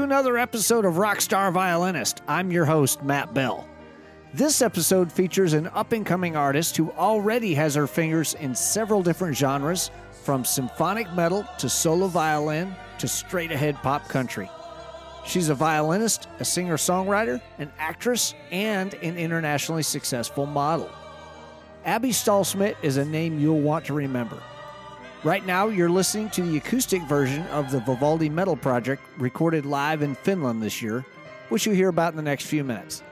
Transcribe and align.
Another 0.00 0.38
episode 0.38 0.86
of 0.86 0.94
Rockstar 0.94 1.52
Violinist. 1.52 2.22
I'm 2.26 2.50
your 2.50 2.64
host, 2.64 3.02
Matt 3.02 3.34
Bell. 3.34 3.68
This 4.32 4.62
episode 4.62 5.12
features 5.12 5.52
an 5.52 5.66
up 5.68 5.92
and 5.92 6.06
coming 6.06 6.36
artist 6.36 6.74
who 6.78 6.90
already 6.92 7.52
has 7.54 7.74
her 7.74 7.86
fingers 7.86 8.32
in 8.32 8.54
several 8.54 9.02
different 9.02 9.36
genres, 9.36 9.90
from 10.24 10.42
symphonic 10.42 11.12
metal 11.12 11.46
to 11.58 11.68
solo 11.68 12.06
violin 12.06 12.74
to 12.98 13.06
straight 13.06 13.52
ahead 13.52 13.76
pop 13.82 14.08
country. 14.08 14.48
She's 15.26 15.50
a 15.50 15.54
violinist, 15.54 16.28
a 16.38 16.46
singer 16.46 16.78
songwriter, 16.78 17.38
an 17.58 17.70
actress, 17.78 18.34
and 18.50 18.94
an 18.94 19.18
internationally 19.18 19.82
successful 19.82 20.46
model. 20.46 20.90
Abby 21.84 22.10
Stahlschmidt 22.10 22.76
is 22.82 22.96
a 22.96 23.04
name 23.04 23.38
you'll 23.38 23.60
want 23.60 23.84
to 23.84 23.92
remember. 23.92 24.42
Right 25.22 25.44
now, 25.44 25.68
you're 25.68 25.90
listening 25.90 26.30
to 26.30 26.42
the 26.42 26.56
acoustic 26.56 27.02
version 27.02 27.46
of 27.48 27.70
the 27.70 27.80
Vivaldi 27.80 28.30
Metal 28.30 28.56
Project 28.56 29.02
recorded 29.18 29.66
live 29.66 30.00
in 30.00 30.14
Finland 30.14 30.62
this 30.62 30.80
year, 30.80 31.04
which 31.50 31.66
you'll 31.66 31.74
hear 31.74 31.90
about 31.90 32.14
in 32.14 32.16
the 32.16 32.22
next 32.22 32.46
few 32.46 32.64
minutes. 32.64 33.02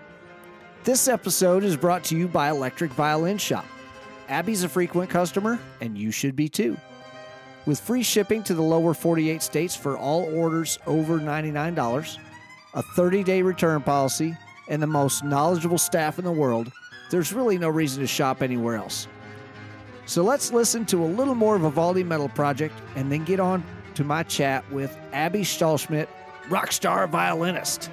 This 0.85 1.07
episode 1.07 1.65
is 1.65 1.77
brought 1.77 2.05
to 2.05 2.17
you 2.17 2.27
by 2.27 2.49
Electric 2.49 2.93
Violin 2.93 3.37
Shop. 3.37 3.67
Abby's 4.31 4.63
a 4.63 4.71
frequent 4.71 5.11
customer, 5.11 5.59
and 5.83 5.99
you 5.99 6.11
should 6.11 6.35
be 6.35 6.49
too. 6.49 6.79
With 7.67 7.79
free 7.79 8.03
shipping 8.03 8.43
to 8.45 8.55
the 8.55 8.63
lower 8.63 8.95
48 8.95 9.43
states 9.43 9.77
for 9.77 9.99
all 9.99 10.35
orders 10.35 10.79
over 10.87 11.19
$99, 11.19 12.19
a 12.73 12.83
30 12.83 13.23
day 13.23 13.43
return 13.43 13.83
policy, 13.83 14.35
and 14.71 14.81
the 14.81 14.87
most 14.87 15.25
knowledgeable 15.25 15.77
staff 15.77 16.19
in 16.19 16.25
the 16.25 16.33
world, 16.33 16.73
there's 17.11 17.35
really 17.35 17.59
no 17.59 17.69
reason 17.69 18.01
to 18.01 18.07
shop 18.07 18.43
anywhere 18.43 18.77
else. 18.77 19.09
So 20.09 20.23
let's 20.23 20.55
listen 20.55 20.87
to 20.87 21.05
a 21.05 21.07
little 21.07 21.35
more 21.35 21.59
Vivaldi 21.59 22.03
Metal 22.03 22.31
Project 22.31 22.75
and 22.97 23.13
then 23.13 23.27
get 23.27 23.41
on 23.41 23.63
to 23.95 24.05
my 24.05 24.23
chat 24.23 24.65
with 24.73 24.97
Abby 25.13 25.43
Stahlschmidt, 25.43 26.09
rockstar 26.49 27.07
violinist. 27.07 27.91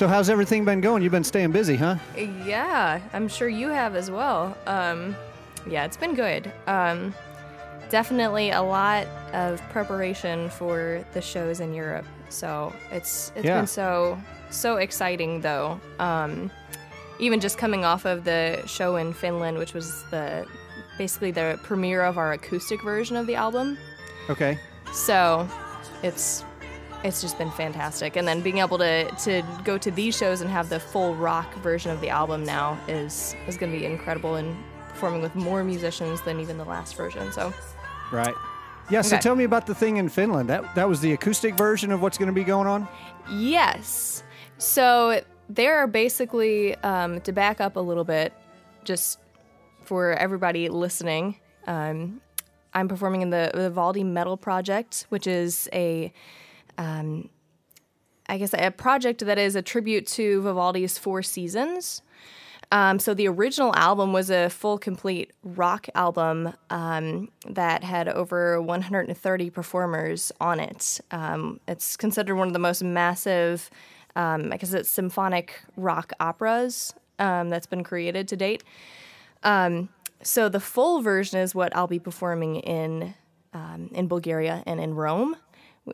So, 0.00 0.08
how's 0.08 0.30
everything 0.30 0.64
been 0.64 0.80
going? 0.80 1.02
You've 1.02 1.12
been 1.12 1.22
staying 1.22 1.52
busy, 1.52 1.76
huh? 1.76 1.96
Yeah, 2.16 3.02
I'm 3.12 3.28
sure 3.28 3.50
you 3.50 3.68
have 3.68 3.94
as 3.94 4.10
well. 4.10 4.56
Um, 4.66 5.14
yeah, 5.68 5.84
it's 5.84 5.98
been 5.98 6.14
good. 6.14 6.50
Um, 6.66 7.12
definitely 7.90 8.48
a 8.48 8.62
lot 8.62 9.06
of 9.34 9.60
preparation 9.68 10.48
for 10.48 11.04
the 11.12 11.20
shows 11.20 11.60
in 11.60 11.74
Europe. 11.74 12.06
So 12.30 12.72
it's 12.90 13.30
it's 13.36 13.44
Yeah. 13.44 13.58
been 13.58 13.66
so 13.66 14.18
so 14.48 14.78
exciting 14.78 15.42
though. 15.42 15.78
Um, 15.98 16.50
even 17.18 17.38
just 17.38 17.58
coming 17.58 17.84
off 17.84 18.06
of 18.06 18.24
the 18.24 18.62
show 18.64 18.96
in 18.96 19.12
Finland, 19.12 19.58
which 19.58 19.74
was 19.74 20.02
the 20.10 20.46
basically 20.96 21.30
the 21.30 21.60
premiere 21.62 22.04
of 22.04 22.16
our 22.16 22.32
acoustic 22.32 22.82
version 22.82 23.18
of 23.18 23.26
the 23.26 23.34
album. 23.34 23.76
Okay. 24.30 24.58
So 24.94 25.46
it's 26.02 26.42
it's 27.02 27.20
just 27.20 27.38
been 27.38 27.50
fantastic. 27.52 28.16
And 28.16 28.26
then 28.28 28.40
being 28.42 28.58
able 28.58 28.78
to 28.78 29.10
to 29.10 29.42
go 29.64 29.78
to 29.78 29.90
these 29.90 30.16
shows 30.16 30.40
and 30.40 30.50
have 30.50 30.68
the 30.68 30.80
full 30.80 31.14
rock 31.14 31.52
version 31.56 31.90
of 31.90 32.00
the 32.00 32.10
album 32.10 32.44
now 32.44 32.78
is 32.88 33.34
is 33.46 33.56
going 33.56 33.72
to 33.72 33.78
be 33.78 33.84
incredible 33.86 34.34
and 34.36 34.56
performing 34.90 35.22
with 35.22 35.34
more 35.34 35.64
musicians 35.64 36.20
than 36.22 36.40
even 36.40 36.58
the 36.58 36.64
last 36.64 36.96
version. 36.96 37.32
So 37.32 37.52
Right. 38.12 38.34
Yeah, 38.90 39.02
so 39.02 39.14
Okay. 39.16 39.22
tell 39.22 39.36
me 39.36 39.44
about 39.44 39.66
the 39.66 39.74
thing 39.74 39.98
in 39.98 40.08
Finland. 40.08 40.48
That 40.50 40.74
that 40.74 40.88
was 40.88 41.00
the 41.00 41.12
acoustic 41.12 41.54
version 41.56 41.92
of 41.92 42.02
what's 42.02 42.18
going 42.18 42.26
to 42.28 42.34
be 42.34 42.44
going 42.44 42.66
on? 42.66 42.88
yes, 43.30 44.22
so 44.58 45.20
there 45.48 45.78
are 45.78 45.86
basically 45.86 46.74
um, 46.76 47.20
to 47.22 47.32
back 47.32 47.60
up 47.60 47.76
a 47.76 47.80
little 47.80 48.04
bit, 48.04 48.32
just 48.84 49.18
for 49.84 50.12
everybody 50.12 50.68
listening. 50.68 51.36
Um, 51.66 52.20
I'm 52.74 52.88
performing 52.88 53.22
in 53.22 53.30
the 53.30 53.50
Vivaldi 53.54 54.04
Metal 54.04 54.36
Project, 54.36 55.06
which 55.08 55.26
is 55.26 55.68
a 55.72 56.12
um, 56.80 57.28
I 58.26 58.38
guess 58.38 58.54
a 58.54 58.70
project 58.70 59.24
that 59.26 59.38
is 59.38 59.54
a 59.54 59.62
tribute 59.62 60.06
to 60.08 60.40
Vivaldi's 60.40 60.96
Four 60.96 61.22
Seasons. 61.22 62.00
Um, 62.72 62.98
so 63.00 63.12
the 63.12 63.28
original 63.28 63.74
album 63.76 64.12
was 64.12 64.30
a 64.30 64.48
full, 64.48 64.78
complete 64.78 65.32
rock 65.42 65.88
album 65.94 66.54
um, 66.70 67.28
that 67.48 67.82
had 67.82 68.08
over 68.08 68.62
130 68.62 69.50
performers 69.50 70.32
on 70.40 70.60
it. 70.60 71.00
Um, 71.10 71.60
it's 71.68 71.96
considered 71.96 72.36
one 72.36 72.46
of 72.46 72.52
the 72.52 72.60
most 72.60 72.82
massive, 72.82 73.68
um, 74.14 74.52
I 74.52 74.56
guess 74.56 74.72
it's 74.72 74.88
symphonic 74.88 75.60
rock 75.76 76.12
operas 76.20 76.94
um, 77.18 77.50
that's 77.50 77.66
been 77.66 77.82
created 77.82 78.28
to 78.28 78.36
date. 78.36 78.62
Um, 79.42 79.88
so 80.22 80.48
the 80.48 80.60
full 80.60 81.02
version 81.02 81.40
is 81.40 81.54
what 81.54 81.74
I'll 81.76 81.88
be 81.88 81.98
performing 81.98 82.56
in 82.56 83.14
in 83.92 84.06
Bulgaria 84.06 84.62
and 84.64 84.80
in 84.80 84.94
Rome. 84.94 85.34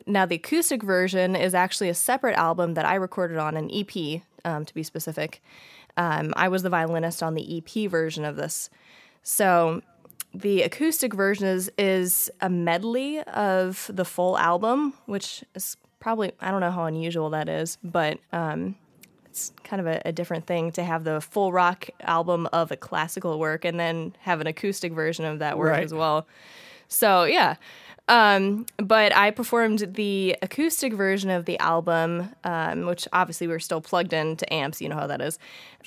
Now 0.05 0.25
the 0.25 0.35
acoustic 0.35 0.83
version 0.83 1.35
is 1.35 1.53
actually 1.55 1.89
a 1.89 1.93
separate 1.93 2.35
album 2.35 2.73
that 2.75 2.85
I 2.85 2.95
recorded 2.95 3.37
on 3.37 3.55
an 3.57 3.69
EP, 3.73 4.21
um, 4.45 4.65
to 4.65 4.73
be 4.73 4.83
specific. 4.83 5.41
Um, 5.95 6.33
I 6.37 6.47
was 6.49 6.61
the 6.63 6.69
violinist 6.69 7.23
on 7.23 7.33
the 7.33 7.57
EP 7.57 7.89
version 7.89 8.23
of 8.25 8.35
this. 8.35 8.69
So 9.23 9.81
the 10.33 10.61
acoustic 10.61 11.13
version 11.13 11.47
is, 11.47 11.71
is 11.77 12.29
a 12.41 12.49
medley 12.49 13.21
of 13.23 13.89
the 13.93 14.05
full 14.05 14.37
album, 14.37 14.93
which 15.05 15.43
is 15.55 15.77
probably 15.99 16.31
I 16.39 16.51
don't 16.51 16.61
know 16.61 16.71
how 16.71 16.85
unusual 16.85 17.29
that 17.31 17.49
is, 17.49 17.77
but 17.83 18.19
um, 18.31 18.75
it's 19.25 19.51
kind 19.63 19.79
of 19.79 19.87
a, 19.87 20.01
a 20.05 20.11
different 20.11 20.45
thing 20.45 20.71
to 20.73 20.83
have 20.83 21.03
the 21.03 21.19
full 21.21 21.51
rock 21.51 21.89
album 22.01 22.47
of 22.53 22.71
a 22.71 22.77
classical 22.77 23.39
work 23.39 23.65
and 23.65 23.79
then 23.79 24.15
have 24.19 24.41
an 24.41 24.47
acoustic 24.47 24.93
version 24.93 25.25
of 25.25 25.39
that 25.39 25.57
work 25.57 25.71
Right. 25.71 25.83
as 25.83 25.93
well. 25.93 26.27
So 26.87 27.23
yeah. 27.23 27.55
Um, 28.09 28.65
but 28.77 29.15
I 29.15 29.31
performed 29.31 29.79
the 29.95 30.35
acoustic 30.41 30.93
version 30.93 31.29
of 31.29 31.45
the 31.45 31.59
album, 31.59 32.29
um, 32.43 32.85
which 32.85 33.07
obviously 33.11 33.47
we're 33.47 33.59
still 33.59 33.81
plugged 33.81 34.13
into 34.13 34.51
amps. 34.53 34.81
You 34.81 34.89
know 34.89 34.95
how 34.95 35.07
that 35.07 35.21
is. 35.21 35.37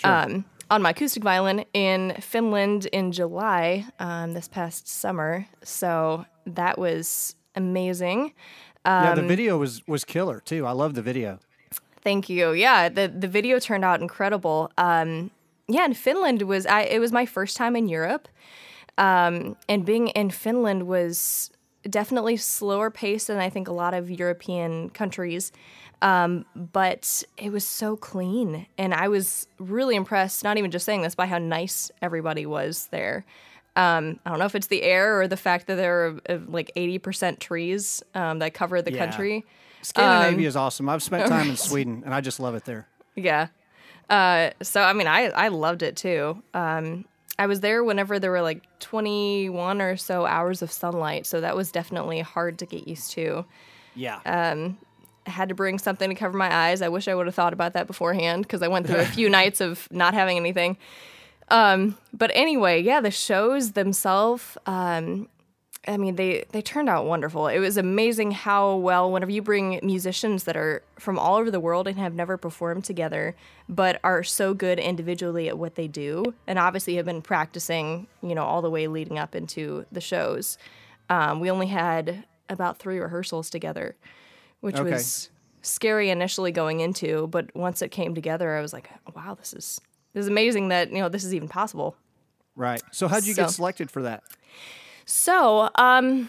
Um, 0.05 0.45
on 0.71 0.83
my 0.83 0.91
acoustic 0.91 1.23
violin 1.23 1.65
in 1.73 2.15
Finland 2.21 2.87
in 2.87 3.11
July 3.13 3.87
um, 3.99 4.35
this 4.35 4.49
past 4.49 4.87
summer. 4.87 5.47
So 5.65 6.25
that 6.47 6.79
was 6.79 7.35
amazing. 7.57 8.33
yeah, 8.85 9.13
Um, 9.13 9.17
the 9.17 9.27
video 9.27 9.59
was 9.59 9.87
was 9.87 10.05
killer 10.05 10.41
too. 10.41 10.67
I 10.67 10.73
love 10.73 10.95
the 10.95 11.03
video. 11.03 11.39
Thank 12.03 12.29
you. 12.29 12.53
Yeah, 12.53 12.89
the 12.89 13.09
the 13.09 13.29
video 13.29 13.59
turned 13.59 13.85
out 13.85 14.01
incredible. 14.01 14.71
Um, 14.79 15.31
yeah, 15.69 15.85
and 15.85 15.97
Finland 15.97 16.43
was 16.43 16.67
I. 16.67 16.83
It 16.83 16.99
was 17.01 17.13
my 17.13 17.27
first 17.27 17.57
time 17.57 17.77
in 17.77 17.89
Europe, 17.89 18.29
um, 18.99 19.57
and 19.69 19.85
being 19.85 20.09
in 20.09 20.31
Finland 20.31 20.87
was 20.87 21.51
definitely 21.89 22.37
slower 22.37 22.91
paced 22.91 23.27
than 23.29 23.39
I 23.39 23.51
think 23.51 23.69
a 23.69 23.73
lot 23.73 23.95
of 23.95 24.11
European 24.11 24.91
countries. 24.91 25.53
Um, 26.03 26.47
but 26.55 27.23
it 27.37 27.53
was 27.53 27.67
so 27.67 27.95
clean, 27.97 28.67
and 28.79 28.95
I 28.95 29.09
was 29.09 29.47
really 29.59 29.97
impressed. 29.97 30.43
Not 30.45 30.57
even 30.57 30.71
just 30.71 30.87
saying 30.87 31.03
this 31.03 31.15
by 31.15 31.27
how 31.27 31.37
nice 31.39 31.91
everybody 32.01 32.47
was 32.47 32.89
there. 32.91 33.25
Um, 33.77 34.19
I 34.25 34.31
don't 34.31 34.39
know 34.39 34.47
if 34.47 34.55
it's 34.55 34.69
the 34.69 34.83
air 34.83 35.21
or 35.21 35.29
the 35.29 35.37
fact 35.37 35.67
that 35.67 35.77
there 35.77 36.07
are 36.07 36.21
uh, 36.29 36.39
like 36.49 36.73
eighty 36.75 36.99
percent 36.99 37.39
trees 37.39 38.03
um, 38.15 38.39
that 38.39 38.55
cover 38.55 38.81
the 38.81 38.93
Yeah. 38.93 38.99
country. 39.07 39.45
Scandinavia 39.83 40.49
is 40.49 40.57
awesome. 40.57 40.89
I've 40.89 41.03
spent 41.03 41.29
time 41.29 41.51
in 41.51 41.57
Sweden 41.57 42.03
and 42.05 42.15
I 42.15 42.21
just 42.23 42.41
love 42.41 42.55
it 42.55 42.65
there. 42.65 42.87
Yeah. 43.15 43.49
Uh, 44.09 44.51
so 44.63 44.83
I 44.83 44.93
mean, 44.95 45.07
I 45.07 45.27
I 45.29 45.49
loved 45.49 45.83
it 45.83 45.97
too. 45.97 46.43
Um, 46.55 47.05
I 47.41 47.47
was 47.47 47.61
there 47.61 47.83
whenever 47.83 48.19
there 48.19 48.31
were 48.31 48.43
like 48.43 48.63
21 48.81 49.81
or 49.81 49.97
so 49.97 50.27
hours 50.27 50.61
of 50.61 50.71
sunlight, 50.71 51.25
so 51.25 51.41
that 51.41 51.57
was 51.57 51.73
definitely 51.73 52.21
hard 52.21 52.59
to 52.59 52.67
get 52.67 52.87
used 52.87 53.13
to. 53.13 53.47
Yeah. 53.95 54.21
I 55.27 55.31
had 55.31 55.49
to 55.49 55.55
bring 55.55 55.79
something 55.79 56.11
to 56.11 56.15
cover 56.15 56.37
my 56.37 56.55
eyes. 56.55 56.83
I 56.83 56.91
wish 56.91 57.09
I 57.09 57.15
would 57.15 57.25
have 57.25 57.35
thought 57.35 57.55
about 57.55 57.73
that 57.73 57.87
beforehand 57.87 58.43
because 58.43 58.61
I 58.61 58.69
went 58.69 58.87
through 58.87 59.01
a 59.01 59.05
few 59.17 59.31
nights 59.31 59.63
of 59.63 59.89
not 59.91 60.13
having 60.13 60.37
anything. 60.37 60.77
Um, 61.49 61.97
but 62.13 62.31
anyway, 62.35 62.83
yeah, 62.83 63.01
the 63.01 63.11
shows 63.11 63.73
themselves. 63.73 64.59
Um, 64.67 65.31
I 65.89 65.97
mean, 65.97 66.17
they 66.17 66.45
they 66.51 66.61
turned 66.61 66.91
out 66.91 67.07
wonderful. 67.07 67.47
It 67.49 67.59
was 67.59 67.79
amazing 67.79 68.33
how 68.33 68.77
well 68.77 69.11
whenever 69.11 69.31
you 69.31 69.41
bring 69.41 69.81
musicians 69.83 70.45
that 70.45 70.57
are 70.57 70.83
from 70.99 71.19
all 71.19 71.37
over 71.37 71.51
the 71.51 71.59
world 71.61 71.89
and 71.89 71.99
have 71.99 72.15
never 72.15 72.37
performed 72.37 72.85
together, 72.85 73.35
but 73.69 73.99
are 74.05 74.23
so 74.23 74.53
good 74.53 74.79
individually 74.79 75.49
at 75.49 75.57
what 75.57 75.77
they 75.77 75.89
do, 75.89 76.35
and 76.47 76.59
obviously 76.59 76.97
have 76.97 77.07
been 77.07 77.23
practicing, 77.23 78.07
you 78.23 78.35
know, 78.35 78.45
all 78.45 78.61
the 78.61 78.69
way 78.69 78.87
leading 78.89 79.19
up 79.19 79.35
into 79.35 79.87
the 79.91 80.03
shows. 80.03 80.59
Um, 81.09 81.41
we 81.41 81.51
only 81.51 81.69
had 81.69 82.25
about 82.51 82.79
three 82.79 82.99
rehearsals 82.99 83.49
together, 83.49 83.97
which 84.61 84.77
Okay. 84.77 84.91
was 84.93 85.31
scary 85.63 86.11
initially 86.11 86.53
going 86.53 86.81
into, 86.81 87.27
but 87.29 87.55
once 87.57 87.81
it 87.81 87.89
came 87.91 88.15
together, 88.15 88.55
I 88.55 88.61
was 88.61 88.75
like, 88.75 88.91
wow, 89.17 89.35
this 89.35 89.55
is 89.55 89.81
this 90.13 90.23
is 90.25 90.29
amazing 90.29 90.69
that 90.69 90.91
you 90.93 90.99
know 90.99 91.09
this 91.09 91.25
is 91.25 91.35
even 91.35 91.49
possible. 91.49 91.97
Right. 92.55 92.83
So 92.91 93.09
how'd 93.09 93.25
you 93.25 93.35
get 93.35 93.49
selected 93.51 93.91
for 93.91 94.03
that? 94.03 94.23
So, 95.11 95.69
um, 95.75 96.29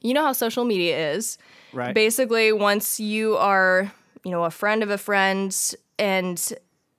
you 0.00 0.14
know 0.14 0.22
how 0.22 0.32
social 0.32 0.64
media 0.64 1.12
is. 1.12 1.38
Right. 1.72 1.94
Basically, 1.94 2.52
once 2.52 2.98
you 2.98 3.36
are, 3.36 3.92
you 4.24 4.30
know, 4.30 4.44
a 4.44 4.50
friend 4.50 4.82
of 4.82 4.90
a 4.90 4.98
friend 4.98 5.56
and 5.98 6.52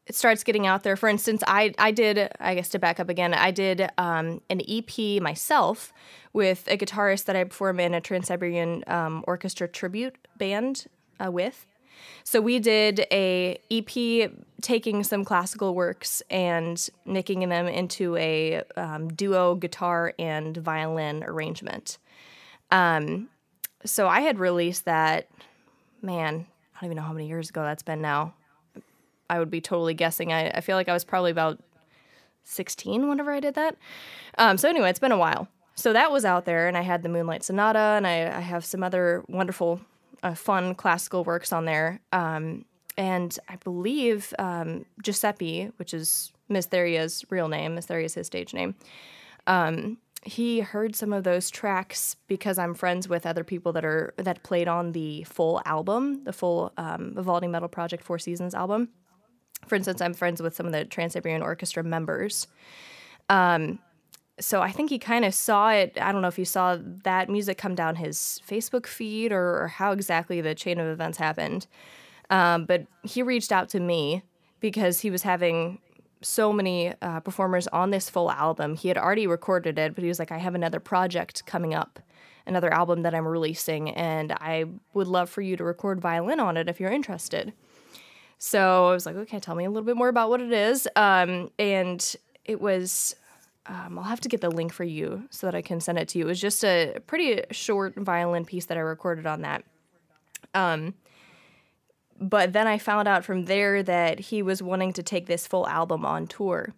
it 0.08 0.16
starts 0.16 0.44
getting 0.44 0.68
out 0.68 0.84
there. 0.84 0.96
For 0.96 1.10
instance, 1.10 1.44
I 1.48 1.74
I 1.78 1.92
did, 1.92 2.30
I 2.40 2.56
guess 2.56 2.70
to 2.70 2.80
back 2.80 3.00
up 3.00 3.10
again, 3.10 3.34
I 3.34 3.52
did 3.52 3.90
um, 3.98 4.42
an 4.50 4.62
EP 4.68 5.22
myself 5.22 5.92
with 6.34 6.68
a 6.68 6.78
guitarist 6.78 7.26
that 7.26 7.36
I 7.36 7.44
perform 7.44 7.80
in 7.80 7.94
a 7.94 8.02
Trans 8.02 8.28
Siberian 8.28 8.84
um, 8.88 9.24
Orchestra 9.28 9.68
tribute 9.68 10.16
band 10.38 10.86
uh, 11.24 11.32
with. 11.32 11.66
So 12.24 12.42
we 12.42 12.60
did 12.60 13.06
a 13.12 13.60
EP 13.72 14.32
taking 14.62 15.04
some 15.04 15.24
classical 15.24 15.76
works 15.76 16.24
and 16.30 16.90
making 17.06 17.48
them 17.48 17.68
into 17.68 18.16
a 18.18 18.64
um, 18.76 19.10
duo 19.10 19.56
guitar 19.56 20.14
and 20.18 20.58
violin 20.58 21.24
arrangement. 21.24 21.98
Um, 22.72 23.30
so 23.86 24.08
I 24.08 24.22
had 24.22 24.40
released 24.40 24.86
that, 24.86 25.28
man, 26.02 26.48
I 26.76 26.82
don't 26.82 26.88
even 26.88 26.98
know 26.98 27.04
how 27.04 27.14
many 27.14 27.28
years 27.28 27.50
ago 27.50 27.62
that's 27.62 27.84
been 27.84 28.02
now. 28.02 28.34
I 29.30 29.40
would 29.40 29.50
be 29.50 29.62
totally 29.62 29.94
guessing. 29.94 30.34
I, 30.34 30.50
I 30.50 30.62
feel 30.62 30.76
like 30.76 30.90
I 30.90 30.94
was 30.94 31.04
probably 31.04 31.32
about 31.32 31.60
16 32.44 33.08
whenever 33.08 33.32
I 33.32 33.40
did 33.40 33.56
that. 33.56 33.76
Um, 34.38 34.58
so 34.58 34.70
anyway, 34.70 34.90
it's 34.90 35.00
been 35.00 35.12
a 35.12 35.18
while. 35.18 35.48
So 35.76 35.92
that 35.94 36.12
was 36.12 36.24
out 36.24 36.46
there, 36.46 36.68
and 36.68 36.78
I 36.78 36.82
had 36.82 37.04
the 37.04 37.10
Moonlight 37.10 37.44
Sonata, 37.44 37.80
and 37.80 38.08
I, 38.08 38.38
I 38.38 38.40
have 38.40 38.64
some 38.64 38.82
other 38.82 39.24
wonderful, 39.28 39.82
uh, 40.26 40.34
fun 40.34 40.74
classical 40.74 41.24
works 41.24 41.54
on 41.54 41.66
there. 41.66 42.02
Um, 42.12 42.66
and 42.98 43.38
I 43.48 43.58
believe 43.58 44.34
um, 44.40 44.86
Giuseppe, 45.04 45.72
which 45.78 45.94
is 45.94 46.34
Mistheria's 46.50 47.24
real 47.30 47.48
name, 47.48 47.76
Mistheria's 47.76 48.16
his 48.16 48.28
stage 48.28 48.54
name, 48.54 48.76
um, 49.46 50.00
he 50.24 50.62
heard 50.62 50.96
some 50.96 51.14
of 51.14 51.24
those 51.24 51.52
tracks 51.52 52.16
because 52.28 52.58
I'm 52.58 52.74
friends 52.74 53.08
with 53.08 53.28
other 53.28 53.44
people 53.44 53.72
that 53.74 53.86
are 53.86 54.16
that 54.18 54.42
played 54.42 54.68
on 54.68 54.94
the 54.94 55.24
full 55.26 55.62
album, 55.66 56.24
the 56.24 56.34
full 56.34 56.74
um, 56.78 57.14
Vivaldi 57.14 57.48
Metal 57.48 57.70
Project 57.70 58.04
Four 58.04 58.18
Seasons 58.18 58.56
album. 58.56 58.90
For 59.68 59.76
instance, 59.76 60.02
I'm 60.02 60.16
friends 60.16 60.42
with 60.42 60.56
some 60.56 60.66
of 60.66 60.72
the 60.72 60.86
Trans 60.86 61.14
Siberian 61.14 61.44
Orchestra 61.44 61.84
members. 61.84 62.48
Um, 63.30 63.78
so 64.40 64.62
I 64.62 64.72
think 64.72 64.90
he 64.90 65.00
kind 65.00 65.24
of 65.24 65.34
saw 65.34 65.72
it. 65.72 65.98
I 66.02 66.12
don't 66.12 66.22
know 66.22 66.28
if 66.28 66.38
you 66.38 66.46
saw 66.46 66.78
that 67.04 67.30
music 67.30 67.58
come 67.58 67.76
down 67.76 67.96
his 67.96 68.42
Facebook 68.48 68.86
feed 68.86 69.32
or, 69.32 69.64
or 69.64 69.68
how 69.68 69.92
exactly 69.92 70.42
the 70.42 70.54
chain 70.54 70.80
of 70.80 70.88
events 70.88 71.18
happened. 71.18 71.68
Um, 72.30 72.66
but 72.66 72.86
he 73.04 73.22
reached 73.22 73.52
out 73.52 73.70
to 73.70 73.80
me 73.80 74.24
because 74.60 75.02
he 75.02 75.10
was 75.10 75.24
having 75.24 75.80
so 76.22 76.52
many 76.52 76.94
uh, 77.02 77.20
performers 77.20 77.68
on 77.68 77.92
this 77.92 78.10
full 78.10 78.32
album. 78.32 78.76
He 78.76 78.88
had 78.88 78.98
already 78.98 79.28
recorded 79.28 79.78
it, 79.78 79.96
but 79.96 80.04
he 80.04 80.08
was 80.08 80.20
like, 80.20 80.32
I 80.32 80.38
have 80.40 80.56
another 80.56 80.80
project 80.80 81.46
coming 81.46 81.74
up, 81.74 82.00
another 82.46 82.74
album 82.74 83.04
that 83.04 83.14
I'm 83.14 83.28
releasing, 83.28 83.92
and 83.92 84.32
I 84.34 84.66
would 84.94 85.08
love 85.08 85.30
for 85.30 85.42
you 85.42 85.56
to 85.56 85.64
record 85.64 86.02
violin 86.02 86.40
on 86.40 86.58
it 86.58 86.68
if 86.68 86.80
you're 86.80 86.92
interested. 86.92 87.54
So 88.38 88.88
I 88.90 88.92
was 88.92 89.06
like, 89.06 89.16
okay, 89.16 89.40
tell 89.40 89.56
me 89.56 89.66
a 89.66 89.70
little 89.70 89.86
bit 89.86 89.96
more 89.96 90.10
about 90.10 90.30
what 90.30 90.42
it 90.42 90.52
is. 90.52 90.88
Um, 90.96 91.52
and 91.60 92.16
it 92.44 92.60
was, 92.60 93.16
um, 93.68 93.98
I'll 93.98 94.06
have 94.06 94.22
to 94.22 94.30
get 94.30 94.42
the 94.42 94.50
link 94.50 94.72
for 94.72 94.84
you 94.84 95.28
so 95.32 95.48
that 95.48 95.56
I 95.56 95.62
can 95.62 95.80
send 95.80 95.98
it 95.98 96.08
to 96.10 96.20
you. 96.20 96.26
It 96.26 96.28
was 96.28 96.42
just 96.42 96.64
a 96.64 97.00
pretty 97.08 97.42
short 97.52 97.96
violin 97.96 98.46
piece 98.46 98.66
that 98.66 98.78
I 98.78 98.82
recorded 98.82 99.26
on 99.26 99.42
that. 99.42 99.64
Um, 100.54 100.94
but 102.20 102.54
then 102.54 102.68
I 102.68 102.78
found 102.78 103.08
out 103.08 103.26
from 103.26 103.46
there 103.46 103.84
that 103.84 104.20
he 104.20 104.42
was 104.42 104.62
wanting 104.62 104.94
to 104.94 105.04
take 105.04 105.26
this 105.26 105.48
full 105.48 105.68
album 105.68 106.06
on 106.06 106.28
tour. 106.28 106.74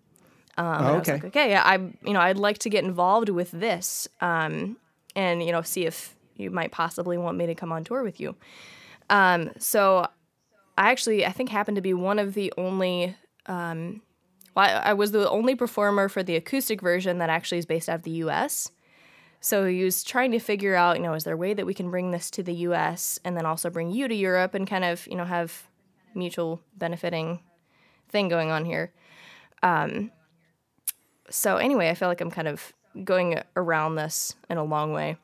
Um, 0.57 0.85
was 0.85 0.95
okay. 1.01 1.13
like, 1.13 1.25
okay, 1.25 1.55
I, 1.55 1.75
you 1.75 2.13
know, 2.13 2.19
I'd 2.19 2.37
like 2.37 2.57
to 2.59 2.69
get 2.69 2.83
involved 2.83 3.29
with 3.29 3.51
this, 3.51 4.07
um, 4.21 4.77
and 5.15 5.43
you 5.43 5.51
know, 5.51 5.61
see 5.61 5.85
if 5.85 6.15
you 6.35 6.49
might 6.49 6.71
possibly 6.71 7.15
want 7.17 7.37
me 7.37 7.45
to 7.45 7.53
come 7.53 7.71
on 7.71 7.83
tour 7.83 8.01
with 8.01 8.19
you. 8.19 8.35
Um, 9.11 9.51
so 9.59 10.07
I 10.75 10.89
actually, 10.89 11.27
I 11.27 11.31
think, 11.31 11.49
happened 11.49 11.75
to 11.75 11.81
be 11.81 11.93
one 11.93 12.17
of 12.17 12.33
the 12.33 12.51
only. 12.57 13.15
Um, 13.45 14.01
I 14.57 14.69
I 14.89 14.93
was 14.93 15.11
the 15.11 15.29
only 15.29 15.55
performer 15.55 16.09
for 16.09 16.23
the 16.23 16.35
acoustic 16.35 16.81
version 16.81 17.17
that 17.19 17.29
actually 17.29 17.59
is 17.59 17.65
based 17.65 17.89
out 17.89 17.95
of 17.95 18.03
the 18.03 18.11
U.S. 18.11 18.71
So 19.39 19.65
he 19.65 19.83
was 19.83 20.03
trying 20.03 20.31
to 20.31 20.39
figure 20.39 20.75
out, 20.75 20.97
you 20.97 21.03
know, 21.03 21.13
is 21.13 21.23
there 21.23 21.35
a 21.35 21.37
way 21.37 21.53
that 21.53 21.65
we 21.65 21.73
can 21.73 21.91
bring 21.91 22.11
this 22.11 22.31
to 22.31 22.43
the 22.43 22.53
U.S. 22.53 23.19
and 23.23 23.37
then 23.37 23.45
also 23.45 23.69
bring 23.69 23.91
you 23.91 24.07
to 24.07 24.15
Europe 24.15 24.53
and 24.55 24.67
kind 24.67 24.83
of, 24.83 25.05
you 25.07 25.15
know, 25.15 25.25
have 25.25 25.67
mutual 26.15 26.59
benefiting 26.75 27.39
thing 28.09 28.27
going 28.29 28.49
on 28.49 28.65
here. 28.65 28.91
Um, 29.61 30.11
so 31.29 31.57
anyway, 31.57 31.89
I 31.89 31.93
feel 31.93 32.07
like 32.07 32.21
I'm 32.21 32.31
kind 32.31 32.47
of 32.47 32.73
going 33.03 33.39
around 33.55 33.95
this 33.95 34.35
in 34.49 34.57
a 34.57 34.63
long 34.63 34.91
way, 34.93 35.17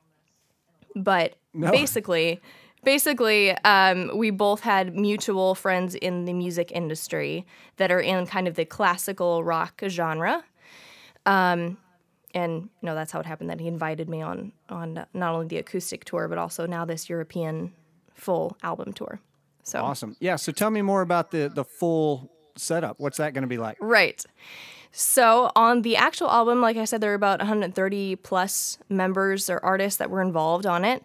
but 0.96 1.36
No. 1.54 1.72
basically, 1.72 2.40
basically, 2.84 3.52
um, 3.64 4.12
we 4.16 4.30
both 4.30 4.62
had 4.62 4.96
mutual 4.96 5.56
friends 5.56 5.96
in 5.96 6.26
the 6.26 6.34
music 6.34 6.72
industry 6.72 7.46
that 7.78 7.92
are 7.92 8.00
in 8.00 8.26
kind 8.28 8.48
of 8.48 8.56
the 8.56 8.66
classical 8.66 9.44
rock 9.44 9.82
genre. 9.88 10.44
Um, 11.26 11.78
and 12.34 12.64
you 12.64 12.86
know 12.88 12.96
that's 12.96 13.12
how 13.12 13.20
it 13.20 13.26
happened 13.26 13.50
that 13.50 13.60
he 13.60 13.68
invited 13.68 14.10
me 14.10 14.22
on 14.22 14.52
on 14.70 15.06
not 15.14 15.34
only 15.34 15.48
the 15.48 15.58
acoustic 15.58 16.04
tour 16.04 16.28
but 16.28 16.40
also 16.40 16.66
now 16.66 16.84
this 16.84 17.08
European 17.10 17.72
full 18.16 18.58
album 18.64 18.94
tour. 18.94 19.20
So 19.64 19.80
Awesome. 19.80 20.16
Yeah. 20.20 20.36
So 20.36 20.52
tell 20.52 20.70
me 20.70 20.82
more 20.82 21.02
about 21.02 21.32
the 21.32 21.50
the 21.54 21.64
full 21.64 22.32
setup. 22.56 23.00
What's 23.00 23.18
that 23.18 23.34
going 23.34 23.44
to 23.44 23.48
be 23.48 23.58
like? 23.58 23.78
Right. 23.80 24.24
So 24.96 25.52
on 25.56 25.82
the 25.82 25.96
actual 25.96 26.30
album, 26.30 26.62
like 26.62 26.78
I 26.78 26.86
said, 26.86 27.02
there 27.02 27.12
are 27.12 27.16
about 27.16 27.40
130 27.40 28.16
plus 28.18 28.78
members 28.90 29.50
or 29.50 29.60
artists 29.66 29.98
that 29.98 30.12
were 30.12 30.22
involved 30.22 30.68
on 30.68 30.86
it. 30.86 31.04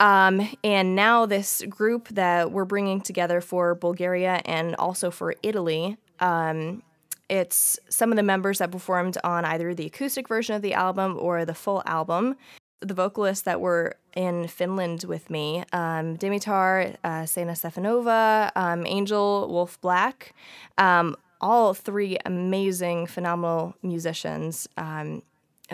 Um, 0.00 0.54
and 0.62 0.94
now 0.94 1.24
this 1.24 1.62
group 1.66 2.08
that 2.08 2.52
we're 2.52 2.66
bringing 2.66 3.00
together 3.00 3.40
for 3.40 3.74
Bulgaria 3.74 4.42
and 4.44 4.74
also 4.76 5.10
for 5.10 5.34
Italy, 5.42 5.96
um, 6.20 6.82
it's 7.30 7.78
some 7.88 8.12
of 8.12 8.16
the 8.16 8.22
members 8.22 8.58
that 8.58 8.70
performed 8.70 9.16
on 9.24 9.46
either 9.46 9.72
the 9.72 9.86
acoustic 9.86 10.28
version 10.28 10.54
of 10.54 10.60
the 10.60 10.74
album 10.74 11.16
or 11.18 11.46
the 11.46 11.54
full 11.54 11.82
album. 11.86 12.36
The 12.80 12.92
vocalists 12.92 13.44
that 13.44 13.62
were 13.62 13.94
in 14.14 14.46
Finland 14.48 15.04
with 15.04 15.30
me, 15.30 15.64
um, 15.72 16.18
Dimitar, 16.18 16.96
uh, 17.02 17.24
Sena 17.24 17.52
Stefanova, 17.52 18.50
um, 18.56 18.84
Angel 18.86 19.48
Wolf 19.48 19.80
Black, 19.80 20.34
um, 20.76 21.16
all 21.42 21.74
three 21.74 22.16
amazing, 22.24 23.06
phenomenal 23.06 23.74
musicians 23.82 24.68
um, 24.76 25.22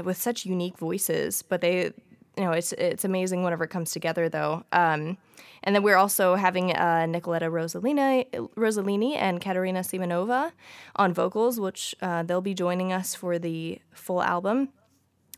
with 0.03 0.17
such 0.17 0.47
unique 0.47 0.79
voices. 0.79 1.43
But 1.43 1.61
they, 1.61 1.85
you 1.85 2.45
know, 2.45 2.53
it's 2.53 2.73
it's 2.73 3.05
amazing 3.05 3.45
whenever 3.45 3.65
it 3.65 3.71
comes 3.71 3.93
together, 3.93 4.29
though. 4.29 4.65
Um, 4.73 5.19
and 5.63 5.75
then 5.75 5.83
we're 5.83 5.97
also 5.97 6.35
having 6.37 6.73
uh, 6.73 7.07
Nicoletta 7.09 7.51
Rosellini, 7.51 8.31
Rosellini 8.57 9.17
and 9.17 9.41
Katerina 9.41 9.81
Simonova 9.81 10.53
on 10.97 11.13
vocals, 11.13 11.61
which 11.61 11.95
uh, 12.01 12.23
they'll 12.23 12.41
be 12.41 12.55
joining 12.55 12.93
us 12.93 13.15
for 13.15 13.39
the 13.39 13.81
full 13.93 14.23
album 14.23 14.71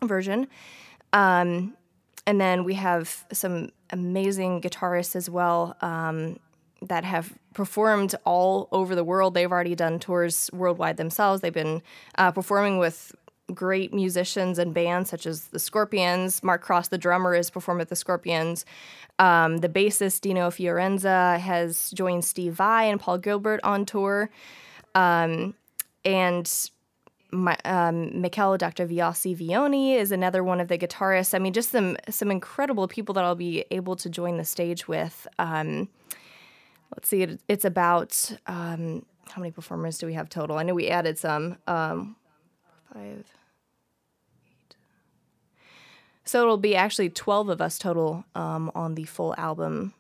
version. 0.05 0.47
Um, 1.13 1.75
and 2.27 2.41
then 2.41 2.65
we 2.65 2.75
have 2.75 3.27
some 3.33 3.71
amazing 3.91 4.61
guitarists 4.61 5.17
as 5.17 5.29
well 5.29 5.77
um, 5.81 6.39
that 6.83 7.05
have 7.05 7.37
performed 7.55 8.15
all 8.25 8.69
over 8.73 8.95
the 8.95 9.05
world. 9.05 9.35
They've 9.35 9.51
already 9.51 9.75
done 9.75 9.99
tours 9.99 10.51
worldwide 10.53 10.97
themselves. 10.97 11.41
They've 11.41 11.53
been 11.53 11.83
uh, 12.17 12.33
performing 12.33 12.79
with 12.79 13.15
great 13.55 13.93
musicians 13.93 14.59
and 14.59 14.73
bands 14.73 15.11
such 15.11 15.27
as 15.27 15.49
the 15.49 15.59
Scorpions. 15.59 16.43
Mark 16.43 16.63
Cross, 16.63 16.89
the 16.89 16.99
drummer, 16.99 17.35
has 17.35 17.51
performed 17.51 17.81
with 17.81 17.89
the 17.89 17.97
Scorpions. 17.97 18.65
Um, 19.19 19.59
the 19.59 19.69
bassist 19.69 20.21
Dino 20.21 20.51
Fiorenza 20.51 21.39
has 21.39 21.91
joined 21.91 22.25
Steve 22.25 22.55
Vai 22.55 22.85
and 22.85 23.01
Paul 23.01 23.19
Gilbert 23.19 23.61
on 23.65 23.85
tour. 23.85 24.31
Um, 24.95 25.55
and 26.05 26.71
my, 27.33 27.57
um, 27.65 28.21
Michele 28.21 28.57
Dr. 28.57 28.87
Viasi 28.87 29.37
Vioni 29.37 29.95
is 29.95 30.11
another 30.11 30.43
one 30.43 30.61
of 30.61 30.69
the 30.69 30.79
guitarists. 30.79 31.35
I 31.35 31.39
mean, 31.39 31.53
just 31.53 31.71
some 31.71 31.97
some 32.09 32.31
incredible 32.31 32.89
people 32.89 33.13
that 33.15 33.25
I'll 33.25 33.35
be 33.35 33.65
able 33.71 33.97
to 33.97 34.09
join 34.11 34.37
the 34.37 34.45
stage 34.45 34.89
with. 34.89 35.29
Um, 35.39 35.89
let's 36.95 37.09
see, 37.09 37.23
it, 37.23 37.41
it's 37.49 37.65
about 37.65 38.33
um, 38.47 39.05
how 39.29 39.41
many 39.41 39.53
performers 39.53 39.99
do 39.99 40.07
we 40.07 40.15
have 40.15 40.29
total? 40.29 40.59
I 40.59 40.63
know 40.63 40.75
we 40.75 40.89
added 40.89 41.19
some. 41.19 41.57
Um, 41.67 42.17
five, 42.93 43.25
eight. 44.47 44.77
So 46.25 46.43
it'll 46.43 46.59
be 46.59 46.77
actually 46.77 47.11
twelve 47.11 47.49
of 47.49 47.61
us 47.61 47.79
total 47.79 48.25
um, 48.35 48.71
on 48.75 48.95
the 48.95 49.05
full 49.05 49.35
album 49.37 49.95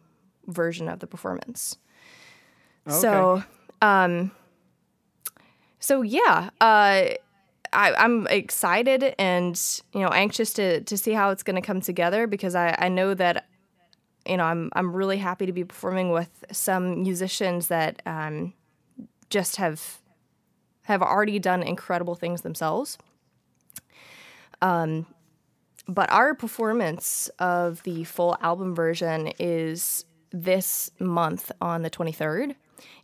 version 0.47 0.88
of 0.88 1.00
the 1.00 1.06
performance. 1.06 1.76
Okay. 2.87 2.97
So, 2.97 3.42
um, 3.82 4.30
so 5.78 6.02
yeah, 6.02 6.50
uh, 6.61 7.14
I, 7.73 7.94
I'm 7.94 8.26
excited 8.28 9.14
and 9.18 9.61
you 9.92 10.00
know 10.00 10.09
anxious 10.09 10.52
to 10.54 10.80
to 10.82 10.97
see 10.97 11.12
how 11.12 11.30
it's 11.30 11.42
going 11.42 11.56
to 11.56 11.62
come 11.62 11.80
together 11.80 12.26
because 12.26 12.54
I, 12.54 12.76
I 12.78 12.88
know 12.88 13.14
that 13.14 13.47
you 14.26 14.36
know 14.36 14.44
I'm 14.44 14.70
I'm 14.74 14.94
really 14.94 15.18
happy 15.18 15.46
to 15.46 15.52
be 15.52 15.64
performing 15.64 16.10
with 16.10 16.44
some 16.52 17.02
musicians 17.02 17.68
that 17.68 18.02
um, 18.06 18.54
just 19.30 19.56
have 19.56 19.98
have 20.82 21.02
already 21.02 21.38
done 21.38 21.62
incredible 21.62 22.14
things 22.14 22.42
themselves. 22.42 22.98
Um, 24.62 25.06
but 25.88 26.10
our 26.10 26.34
performance 26.34 27.30
of 27.38 27.82
the 27.84 28.04
full 28.04 28.36
album 28.40 28.74
version 28.74 29.32
is 29.38 30.04
this 30.30 30.90
month 31.00 31.50
on 31.60 31.82
the 31.82 31.90
23rd 31.90 32.54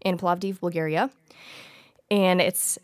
in 0.03 0.17
Plovdiv, 0.17 0.61
Bulgaria. 0.61 1.11
And 2.11 2.41
it's 2.41 2.79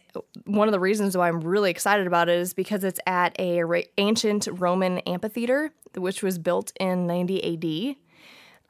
one 0.47 0.67
of 0.67 0.73
the 0.73 0.81
reasons 0.81 1.17
why 1.17 1.29
I'm 1.29 1.41
really 1.41 1.71
excited 1.71 2.07
about 2.09 2.29
it 2.29 2.39
is 2.39 2.55
because 2.55 2.83
it's 2.83 2.99
at 3.07 3.39
a 3.39 3.63
ancient 3.97 4.49
Roman 4.51 4.99
amphitheater, 5.01 5.71
which 5.97 6.23
was 6.23 6.39
built 6.39 6.73
in 6.81 7.07
90 7.07 7.93
AD. 7.93 7.97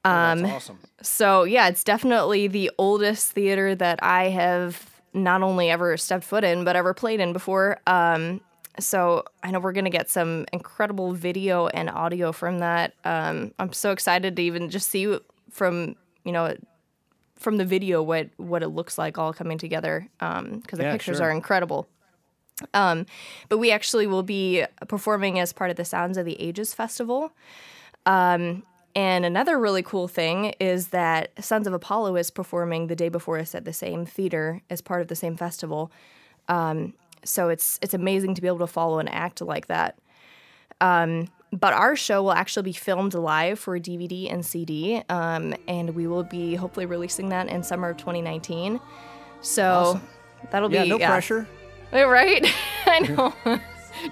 That's 0.04 0.42
awesome. 0.42 0.78
So, 1.02 1.44
yeah, 1.44 1.68
it's 1.68 1.84
definitely 1.84 2.48
the 2.48 2.70
oldest 2.78 3.32
theater 3.32 3.74
that 3.74 4.02
I 4.02 4.24
have 4.30 4.88
not 5.14 5.42
only 5.42 5.70
ever 5.70 5.96
stepped 5.96 6.24
foot 6.24 6.44
in, 6.44 6.64
but 6.64 6.74
ever 6.76 6.94
played 6.94 7.20
in 7.20 7.32
before. 7.32 7.80
Um, 7.86 8.40
so, 8.78 9.24
I 9.42 9.50
know 9.50 9.60
we're 9.60 9.72
going 9.72 9.84
to 9.84 9.90
get 9.90 10.08
some 10.10 10.46
incredible 10.52 11.12
video 11.12 11.66
and 11.68 11.90
audio 11.90 12.32
from 12.32 12.58
that. 12.60 12.94
Um, 13.04 13.52
I'm 13.58 13.72
so 13.72 13.90
excited 13.92 14.36
to 14.36 14.42
even 14.42 14.70
just 14.70 14.88
see 14.88 15.18
from, 15.50 15.96
you 16.24 16.32
know, 16.32 16.56
from 17.36 17.56
the 17.56 17.64
video 17.64 18.02
what 18.02 18.28
what 18.36 18.62
it 18.62 18.68
looks 18.68 18.96
like 18.96 19.18
all 19.18 19.32
coming 19.32 19.58
together 19.58 20.08
because 20.18 20.78
the 20.78 20.84
Yeah, 20.84 20.92
pictures 20.92 21.16
sure. 21.18 21.26
are 21.26 21.30
incredible. 21.32 21.88
Um, 22.72 23.06
but 23.48 23.58
we 23.58 23.72
actually 23.72 24.06
will 24.06 24.22
be 24.22 24.64
performing 24.86 25.40
as 25.40 25.52
part 25.52 25.70
of 25.70 25.76
the 25.76 25.84
Sounds 25.84 26.16
of 26.16 26.24
the 26.24 26.40
Ages 26.40 26.72
festival. 26.72 27.32
Um, 28.06 28.62
and 28.94 29.24
another 29.24 29.58
really 29.58 29.82
cool 29.82 30.08
thing 30.08 30.54
is 30.60 30.88
that 30.88 31.30
Sons 31.42 31.66
of 31.66 31.72
Apollo 31.72 32.16
is 32.16 32.30
performing 32.30 32.86
the 32.88 32.96
day 32.96 33.08
before 33.08 33.38
us 33.38 33.54
at 33.54 33.64
the 33.64 33.72
same 33.72 34.04
theater 34.06 34.60
as 34.70 34.80
part 34.80 35.00
of 35.00 35.08
the 35.08 35.16
same 35.16 35.36
festival. 35.36 35.90
Um, 36.48 36.94
so 37.24 37.48
it's 37.48 37.78
it's 37.82 37.94
amazing 37.94 38.34
to 38.34 38.42
be 38.42 38.48
able 38.48 38.58
to 38.58 38.66
follow 38.66 38.98
an 38.98 39.08
act 39.08 39.40
like 39.40 39.68
that. 39.68 39.98
Um, 40.80 41.28
but 41.52 41.72
our 41.74 41.94
show 41.96 42.22
will 42.22 42.32
actually 42.32 42.64
be 42.64 42.72
filmed 42.72 43.14
live 43.14 43.58
for 43.58 43.78
DVD 43.78 44.32
and 44.32 44.44
CD, 44.44 45.02
um, 45.08 45.54
and 45.68 45.94
we 45.94 46.06
will 46.06 46.24
be 46.24 46.54
hopefully 46.54 46.86
releasing 46.86 47.28
that 47.28 47.48
in 47.48 47.62
summer 47.62 47.90
of 47.90 47.98
2019. 47.98 48.80
So 49.42 49.62
Awesome. 49.70 50.08
that'll 50.50 50.72
Yeah, 50.72 50.84
be 50.84 50.88
no 50.90 50.98
pressure. 50.98 51.46
Right, 51.92 52.04
Right? 52.08 52.46
I 52.86 52.98
know. 53.00 53.34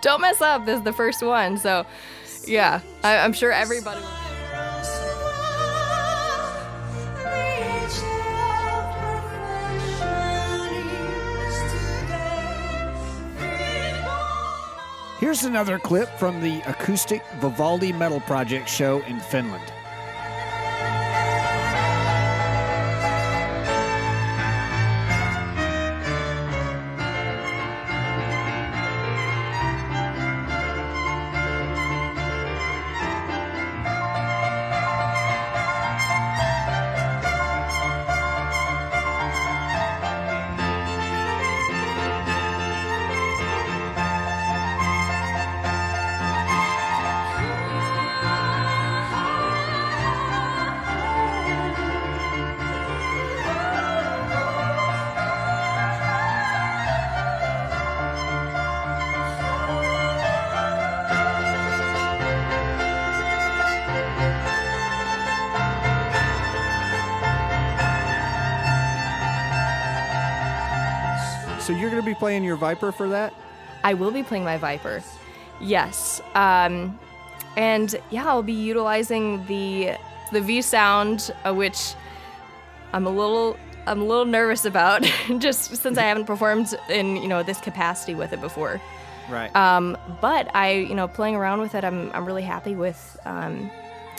Don't 0.02 0.20
mess 0.20 0.40
up. 0.42 0.66
This 0.66 0.78
is 0.78 0.84
the 0.84 0.92
first 0.92 1.22
one. 1.22 1.56
So, 1.56 1.86
yeah, 2.46 2.82
I, 3.02 3.16
I'm 3.16 3.32
sure 3.32 3.50
everybody. 3.50 4.02
Here's 15.30 15.44
another 15.44 15.78
clip 15.78 16.08
from 16.18 16.40
the 16.40 16.60
acoustic 16.62 17.24
Vivaldi 17.38 17.92
Metal 17.92 18.18
Project 18.18 18.68
show 18.68 18.98
in 19.02 19.20
Finland. 19.20 19.62
Playing 72.20 72.44
your 72.44 72.56
Viper 72.56 72.92
for 72.92 73.08
that? 73.08 73.34
I 73.82 73.94
will 73.94 74.12
be 74.12 74.22
playing 74.22 74.44
my 74.44 74.56
Viper. 74.58 75.02
Yes. 75.60 76.20
Um, 76.36 76.98
and 77.56 77.94
yeah, 78.10 78.26
I'll 78.28 78.42
be 78.44 78.52
utilizing 78.52 79.44
the 79.46 79.96
the 80.32 80.40
V 80.40 80.62
sound, 80.62 81.32
uh, 81.44 81.52
which 81.52 81.94
I'm 82.92 83.06
a 83.06 83.10
little 83.10 83.56
I'm 83.86 84.00
a 84.00 84.04
little 84.04 84.26
nervous 84.26 84.64
about, 84.64 85.02
just 85.38 85.74
since 85.76 85.98
I 85.98 86.02
haven't 86.02 86.26
performed 86.26 86.72
in 86.88 87.16
you 87.16 87.26
know 87.26 87.42
this 87.42 87.60
capacity 87.60 88.14
with 88.14 88.32
it 88.32 88.40
before. 88.40 88.80
Right. 89.28 89.54
Um, 89.54 89.96
but 90.20 90.54
I, 90.56 90.72
you 90.72 90.94
know, 90.94 91.06
playing 91.08 91.36
around 91.36 91.60
with 91.60 91.74
it, 91.76 91.84
I'm, 91.84 92.10
I'm 92.14 92.24
really 92.26 92.42
happy 92.42 92.74
with, 92.74 93.16
um, 93.24 93.70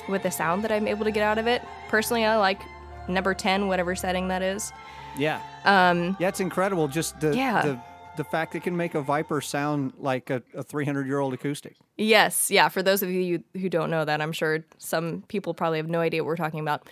with 0.08 0.24
the 0.24 0.32
sound 0.32 0.64
that 0.64 0.72
I'm 0.72 0.88
able 0.88 1.04
to 1.04 1.12
get 1.12 1.22
out 1.22 1.38
of 1.38 1.48
it. 1.48 1.62
Personally, 1.90 2.24
I 2.24 2.38
like 2.38 2.62
number 3.10 3.34
10, 3.34 3.68
whatever 3.68 3.94
setting 3.94 4.30
that 4.30 4.42
is. 4.42 4.72
yeah. 5.18 5.42
Um, 5.66 6.16
Yeah, 6.18 6.30
it's 6.30 6.40
incredible. 6.40 6.88
Just 6.88 7.20
the 7.20 7.36
Yeah. 7.36 7.62
the, 7.62 7.80
the 8.18 8.24
fact 8.24 8.56
it 8.56 8.64
can 8.64 8.76
make 8.76 8.96
a 8.96 9.02
Viper 9.02 9.42
sound 9.42 9.94
like 9.98 10.30
a 10.30 10.42
300 10.64 11.08
year 11.08 11.20
old 11.20 11.34
acoustic. 11.34 11.76
yes, 11.98 12.52
yeah. 12.52 12.70
For 12.70 12.84
those 12.84 13.04
of 13.04 13.10
you 13.10 13.44
who 13.54 13.70
don't 13.70 13.90
know 13.90 14.06
that, 14.06 14.22
I'm 14.22 14.32
sure 14.32 14.64
some 14.78 15.24
people 15.28 15.54
probably 15.54 15.78
have 15.78 15.90
no 15.90 16.00
idea 16.00 16.24
what 16.24 16.28
we're 16.28 16.36
talking 16.36 16.60
about. 16.60 16.88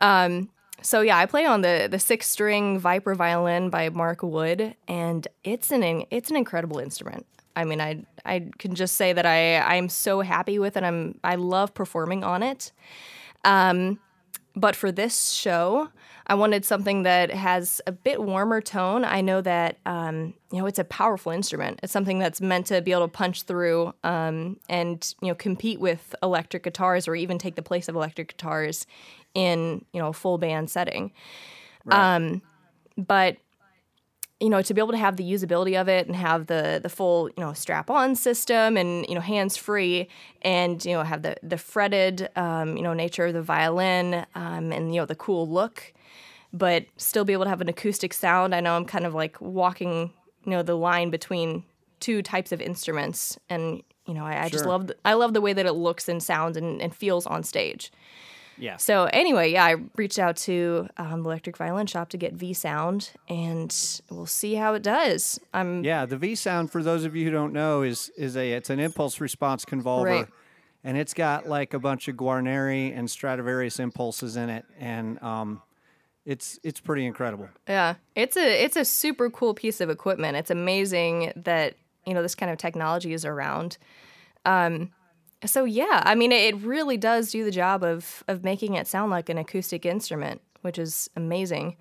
Um, 0.00 0.50
so 0.82 1.00
yeah, 1.00 1.18
I 1.18 1.26
play 1.26 1.44
on 1.44 1.62
the 1.62 1.88
the 1.90 1.98
six 1.98 2.28
string 2.28 2.78
Viper 2.78 3.14
violin 3.14 3.70
by 3.70 3.88
Mark 3.90 4.22
Wood, 4.22 4.74
and 4.86 5.26
it's 5.44 5.70
an 5.70 6.04
it's 6.10 6.30
an 6.30 6.36
incredible 6.36 6.78
instrument. 6.78 7.26
I 7.56 7.64
mean, 7.64 7.80
I 7.80 8.04
I 8.24 8.50
can 8.58 8.74
just 8.74 8.94
say 8.96 9.12
that 9.12 9.26
I 9.26 9.58
I'm 9.58 9.88
so 9.88 10.20
happy 10.20 10.58
with 10.58 10.76
it. 10.76 10.84
I'm 10.84 11.18
I 11.24 11.34
love 11.34 11.74
performing 11.74 12.22
on 12.22 12.42
it. 12.42 12.72
Um, 13.44 13.98
but 14.58 14.74
for 14.74 14.90
this 14.90 15.30
show, 15.30 15.88
I 16.26 16.34
wanted 16.34 16.64
something 16.64 17.04
that 17.04 17.30
has 17.30 17.80
a 17.86 17.92
bit 17.92 18.22
warmer 18.22 18.60
tone. 18.60 19.04
I 19.04 19.20
know 19.20 19.40
that 19.40 19.78
um, 19.86 20.34
you 20.52 20.58
know 20.58 20.66
it's 20.66 20.78
a 20.78 20.84
powerful 20.84 21.32
instrument. 21.32 21.80
It's 21.82 21.92
something 21.92 22.18
that's 22.18 22.40
meant 22.40 22.66
to 22.66 22.82
be 22.82 22.92
able 22.92 23.02
to 23.02 23.08
punch 23.08 23.44
through 23.44 23.94
um, 24.04 24.58
and 24.68 25.14
you 25.22 25.28
know 25.28 25.34
compete 25.34 25.80
with 25.80 26.14
electric 26.22 26.64
guitars 26.64 27.08
or 27.08 27.14
even 27.14 27.38
take 27.38 27.54
the 27.54 27.62
place 27.62 27.88
of 27.88 27.94
electric 27.94 28.28
guitars 28.28 28.86
in 29.34 29.84
you 29.92 30.00
know 30.00 30.08
a 30.08 30.12
full 30.12 30.38
band 30.38 30.70
setting. 30.70 31.12
Um, 31.90 32.42
but 32.98 33.38
you 34.40 34.48
know 34.48 34.62
to 34.62 34.74
be 34.74 34.80
able 34.80 34.92
to 34.92 34.98
have 34.98 35.16
the 35.16 35.24
usability 35.24 35.80
of 35.80 35.88
it 35.88 36.06
and 36.06 36.14
have 36.14 36.46
the 36.46 36.80
the 36.82 36.88
full 36.88 37.28
you 37.36 37.42
know 37.42 37.52
strap 37.52 37.90
on 37.90 38.14
system 38.14 38.76
and 38.76 39.06
you 39.08 39.14
know 39.14 39.20
hands 39.20 39.56
free 39.56 40.08
and 40.42 40.84
you 40.84 40.92
know 40.92 41.02
have 41.02 41.22
the 41.22 41.36
the 41.42 41.58
fretted 41.58 42.28
um, 42.36 42.76
you 42.76 42.82
know 42.82 42.94
nature 42.94 43.26
of 43.26 43.34
the 43.34 43.42
violin 43.42 44.26
um, 44.34 44.72
and 44.72 44.94
you 44.94 45.00
know 45.00 45.06
the 45.06 45.14
cool 45.14 45.48
look 45.48 45.92
but 46.52 46.86
still 46.96 47.24
be 47.24 47.34
able 47.34 47.44
to 47.44 47.50
have 47.50 47.60
an 47.60 47.68
acoustic 47.68 48.14
sound. 48.14 48.54
I 48.54 48.60
know 48.60 48.76
i'm 48.76 48.84
kind 48.84 49.06
of 49.06 49.14
like 49.14 49.40
walking 49.40 50.12
you 50.44 50.50
know 50.50 50.62
the 50.62 50.76
line 50.76 51.10
between 51.10 51.64
two 52.00 52.22
types 52.22 52.52
of 52.52 52.60
instruments 52.60 53.38
and 53.50 53.82
you 54.06 54.14
know 54.14 54.24
i, 54.24 54.44
I 54.44 54.48
just 54.48 54.64
love 54.64 54.86
the, 54.86 54.96
i 55.04 55.14
love 55.14 55.34
the 55.34 55.40
way 55.40 55.52
that 55.52 55.66
it 55.66 55.72
looks 55.72 56.08
and 56.08 56.22
sounds 56.22 56.56
and, 56.56 56.80
and 56.80 56.94
feels 56.94 57.26
on 57.26 57.42
stage 57.42 57.92
Yeah. 58.58 58.76
so 58.76 59.04
anyway, 59.12 59.52
yeah, 59.52 59.64
I 59.64 59.76
reached 59.96 60.18
out 60.18 60.36
to 60.38 60.88
um, 60.96 61.22
the 61.22 61.28
Electric 61.28 61.56
Violin 61.56 61.86
Shop 61.86 62.08
to 62.10 62.16
get 62.16 62.34
V 62.34 62.52
Sound, 62.52 63.10
and 63.28 63.74
we'll 64.10 64.26
see 64.26 64.54
how 64.54 64.74
it 64.74 64.82
does. 64.82 65.38
I'm 65.54 65.84
Yeah, 65.84 66.06
the 66.06 66.16
V 66.16 66.34
sound 66.34 66.70
for 66.70 66.82
those 66.82 67.04
of 67.04 67.14
you 67.14 67.24
who 67.24 67.30
don't 67.30 67.52
know 67.52 67.82
is 67.82 68.10
is 68.16 68.36
a 68.36 68.52
it's 68.52 68.70
an 68.70 68.80
impulse 68.80 69.20
response 69.20 69.64
convolver. 69.64 70.04
Right. 70.04 70.26
And 70.84 70.96
it's 70.96 71.12
got 71.12 71.48
like 71.48 71.74
a 71.74 71.78
bunch 71.78 72.08
of 72.08 72.16
Guarneri 72.16 72.96
and 72.96 73.10
Stradivarius 73.10 73.78
impulses 73.80 74.36
in 74.36 74.48
it 74.48 74.64
and 74.78 75.20
um 75.22 75.62
it's 76.24 76.58
it's 76.62 76.78
pretty 76.78 77.06
incredible. 77.06 77.48
yeah, 77.66 77.94
it's 78.14 78.36
a 78.36 78.64
it's 78.64 78.76
a 78.76 78.84
super 78.84 79.30
cool 79.30 79.54
piece 79.54 79.80
of 79.80 79.88
equipment. 79.88 80.36
It's 80.36 80.50
amazing 80.50 81.32
that 81.36 81.74
you 82.04 82.12
know 82.12 82.20
this 82.20 82.34
kind 82.34 82.52
of 82.52 82.58
technology 82.58 83.14
is 83.14 83.24
around. 83.24 83.78
Um, 84.44 84.90
so 85.46 85.64
yeah, 85.64 86.02
I 86.04 86.14
mean, 86.14 86.32
it 86.32 86.56
really 86.56 86.96
does 86.96 87.30
do 87.30 87.44
the 87.44 87.50
job 87.50 87.82
of 87.82 88.24
of 88.28 88.44
making 88.44 88.74
it 88.74 88.86
sound 88.86 89.10
like 89.10 89.28
an 89.28 89.38
acoustic 89.38 89.86
instrument, 89.86 90.40
which 90.62 90.78
is 90.78 91.08
amazing. 91.16 91.76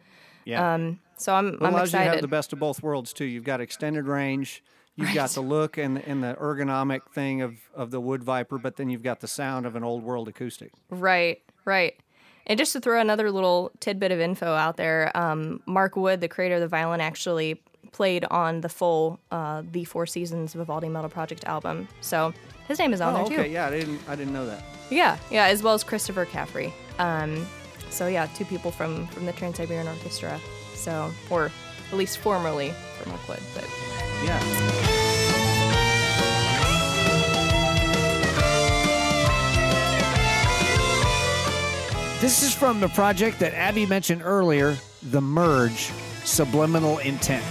Yeah. 0.45 0.73
Um, 0.75 0.99
so 1.17 1.33
I'm 1.33 1.47
it 1.47 1.57
I'm 1.61 1.73
allows 1.73 1.93
you 1.93 1.99
to 1.99 2.05
have 2.05 2.21
the 2.21 2.27
best 2.27 2.53
of 2.53 2.59
both 2.59 2.83
worlds 2.83 3.13
too. 3.13 3.25
You've 3.25 3.43
got 3.43 3.59
extended 3.59 4.05
range, 4.05 4.63
You've 4.97 5.13
got 5.13 5.29
the 5.29 5.41
look 5.41 5.77
and 5.77 5.99
and 5.99 6.23
the 6.23 6.33
ergonomic 6.33 7.01
thing 7.13 7.41
of 7.41 7.59
of 7.75 7.91
the 7.91 8.01
wood 8.01 8.23
viper, 8.23 8.57
but 8.57 8.77
then 8.77 8.89
you've 8.89 9.03
got 9.03 9.19
the 9.19 9.27
sound 9.27 9.65
of 9.65 9.75
an 9.75 9.83
old 9.83 10.03
world 10.03 10.27
acoustic. 10.27 10.71
Right, 10.89 11.41
right. 11.65 11.95
And 12.47 12.57
just 12.57 12.73
to 12.73 12.79
throw 12.79 12.99
another 12.99 13.31
little 13.31 13.71
tidbit 13.79 14.11
of 14.11 14.19
info 14.19 14.47
out 14.47 14.77
there, 14.77 15.15
um, 15.15 15.61
Mark 15.65 15.95
Wood, 15.95 16.21
the 16.21 16.27
creator 16.27 16.55
of 16.55 16.61
the 16.61 16.67
violin, 16.67 17.01
actually 17.01 17.61
played 17.91 18.25
on 18.25 18.61
the 18.61 18.69
full 18.69 19.19
uh, 19.29 19.61
"The 19.71 19.85
Four 19.85 20.07
Seasons" 20.07 20.55
Vivaldi 20.55 20.89
Metal 20.89 21.11
Project 21.11 21.45
album. 21.45 21.87
So 22.01 22.33
his 22.67 22.79
name 22.79 22.93
is 22.93 23.01
on 23.01 23.13
Oh, 23.13 23.17
there 23.17 23.25
too. 23.37 23.41
okay, 23.43 23.51
yeah, 23.51 23.67
I 23.67 23.71
didn't 23.71 23.99
I 24.07 24.15
didn't 24.15 24.33
know 24.33 24.45
that. 24.45 24.63
Yeah, 24.89 25.17
yeah, 25.31 25.45
as 25.45 25.61
well 25.63 25.73
as 25.73 25.83
Christopher 25.83 26.25
Caffery. 26.25 26.71
Um, 26.99 27.45
so 27.89 28.07
yeah, 28.07 28.27
two 28.35 28.45
people 28.45 28.71
from 28.71 29.07
from 29.07 29.25
the 29.25 29.33
Trans 29.33 29.57
Siberian 29.57 29.87
Orchestra. 29.87 30.39
So, 30.75 31.11
or 31.29 31.51
at 31.91 31.97
least 31.97 32.19
formerly 32.19 32.71
from 32.99 33.11
Mark 33.11 33.27
Wood, 33.27 33.39
but 33.55 33.65
Yeah. 34.25 35.47
This 42.19 42.41
is 42.41 42.53
from 42.53 42.79
the 42.79 42.89
project 42.89 43.39
that 43.39 43.53
Abby 43.53 43.85
mentioned 43.85 44.23
earlier, 44.25 44.75
The 45.11 45.21
Merge 45.21 45.91
Subliminal 46.25 46.97
Intent. 46.97 47.45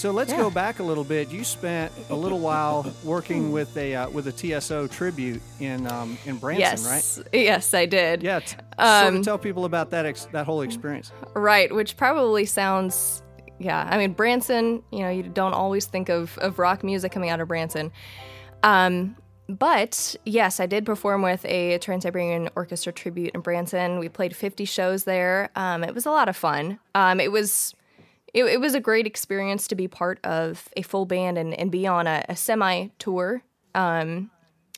So 0.00 0.12
let's 0.12 0.32
Yeah. 0.32 0.38
go 0.38 0.48
back 0.50 0.78
a 0.78 0.82
little 0.82 1.04
bit. 1.04 1.30
You 1.30 1.44
spent 1.44 1.92
a 2.08 2.14
little 2.14 2.38
while 2.38 2.90
working 3.04 3.52
with 3.56 3.76
a 3.76 3.94
uh, 3.96 4.08
with 4.08 4.26
a 4.28 4.32
TSO 4.32 4.86
tribute 4.86 5.42
in 5.60 5.86
um, 5.86 6.16
in 6.24 6.36
Branson, 6.38 6.60
yes, 6.60 7.18
right? 7.18 7.28
yes, 7.34 7.74
I 7.74 7.84
did. 7.84 8.22
Yeah. 8.22 8.38
T- 8.40 8.46
sort 8.48 8.62
Um, 8.78 9.16
of 9.16 9.24
tell 9.26 9.36
people 9.36 9.66
about 9.66 9.90
that 9.90 10.06
ex- 10.06 10.24
that 10.32 10.46
whole 10.46 10.62
experience. 10.62 11.12
Right, 11.34 11.70
which 11.74 11.98
probably 11.98 12.46
sounds, 12.46 13.22
yeah. 13.58 13.86
I 13.90 13.98
mean, 13.98 14.14
Branson, 14.14 14.82
you 14.90 15.00
know, 15.00 15.10
you 15.10 15.22
don't 15.24 15.52
always 15.52 15.84
think 15.84 16.08
of, 16.08 16.38
of 16.38 16.58
rock 16.58 16.82
music 16.82 17.12
coming 17.12 17.28
out 17.28 17.40
of 17.40 17.48
Branson. 17.48 17.92
Um, 18.62 19.16
but 19.50 20.16
yes, 20.24 20.60
I 20.60 20.66
did 20.66 20.86
perform 20.86 21.20
with 21.20 21.44
a 21.44 21.76
Trans 21.76 22.04
Siberian 22.04 22.48
Orchestra 22.56 22.90
tribute 22.92 23.32
in 23.34 23.42
Branson. 23.42 23.98
We 23.98 24.08
played 24.08 24.34
50 24.34 24.64
shows 24.64 25.04
there. 25.04 25.50
Um, 25.56 25.84
it 25.84 25.94
was 25.94 26.06
a 26.06 26.10
lot 26.10 26.30
of 26.30 26.36
fun. 26.38 26.78
Um, 26.94 27.20
it 27.20 27.30
was. 27.30 27.74
It, 28.32 28.44
it 28.44 28.60
was 28.60 28.74
a 28.74 28.80
great 28.80 29.06
experience 29.06 29.66
to 29.68 29.74
be 29.74 29.88
part 29.88 30.24
of 30.24 30.68
a 30.76 30.82
full 30.82 31.06
band 31.06 31.38
and, 31.38 31.54
and 31.54 31.70
be 31.70 31.86
on 31.86 32.06
a, 32.06 32.24
a 32.28 32.36
semi 32.36 32.88
tour. 32.98 33.42
Um, 33.74 34.30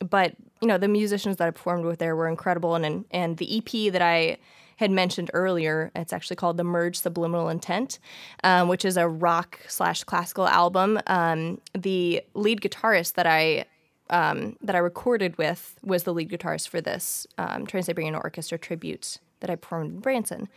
but 0.09 0.35
you 0.61 0.69
know 0.69 0.79
the 0.79 0.89
musicians 0.89 1.37
that 1.37 1.49
I 1.49 1.51
performed 1.51 1.85
with 1.85 1.99
there 1.99 2.17
were 2.17 2.29
incredible, 2.29 2.75
and 2.75 3.05
and, 3.11 3.37
the 3.37 3.59
EP 3.59 3.93
that 3.93 4.03
I 4.03 4.39
had 4.77 4.91
mentioned 4.91 5.31
earlier, 5.35 5.91
it's 5.95 6.13
actually 6.13 6.37
called 6.37 6.57
the 6.57 6.65
Merge 6.65 6.97
Subliminal 6.97 7.49
Intent, 7.49 7.99
um, 8.43 8.69
which 8.69 8.85
is 8.85 8.97
a 8.97 9.07
rock 9.07 9.61
slash 9.69 10.03
classical 10.05 10.49
album. 10.49 11.01
Um, 11.07 11.61
the 11.77 12.23
lead 12.35 12.61
guitarist 12.61 13.15
that 13.15 13.27
I 13.27 13.67
um, 14.11 14.57
that 14.63 14.75
I 14.75 14.79
recorded 14.79 15.37
with 15.39 15.79
was 15.83 16.05
the 16.05 16.13
lead 16.13 16.31
guitarist 16.31 16.69
for 16.69 16.81
this 16.81 17.27
um, 17.39 17.67
Trans 17.67 17.87
Siberian 17.87 18.15
Orchestra 18.15 18.59
tribute 18.59 19.19
that 19.41 19.51
I 19.51 19.57
performed 19.57 19.95
in 19.95 20.01
Branson. 20.01 20.49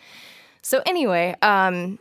So 0.62 0.82
anyway, 0.86 1.36
um, 1.42 2.00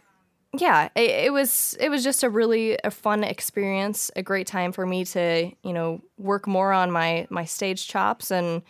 yeah, 0.57 0.89
it, 0.95 1.11
it 1.11 1.33
was 1.33 1.77
it 1.81 1.89
was 1.89 2.05
just 2.05 2.23
a 2.23 2.31
really 2.31 2.79
a 2.85 2.91
fun 2.91 3.25
experience, 3.25 4.11
a 4.17 4.23
great 4.23 4.47
time 4.47 4.73
for 4.73 4.87
me 4.87 5.05
to 5.07 5.51
you 5.63 5.73
know 5.73 6.01
work 6.19 6.47
more 6.47 6.73
on 6.73 6.91
my 6.91 7.27
my 7.31 7.45
stage 7.45 7.89
chops 7.89 8.31
and 8.31 8.63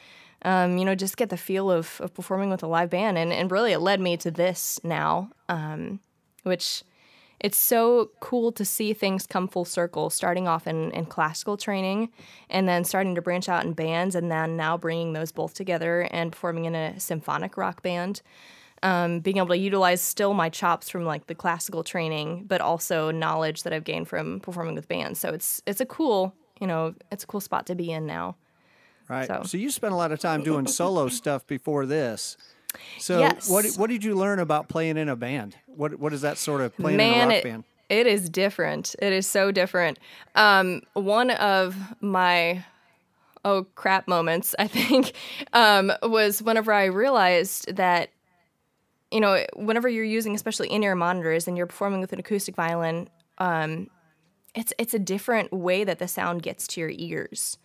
um, 0.42 0.78
you 0.78 0.84
know 0.84 0.94
just 0.94 1.16
get 1.16 1.30
the 1.30 1.36
feel 1.36 1.70
of, 1.70 2.00
of 2.00 2.14
performing 2.14 2.50
with 2.50 2.62
a 2.62 2.66
live 2.66 2.90
band, 2.90 3.18
and 3.18 3.32
and 3.32 3.50
really 3.50 3.72
it 3.72 3.80
led 3.80 4.00
me 4.00 4.16
to 4.18 4.30
this 4.30 4.80
now, 4.82 5.30
um, 5.48 6.00
which 6.42 6.84
it's 7.40 7.58
so 7.58 8.10
cool 8.20 8.52
to 8.52 8.64
see 8.64 8.94
things 8.94 9.26
come 9.26 9.48
full 9.48 9.66
circle, 9.66 10.08
starting 10.08 10.48
off 10.48 10.66
in, 10.66 10.90
in 10.92 11.04
classical 11.04 11.58
training 11.58 12.08
and 12.48 12.66
then 12.66 12.84
starting 12.84 13.14
to 13.16 13.20
branch 13.20 13.48
out 13.48 13.64
in 13.64 13.74
bands, 13.74 14.14
and 14.14 14.30
then 14.30 14.56
now 14.56 14.78
bringing 14.78 15.12
those 15.12 15.32
both 15.32 15.52
together 15.52 16.08
and 16.10 16.32
performing 16.32 16.64
in 16.64 16.74
a 16.74 16.98
symphonic 16.98 17.56
rock 17.56 17.82
band 17.82 18.22
um, 18.84 19.18
being 19.20 19.38
able 19.38 19.48
to 19.48 19.58
utilize 19.58 20.00
still 20.00 20.34
my 20.34 20.48
chops 20.50 20.88
from 20.90 21.04
like 21.04 21.26
the 21.26 21.34
classical 21.34 21.82
training, 21.82 22.44
but 22.46 22.60
also 22.60 23.10
knowledge 23.10 23.64
that 23.64 23.72
I've 23.72 23.82
gained 23.84 24.06
from 24.06 24.38
performing 24.40 24.76
with 24.76 24.86
bands. 24.86 25.18
So 25.18 25.30
it's 25.30 25.60
it's 25.66 25.80
a 25.80 25.86
cool, 25.86 26.34
you 26.60 26.66
know, 26.68 26.94
it's 27.10 27.24
a 27.24 27.26
cool 27.26 27.40
spot 27.40 27.66
to 27.66 27.74
be 27.74 27.90
in 27.90 28.06
now. 28.06 28.36
Right. 29.08 29.26
So, 29.26 29.42
So- 29.44 29.58
you 29.58 29.70
spent 29.70 29.92
a 29.92 29.96
lot 29.96 30.12
of 30.12 30.20
time 30.20 30.42
doing 30.44 30.66
solo 30.66 31.08
stuff 31.20 31.46
before 31.46 31.86
this. 31.86 32.36
So 32.98 33.20
Yes. 33.20 33.48
what 33.48 33.64
what 33.76 33.88
did 33.90 34.04
you 34.04 34.14
learn 34.14 34.38
about 34.38 34.68
playing 34.68 34.96
in 34.98 35.08
a 35.08 35.16
band? 35.16 35.56
What 35.66 35.98
what 35.98 36.12
is 36.12 36.20
that 36.20 36.38
sort 36.38 36.60
of 36.60 36.76
playing 36.76 37.00
in 37.00 37.06
a 37.06 37.24
rock 37.24 37.32
it, 37.32 37.44
band? 37.44 37.64
it 37.88 38.06
is 38.06 38.28
different. 38.28 38.94
It 39.00 39.12
is 39.12 39.26
so 39.26 39.50
different. 39.50 39.98
Um, 40.34 40.82
one 40.92 41.30
of 41.30 41.76
my 42.00 42.64
oh 43.44 43.64
crap 43.76 44.08
moments, 44.08 44.54
I 44.58 44.66
think, 44.78 45.12
um, 45.52 45.92
was 46.02 46.42
whenever 46.42 46.72
I 46.72 46.86
realized 46.86 47.76
that 47.76 48.10
you 49.10 49.20
know, 49.20 49.44
whenever 49.54 49.88
you're 49.88 50.04
using, 50.04 50.34
especially 50.34 50.68
in-ear 50.68 50.94
monitors, 50.94 51.46
and 51.46 51.56
you're 51.56 51.66
performing 51.66 52.00
with 52.00 52.12
an 52.12 52.18
acoustic 52.18 52.56
violin, 52.56 53.08
um, 53.38 53.88
it's 54.54 54.72
it's 54.78 54.94
a 54.94 54.98
different 54.98 55.52
way 55.52 55.84
that 55.84 55.98
the 55.98 56.08
sound 56.08 56.42
gets 56.42 56.66
to 56.68 56.80
your 56.80 56.92
ears. 56.94 57.58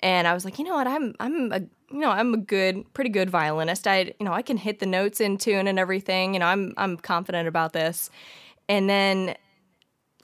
And 0.00 0.28
I 0.28 0.34
was 0.34 0.44
like, 0.44 0.58
you 0.58 0.64
know 0.64 0.74
what, 0.74 0.86
I'm 0.86 1.14
I'm 1.18 1.52
a 1.52 1.60
you 1.90 2.00
know 2.00 2.10
I'm 2.10 2.34
a 2.34 2.38
good, 2.38 2.92
pretty 2.94 3.10
good 3.10 3.30
violinist. 3.30 3.86
I 3.86 4.14
you 4.18 4.26
know 4.26 4.32
I 4.32 4.42
can 4.42 4.56
hit 4.56 4.78
the 4.78 4.86
notes 4.86 5.20
in 5.20 5.38
tune 5.38 5.66
and 5.66 5.78
everything. 5.78 6.34
You 6.34 6.40
know 6.40 6.46
I'm 6.46 6.74
I'm 6.76 6.96
confident 6.96 7.48
about 7.48 7.72
this. 7.72 8.10
And 8.68 8.90
then 8.90 9.34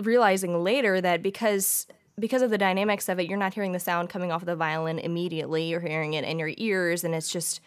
realizing 0.02 0.62
later 0.62 1.00
that 1.00 1.22
because 1.22 1.86
because 2.18 2.42
of 2.42 2.50
the 2.50 2.58
dynamics 2.58 3.08
of 3.08 3.18
it, 3.18 3.28
you're 3.28 3.38
not 3.38 3.54
hearing 3.54 3.72
the 3.72 3.80
sound 3.80 4.10
coming 4.10 4.30
off 4.30 4.42
of 4.42 4.46
the 4.46 4.56
violin 4.56 4.98
immediately. 4.98 5.64
You're 5.64 5.80
hearing 5.80 6.14
it 6.14 6.24
in 6.24 6.38
your 6.38 6.52
ears, 6.56 7.04
and 7.04 7.14
it's 7.14 7.30
just 7.30 7.60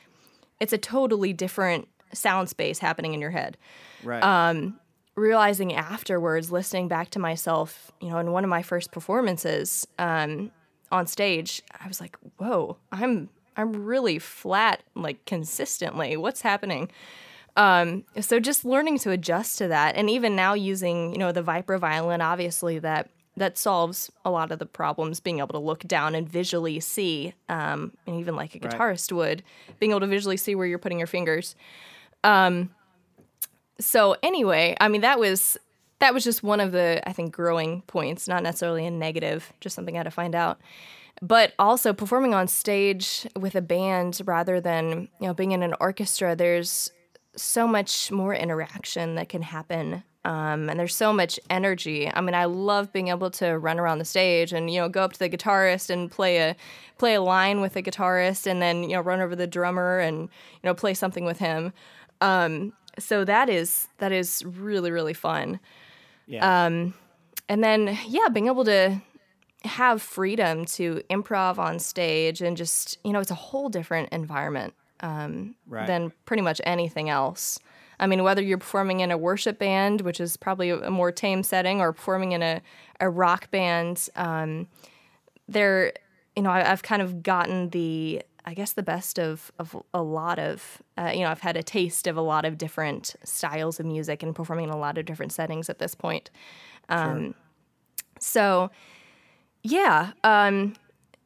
it's 0.59 0.73
a 0.73 0.77
totally 0.77 1.33
different 1.33 1.87
sound 2.13 2.49
space 2.49 2.79
happening 2.79 3.13
in 3.13 3.21
your 3.21 3.31
head. 3.31 3.57
Right. 4.03 4.23
um, 4.23 4.79
Realizing 5.17 5.73
afterwards, 5.73 6.51
listening 6.51 6.89
back 6.89 7.09
to 7.11 7.19
myself, 7.19 7.89
you 8.01 8.09
know, 8.09 8.17
in 8.17 8.33
one 8.33 8.43
of 8.43 8.49
my 8.49 8.61
first 8.61 8.91
performances 8.91 9.87
um, 9.97 10.51
on 10.91 11.07
stage, 11.07 11.61
I 11.79 11.87
was 11.87 12.01
like, 12.01 12.17
"Whoa, 12.35 12.75
I'm 12.91 13.29
I'm 13.55 13.85
really 13.85 14.19
flat, 14.19 14.83
like 14.93 15.23
consistently. 15.25 16.17
What's 16.17 16.41
happening?" 16.41 16.91
Um, 17.55 18.03
so 18.19 18.41
just 18.41 18.65
learning 18.65 18.97
to 18.99 19.11
adjust 19.11 19.57
to 19.59 19.69
that, 19.69 19.95
and 19.95 20.09
even 20.09 20.35
now 20.35 20.53
using, 20.53 21.13
you 21.13 21.17
know, 21.17 21.31
the 21.31 21.41
Viper 21.41 21.77
violin, 21.77 22.19
obviously 22.19 22.79
that 22.79 23.09
that 23.37 23.57
solves 23.57 24.11
a 24.25 24.29
lot 24.29 24.51
of 24.51 24.59
the 24.59 24.65
problems. 24.65 25.21
Being 25.21 25.39
able 25.39 25.53
to 25.53 25.59
look 25.59 25.83
down 25.87 26.13
and 26.13 26.27
visually 26.27 26.81
see, 26.81 27.33
um, 27.47 27.93
and 28.05 28.19
even 28.19 28.35
like 28.35 28.53
a 28.53 28.59
Right. 28.59 28.73
guitarist 28.77 29.13
would, 29.13 29.43
being 29.79 29.91
able 29.91 30.01
to 30.01 30.07
visually 30.07 30.35
see 30.35 30.55
where 30.55 30.67
you're 30.67 30.77
putting 30.77 30.97
your 30.97 31.07
fingers. 31.07 31.55
Um, 32.25 32.71
so 33.79 34.15
anyway, 34.23 34.75
I 34.79 34.87
mean 34.87 35.01
that 35.01 35.19
was 35.19 35.57
that 35.99 36.13
was 36.13 36.23
just 36.23 36.43
one 36.43 36.59
of 36.59 36.71
the 36.71 37.01
I 37.07 37.13
think 37.13 37.33
growing 37.33 37.81
points, 37.83 38.27
not 38.27 38.43
necessarily 38.43 38.85
a 38.85 38.91
negative, 38.91 39.51
just 39.61 39.75
something 39.75 39.95
I 39.95 39.99
had 39.99 40.03
to 40.03 40.11
find 40.11 40.35
out. 40.35 40.59
But 41.21 41.53
also 41.59 41.93
performing 41.93 42.33
on 42.33 42.47
stage 42.47 43.27
with 43.39 43.55
a 43.55 43.61
band 43.61 44.21
rather 44.25 44.59
than 44.61 45.09
you 45.21 45.27
know 45.27 45.33
being 45.33 45.51
in 45.53 45.63
an 45.63 45.75
orchestra, 45.79 46.35
there's 46.35 46.91
so 47.35 47.67
much 47.67 48.11
more 48.11 48.33
interaction 48.33 49.15
that 49.15 49.29
can 49.29 49.41
happen 49.41 50.03
Um, 50.25 50.69
and 50.69 50.79
there's 50.79 50.95
so 50.95 51.13
much 51.13 51.39
energy. 51.51 52.09
I 52.11 52.21
mean, 52.21 52.33
I 52.35 52.45
love 52.45 52.91
being 52.91 53.09
able 53.09 53.29
to 53.31 53.57
run 53.59 53.79
around 53.79 53.99
the 53.99 54.05
stage 54.05 54.53
and 54.53 54.71
you 54.71 54.81
know 54.81 54.89
go 54.89 55.03
up 55.03 55.13
to 55.13 55.19
the 55.19 55.29
guitarist 55.29 55.89
and 55.91 56.11
play 56.11 56.37
a 56.39 56.55
play 56.97 57.13
a 57.15 57.21
line 57.21 57.61
with 57.61 57.73
the 57.73 57.83
guitarist, 57.83 58.47
and 58.47 58.61
then 58.61 58.83
you 58.83 58.95
know 58.95 59.01
run 59.01 59.21
over 59.21 59.35
the 59.35 59.47
drummer 59.47 59.99
and 59.99 60.21
you 60.21 60.29
know 60.63 60.73
play 60.73 60.93
something 60.95 61.25
with 61.25 61.39
him. 61.39 61.73
Um, 62.21 62.73
so 62.97 63.25
that 63.25 63.49
is 63.49 63.87
that 63.97 64.11
is 64.11 64.43
really 64.45 64.91
really 64.91 65.13
fun. 65.13 65.59
Yeah. 66.27 66.65
Um, 66.65 66.93
and 67.49 67.63
then 67.63 67.97
yeah, 68.07 68.29
being 68.31 68.47
able 68.47 68.65
to 68.65 69.01
have 69.63 70.01
freedom 70.01 70.65
to 70.65 71.01
improv 71.09 71.57
on 71.57 71.79
stage 71.79 72.41
and 72.41 72.55
just 72.55 72.97
you 73.03 73.11
know 73.11 73.19
it's 73.19 73.31
a 73.31 73.35
whole 73.35 73.69
different 73.69 74.09
environment 74.11 74.73
um, 75.01 75.55
Right. 75.67 75.87
than 75.87 76.11
pretty 76.25 76.41
much 76.41 76.61
anything 76.63 77.09
else. 77.09 77.59
I 77.99 78.07
mean, 78.07 78.23
whether 78.23 78.41
you're 78.41 78.57
performing 78.57 78.99
in 78.99 79.11
a 79.11 79.17
worship 79.17 79.57
band, 79.57 80.01
which 80.01 80.19
is 80.19 80.35
probably 80.35 80.69
a 80.69 80.89
more 80.91 81.11
tame 81.13 81.43
setting, 81.43 81.79
or 81.79 81.93
performing 81.93 82.33
in 82.33 82.41
a, 82.41 82.61
a 82.99 83.09
rock 83.09 83.49
band, 83.51 84.09
um, 84.17 84.67
there, 85.47 85.93
you 86.35 86.43
know, 86.43 86.49
I, 86.49 86.69
I've 86.69 86.83
kind 86.83 87.01
of 87.01 87.23
gotten 87.23 87.69
the, 87.69 88.21
I 88.45 88.53
guess, 88.53 88.73
the 88.73 88.83
best 88.83 89.17
of, 89.19 89.51
of 89.57 89.75
a 89.93 90.01
lot 90.01 90.37
of, 90.39 90.81
uh, 90.97 91.11
you 91.13 91.21
know, 91.21 91.29
I've 91.29 91.41
had 91.41 91.57
a 91.57 91.63
taste 91.63 92.05
of 92.07 92.15
a 92.15 92.21
lot 92.21 92.45
of 92.45 92.57
different 92.57 93.15
styles 93.23 93.79
of 93.79 93.85
music 93.85 94.21
and 94.23 94.35
performing 94.35 94.65
in 94.65 94.71
a 94.71 94.77
lot 94.77 94.97
of 94.97 95.05
different 95.05 95.31
settings 95.33 95.69
at 95.69 95.79
this 95.79 95.95
point. 95.95 96.29
Um, 96.89 97.33
So, 98.19 98.69
yeah, 99.63 100.11
um, 100.23 100.73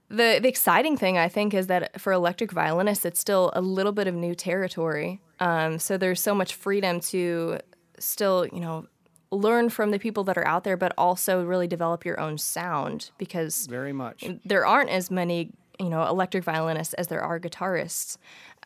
the 0.10 0.40
the 0.42 0.48
exciting 0.48 0.98
thing 0.98 1.18
I 1.18 1.28
think 1.30 1.54
is 1.54 1.68
that 1.68 2.02
for 2.02 2.12
electric 2.14 2.52
violinists, 2.52 3.06
it's 3.06 3.20
still 3.20 3.52
a 3.54 3.62
little 3.62 3.92
bit 3.92 4.08
of 4.08 4.16
new 4.16 4.34
territory. 4.34 5.20
Um, 5.40 5.78
so 5.78 5.98
there's 5.98 6.22
so 6.22 6.34
much 6.34 6.56
freedom 6.56 7.00
to 7.02 7.60
still, 8.00 8.48
you 8.48 8.60
know, 8.60 8.88
learn 9.32 9.70
from 9.70 9.92
the 9.92 10.00
people 10.00 10.24
that 10.24 10.38
are 10.38 10.48
out 10.48 10.64
there, 10.64 10.78
but 10.78 10.94
also 10.98 11.44
really 11.44 11.68
develop 11.68 12.06
your 12.06 12.20
own 12.20 12.38
sound 12.38 13.12
because 13.18 13.68
Very 13.68 13.94
much. 13.94 14.26
there 14.46 14.66
aren't 14.66 14.90
as 14.90 15.12
many, 15.12 15.52
you 15.80 15.90
know, 15.90 16.06
electric 16.08 16.44
violinists 16.44 16.94
as 16.96 17.08
there 17.08 17.22
are 17.22 17.40
guitarists. 17.40 18.18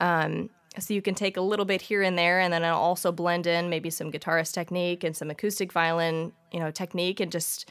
Um, 0.02 0.49
so 0.80 0.93
you 0.93 1.02
can 1.02 1.13
take 1.13 1.38
a 1.38 1.41
little 1.41 1.65
bit 1.65 1.82
here 1.82 2.02
and 2.02 2.17
there, 2.17 2.39
and 2.39 2.52
then 2.52 2.63
I'll 2.63 2.80
also 2.80 3.12
blend 3.12 3.45
in 3.45 3.69
maybe 3.69 3.89
some 3.89 4.12
guitarist 4.12 4.54
technique 4.54 5.04
and 5.04 5.15
some 5.15 5.30
acoustic 5.30 5.71
violin, 5.71 6.32
you 6.52 6.60
know, 6.60 6.71
technique, 6.71 7.19
and 7.19 7.32
just 7.32 7.69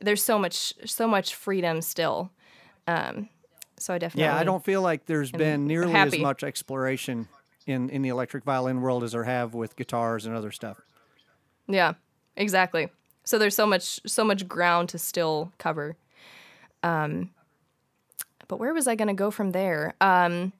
there's 0.00 0.22
so 0.22 0.38
much 0.38 0.72
so 0.84 1.08
much 1.08 1.34
freedom 1.34 1.82
still. 1.82 2.30
Um, 2.86 3.28
so 3.76 3.94
I 3.94 3.98
definitely 3.98 4.24
Yeah, 4.24 4.36
I 4.36 4.44
don't 4.44 4.64
feel 4.64 4.82
like 4.82 5.06
there's 5.06 5.32
been 5.32 5.66
nearly 5.66 5.94
as 5.94 6.16
much 6.18 6.44
exploration 6.44 7.28
in, 7.66 7.90
in 7.90 8.02
the 8.02 8.08
electric 8.08 8.44
violin 8.44 8.80
world 8.80 9.02
as 9.02 9.12
there 9.12 9.24
have 9.24 9.54
with 9.54 9.76
guitars 9.76 10.26
and 10.26 10.36
other 10.36 10.52
stuff. 10.52 10.80
Yeah, 11.66 11.94
exactly. 12.36 12.88
So 13.24 13.38
there's 13.38 13.56
so 13.56 13.66
much 13.66 14.00
so 14.06 14.22
much 14.22 14.46
ground 14.46 14.90
to 14.90 14.98
still 14.98 15.52
cover. 15.58 15.96
Um, 16.82 17.30
but 18.54 18.60
where 18.60 18.72
was 18.72 18.86
I 18.86 18.94
going 18.94 19.08
to 19.08 19.14
go 19.14 19.32
from 19.32 19.50
there? 19.50 19.94
Um, 20.00 20.52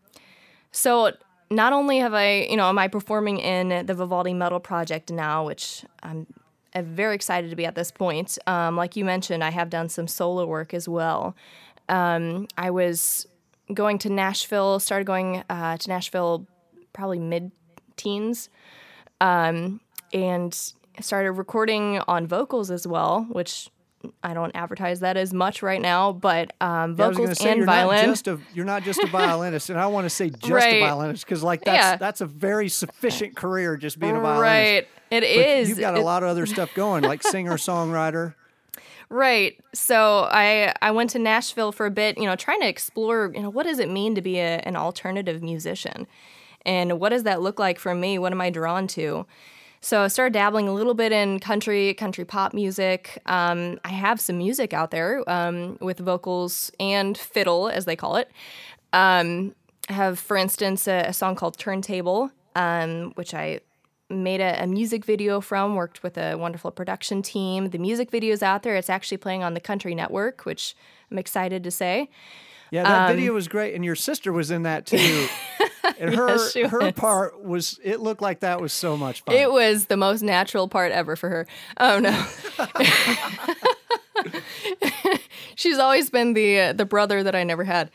so 0.72 1.12
not 1.48 1.72
only 1.72 1.98
have 1.98 2.12
I, 2.12 2.40
you 2.50 2.56
know, 2.56 2.68
am 2.68 2.76
I 2.76 2.88
performing 2.88 3.38
in 3.38 3.86
the 3.86 3.94
Vivaldi 3.94 4.34
Metal 4.34 4.58
Project 4.58 5.12
now, 5.12 5.46
which 5.46 5.84
I'm 6.02 6.26
very 6.74 7.14
excited 7.14 7.50
to 7.50 7.56
be 7.56 7.66
at 7.66 7.76
this 7.76 7.92
point. 7.92 8.36
Um, 8.48 8.76
like 8.76 8.96
you 8.96 9.04
mentioned, 9.04 9.44
I 9.44 9.52
have 9.52 9.70
done 9.70 9.88
some 9.88 10.08
solo 10.08 10.44
work 10.44 10.74
as 10.74 10.88
well. 10.88 11.36
Um, 11.88 12.48
I 12.58 12.72
was 12.72 13.28
going 13.72 13.98
to 13.98 14.10
Nashville, 14.10 14.80
started 14.80 15.04
going 15.04 15.44
uh, 15.48 15.76
to 15.76 15.88
Nashville 15.88 16.48
probably 16.92 17.20
mid 17.20 17.52
teens 17.94 18.48
um, 19.20 19.80
and 20.12 20.52
started 21.00 21.30
recording 21.30 22.00
on 22.08 22.26
vocals 22.26 22.72
as 22.72 22.88
well, 22.88 23.28
which 23.30 23.70
I 24.22 24.34
don't 24.34 24.54
advertise 24.54 25.00
that 25.00 25.16
as 25.16 25.32
much 25.32 25.62
right 25.62 25.80
now, 25.80 26.12
but 26.12 26.52
um, 26.60 26.96
Yeah, 26.98 27.04
I 27.04 27.08
was 27.08 27.16
vocals 27.16 27.38
say, 27.38 27.50
and 27.50 27.58
you're 27.58 27.66
violin. 27.66 27.96
Not 28.06 28.12
just 28.12 28.28
a, 28.28 28.38
you're 28.52 28.64
not 28.64 28.82
just 28.82 29.02
a 29.02 29.06
violinist, 29.06 29.70
and 29.70 29.78
I 29.78 29.86
want 29.86 30.04
to 30.06 30.10
say 30.10 30.30
just 30.30 30.44
Right. 30.50 30.74
a 30.76 30.80
violinist 30.80 31.24
because 31.24 31.42
like 31.42 31.64
that's 31.64 31.76
Yeah. 31.76 31.96
that's 31.96 32.20
a 32.20 32.26
very 32.26 32.68
sufficient 32.68 33.36
career 33.36 33.76
just 33.76 33.98
being 33.98 34.16
a 34.16 34.20
violinist. 34.20 34.42
right, 34.42 34.88
it 35.10 35.20
But 35.20 35.24
is. 35.24 35.68
You've 35.68 35.78
got 35.80 35.96
a 35.96 36.00
lot 36.02 36.22
of 36.22 36.28
other 36.28 36.46
stuff 36.46 36.74
going, 36.74 37.04
like 37.04 37.22
singer 37.22 37.54
songwriter. 37.54 38.34
Right. 39.10 39.60
So 39.74 40.26
I 40.30 40.74
I 40.82 40.90
went 40.90 41.10
to 41.10 41.18
Nashville 41.18 41.72
for 41.72 41.86
a 41.86 41.90
bit, 41.90 42.18
you 42.18 42.24
know, 42.24 42.36
trying 42.36 42.60
to 42.62 42.68
explore, 42.68 43.30
you 43.34 43.42
know, 43.42 43.50
what 43.50 43.64
does 43.64 43.78
it 43.78 43.90
mean 43.90 44.14
to 44.14 44.22
be 44.22 44.38
a, 44.38 44.58
an 44.60 44.76
alternative 44.76 45.42
musician? 45.42 46.06
And 46.66 46.98
what 46.98 47.10
does 47.10 47.24
that 47.24 47.42
look 47.42 47.58
like 47.58 47.78
for 47.78 47.94
me? 47.94 48.18
What 48.18 48.32
am 48.32 48.40
I 48.40 48.48
drawn 48.50 48.86
to? 48.88 49.26
So 49.84 50.00
I 50.00 50.08
started 50.08 50.32
dabbling 50.32 50.66
a 50.66 50.72
little 50.72 50.94
bit 50.94 51.12
in 51.12 51.40
country, 51.40 51.92
country 51.92 52.24
pop 52.24 52.54
music. 52.54 53.20
Um, 53.26 53.78
I 53.84 53.90
have 53.90 54.18
some 54.18 54.38
music 54.38 54.72
out 54.72 54.90
there 54.90 55.22
um, 55.28 55.76
with 55.78 55.98
vocals 55.98 56.72
and 56.80 57.18
fiddle, 57.18 57.68
as 57.68 57.84
they 57.84 57.94
call 57.94 58.16
it. 58.16 58.30
Um, 58.94 59.54
I 59.90 59.92
have, 59.92 60.18
for 60.18 60.38
instance, 60.38 60.88
a, 60.88 61.00
a 61.08 61.12
song 61.12 61.36
called 61.36 61.58
Turntable, 61.58 62.30
um, 62.56 63.12
which 63.16 63.34
I 63.34 63.60
made 64.08 64.40
a, 64.40 64.62
a 64.62 64.66
music 64.66 65.04
video 65.04 65.42
from, 65.42 65.74
worked 65.74 66.02
with 66.02 66.16
a 66.16 66.36
wonderful 66.36 66.70
production 66.70 67.20
team. 67.20 67.68
The 67.68 67.78
music 67.78 68.10
video 68.10 68.32
is 68.32 68.42
out 68.42 68.62
there. 68.62 68.76
It's 68.76 68.88
actually 68.88 69.18
playing 69.18 69.42
on 69.42 69.52
the 69.52 69.60
Country 69.60 69.94
Network, 69.94 70.46
which 70.46 70.74
I'm 71.10 71.18
excited 71.18 71.62
to 71.62 71.70
say. 71.70 72.08
Yeah, 72.74 72.82
that 72.82 73.12
video 73.12 73.32
was 73.32 73.46
great, 73.46 73.74
and 73.74 73.84
your 73.84 73.94
sister 73.94 74.32
was 74.32 74.50
in 74.50 74.64
that 74.64 74.86
too. 74.86 75.28
And 76.00 76.14
her 76.14 76.28
Yes, 76.30 76.54
her 76.54 76.78
was. 76.80 76.92
part 76.92 77.42
was 77.44 77.78
it 77.84 78.00
looked 78.00 78.22
like 78.22 78.40
that 78.40 78.58
was 78.60 78.72
so 78.72 78.96
much 78.96 79.20
fun. 79.22 79.36
It 79.36 79.52
was 79.52 79.86
the 79.86 79.98
most 79.98 80.22
natural 80.22 80.66
part 80.66 80.92
ever 80.92 81.14
for 81.14 81.28
her. 81.28 81.46
Oh 81.78 81.98
no. 81.98 82.26
She's 85.54 85.78
always 85.78 86.10
been 86.10 86.34
the 86.34 86.58
uh, 86.60 86.72
the 86.72 86.84
brother 86.86 87.22
that 87.22 87.34
I 87.34 87.44
never 87.44 87.64
had. 87.64 87.90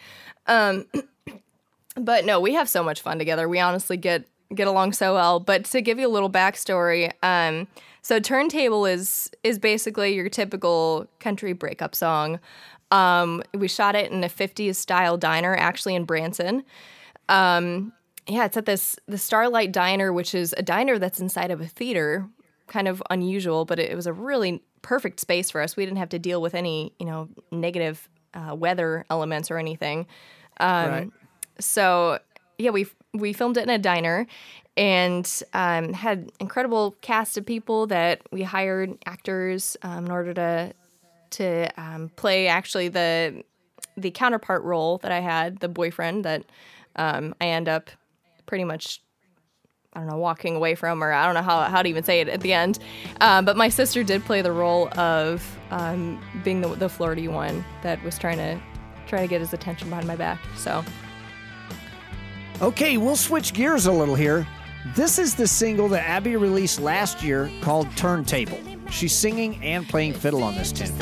Um, 0.48 0.86
but 1.96 2.26
no, 2.26 2.40
we 2.40 2.54
have 2.54 2.70
so 2.70 2.84
much 2.84 3.02
fun 3.02 3.18
together. 3.18 3.50
We 3.50 3.60
honestly 3.60 3.98
get 3.98 4.26
get 4.54 4.68
along 4.68 4.94
so 4.94 5.16
well. 5.16 5.40
But 5.40 5.66
to 5.66 5.82
give 5.82 6.00
you 6.00 6.08
a 6.08 6.10
little 6.14 6.30
backstory, 6.30 7.12
um, 7.24 7.68
so 8.02 8.20
turntable 8.20 8.86
is 8.86 9.30
is 9.44 9.60
basically 9.60 10.16
your 10.16 10.30
typical 10.30 11.08
country 11.20 11.54
breakup 11.54 11.96
song. 11.96 12.40
Um, 12.92 13.44
we 13.54 13.68
shot 13.68 13.96
it 13.96 14.12
in 14.12 14.24
a 14.24 14.30
50s 14.30 14.76
style 14.76 15.18
diner, 15.18 15.56
actually 15.56 15.96
in 15.96 16.06
Branson. 16.06 16.64
Um, 17.28 17.94
yeah, 18.28 18.46
it's 18.46 18.58
at 18.58 18.66
this 18.66 18.98
the 19.08 19.18
Starlight 19.18 19.72
Diner, 19.72 20.12
which 20.14 20.34
is 20.34 20.54
a 20.58 20.64
diner 20.64 20.98
that's 20.98 21.20
inside 21.20 21.52
of 21.52 21.62
a 21.62 21.68
theater. 21.68 22.28
Kind 22.68 22.88
of 22.88 23.02
unusual, 23.10 23.66
but 23.66 23.80
it, 23.80 23.92
it 23.92 23.96
was 23.96 24.08
a 24.08 24.14
really 24.14 24.64
perfect 24.82 25.20
space 25.20 25.50
for 25.50 25.62
us. 25.62 25.76
We 25.76 25.86
didn't 25.86 25.98
have 25.98 26.10
to 26.10 26.20
deal 26.20 26.42
with 26.42 26.54
any, 26.54 26.94
you 27.00 27.06
know, 27.06 27.30
negative 27.52 28.08
uh, 28.34 28.56
weather 28.56 29.06
elements 29.10 29.50
or 29.50 29.58
anything. 29.58 30.06
Um, 30.60 30.90
right. 30.90 31.10
So 31.60 32.20
yeah, 32.60 32.72
we 32.72 32.86
we 33.14 33.34
filmed 33.34 33.58
it 33.58 33.64
in 33.64 33.70
a 33.70 33.80
diner, 33.80 34.28
and 34.78 35.44
um, 35.54 35.94
had 35.94 36.32
incredible 36.40 36.96
cast 37.02 37.38
of 37.38 37.46
people 37.46 37.88
that 37.88 38.22
we 38.32 38.44
hired 38.44 38.96
actors 39.06 39.78
um, 39.82 40.06
in 40.06 40.12
order 40.12 40.34
to 40.34 40.74
to 41.32 41.70
um, 41.82 42.12
play 42.18 42.48
actually 42.48 42.90
the 42.90 43.44
the 43.98 44.12
counterpart 44.12 44.64
role 44.64 44.98
that 45.00 45.12
I 45.12 45.22
had, 45.22 45.60
the 45.60 45.70
boyfriend 45.70 46.26
that 46.26 46.44
um, 46.96 47.34
I 47.42 47.48
end 47.48 47.70
up 47.70 47.90
pretty 48.46 48.66
much 48.66 49.02
I 49.94 50.02
don't 50.02 50.10
know 50.10 50.18
walking 50.18 50.56
away 50.58 50.76
from, 50.76 51.02
or 51.02 51.14
I 51.14 51.26
don't 51.26 51.36
know 51.36 51.42
how 51.42 51.62
how 51.62 51.82
to 51.82 51.88
even 51.88 52.04
say 52.04 52.20
it 52.20 52.28
at 52.28 52.42
the 52.42 52.52
end. 52.52 52.78
Um, 53.22 53.46
but 53.46 53.56
my 53.56 53.70
sister 53.70 54.04
did 54.04 54.26
play 54.26 54.42
the 54.42 54.52
role 54.52 54.90
of 55.00 55.58
um, 55.72 56.22
being 56.44 56.60
the 56.60 56.76
the 56.76 56.90
flirty 56.90 57.30
one 57.30 57.64
that 57.84 58.04
was 58.04 58.20
trying 58.20 58.38
to 58.38 58.60
try 59.08 59.22
to 59.22 59.28
get 59.28 59.40
his 59.40 59.54
attention 59.54 59.90
behind 59.90 60.08
my 60.08 60.18
back. 60.18 60.40
So 60.58 60.84
Okay, 62.62 62.98
we'll 62.98 63.16
switch 63.16 63.54
gears 63.54 63.86
a 63.86 63.92
little 63.92 64.16
here. 64.16 64.46
This 64.94 65.18
is 65.18 65.34
the 65.34 65.48
single 65.48 65.88
that 65.90 66.04
Abby 66.06 66.36
released 66.36 66.82
last 66.82 67.24
year 67.24 67.50
called 67.62 67.88
Turntable. 67.96 68.60
She's 68.92 69.14
singing 69.14 69.56
and 69.64 69.88
playing 69.88 70.14
fiddle 70.14 70.44
on 70.44 70.56
this 70.56 70.74
tune. 70.74 70.94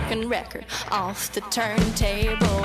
broken 0.00 0.28
record 0.28 0.64
off 0.90 1.32
the 1.32 1.40
turntable. 1.42 2.64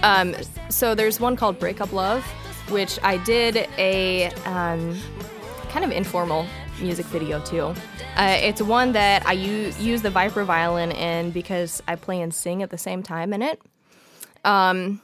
Um, 0.00 0.34
so 0.68 0.94
there's 0.94 1.18
one 1.18 1.36
called 1.36 1.58
Breakup 1.58 1.92
Love, 1.92 2.24
which 2.70 2.98
I 3.02 3.16
did 3.24 3.68
a 3.78 4.26
um, 4.44 4.96
kind 5.70 5.84
of 5.84 5.90
informal 5.90 6.46
music 6.80 7.06
video 7.06 7.40
too. 7.44 7.74
Uh, 8.16 8.36
it's 8.40 8.62
one 8.62 8.92
that 8.92 9.26
I 9.26 9.32
use, 9.32 9.80
use 9.80 10.02
the 10.02 10.10
Viper 10.10 10.44
violin 10.44 10.92
in 10.92 11.30
because 11.30 11.82
I 11.88 11.96
play 11.96 12.20
and 12.20 12.32
sing 12.32 12.62
at 12.62 12.70
the 12.70 12.78
same 12.78 13.02
time 13.02 13.32
in 13.32 13.42
it. 13.42 13.60
Um, 14.44 15.00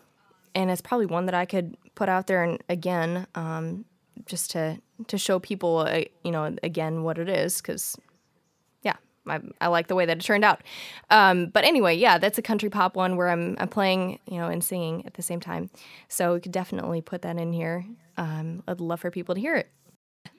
and 0.55 0.71
it's 0.71 0.81
probably 0.81 1.07
one 1.07 1.27
that 1.27 1.35
I 1.35 1.45
could 1.45 1.77
put 1.95 2.09
out 2.09 2.27
there 2.27 2.43
and 2.43 2.63
again, 2.69 3.27
um, 3.35 3.85
just 4.27 4.51
to 4.53 4.81
to 5.09 5.19
show 5.19 5.39
people, 5.39 5.79
uh, 5.79 6.03
you 6.23 6.31
know, 6.31 6.57
again 6.63 7.03
what 7.03 7.19
it 7.19 7.29
is, 7.29 7.61
because 7.61 7.97
yeah, 8.83 8.95
I, 9.27 9.41
I 9.61 9.67
like 9.69 9.89
the 9.89 9.95
way 9.95 10.07
that 10.07 10.19
it 10.19 10.23
turned 10.23 10.45
out. 10.45 10.63
Um, 11.11 11.47
but 11.47 11.65
anyway, 11.65 11.97
yeah, 11.97 12.19
that's 12.19 12.39
a 12.39 12.43
country 12.43 12.71
pop 12.71 12.97
one 12.97 13.17
where 13.17 13.29
I'm 13.29 13.57
I'm 13.59 13.69
playing, 13.69 14.21
you 14.27 14.39
know, 14.39 14.49
and 14.49 14.63
singing 14.63 15.05
at 15.07 15.15
the 15.15 15.23
same 15.23 15.41
time. 15.41 15.71
So 16.09 16.35
we 16.35 16.41
could 16.41 16.53
definitely 16.53 17.01
put 17.01 17.23
that 17.23 17.37
in 17.39 17.53
here. 17.53 17.85
Um, 18.17 18.63
I'd 18.69 18.81
love 18.81 19.01
for 19.01 19.11
people 19.11 19.35
to 19.35 19.41
hear 19.41 19.57
it. 19.57 19.69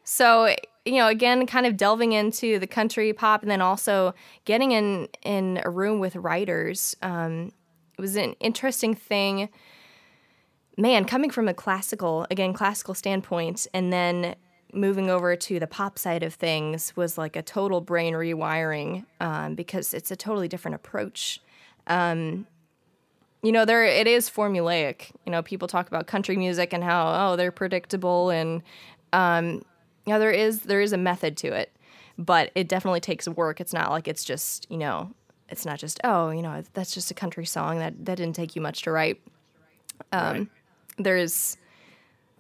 So 0.04 0.56
you 0.86 0.98
know, 0.98 1.08
again, 1.08 1.48
kind 1.48 1.66
of 1.66 1.78
delving 1.78 2.14
into 2.14 2.60
the 2.60 2.68
country 2.68 3.12
pop, 3.12 3.42
and 3.42 3.50
then 3.50 3.62
also 3.62 4.14
getting 4.46 4.72
in 4.72 5.10
in 5.24 5.60
a 5.64 5.70
room 5.70 6.00
with 6.00 6.16
writers. 6.16 6.96
Um, 7.02 7.52
it 7.98 8.02
was 8.02 8.16
an 8.16 8.34
interesting 8.40 8.94
thing. 8.94 9.50
Man, 10.78 11.06
coming 11.06 11.30
from 11.30 11.48
a 11.48 11.54
classical, 11.54 12.28
again, 12.30 12.54
classical 12.54 12.94
standpoint, 12.94 13.66
and 13.74 13.94
then 13.94 14.36
moving 14.74 15.10
over 15.10 15.36
to 15.36 15.60
the 15.60 15.68
pop 15.68 15.98
side 15.98 16.22
of 16.22 16.34
things 16.34 16.96
was 16.96 17.18
like 17.18 17.36
a 17.36 17.42
total 17.42 17.80
brain 17.80 18.14
rewiring 18.14 19.06
um, 19.22 19.56
because 19.56 19.94
it's 19.94 20.12
a 20.12 20.16
totally 20.16 20.48
different 20.48 20.76
approach. 20.76 21.40
Um, 21.88 22.46
you 23.42 23.52
know, 23.52 23.64
there 23.64 23.86
it 23.86 24.08
is 24.08 24.30
formulaic. 24.30 25.12
You 25.26 25.32
know, 25.32 25.42
people 25.42 25.68
talk 25.68 25.88
about 25.88 26.08
country 26.08 26.36
music 26.36 26.74
and 26.74 26.84
how 26.84 27.32
oh 27.32 27.36
they're 27.36 27.52
predictable, 27.52 28.30
and 28.32 28.62
um, 29.14 29.64
you 30.06 30.14
know 30.14 30.20
there 30.20 30.32
is 30.32 30.62
there 30.62 30.82
is 30.82 30.94
a 30.94 30.98
method 30.98 31.38
to 31.38 31.48
it, 31.54 31.72
but 32.18 32.52
it 32.56 32.68
definitely 32.68 33.02
takes 33.02 33.28
work. 33.28 33.62
It's 33.62 33.74
not 33.74 33.92
like 33.92 34.08
it's 34.08 34.24
just 34.24 34.70
you 34.70 34.78
know 34.78 35.12
it's 35.48 35.66
not 35.66 35.78
just 35.78 36.00
oh 36.04 36.32
you 36.32 36.42
know 36.42 36.64
that's 36.74 36.94
just 36.94 37.12
a 37.12 37.14
country 37.14 37.46
song 37.46 37.80
that 37.80 38.06
that 38.06 38.18
didn't 38.18 38.36
take 38.36 38.56
you 38.56 38.62
much 38.62 38.82
to 38.82 38.92
write. 38.92 39.22
Um, 40.12 40.50
There's 40.98 41.58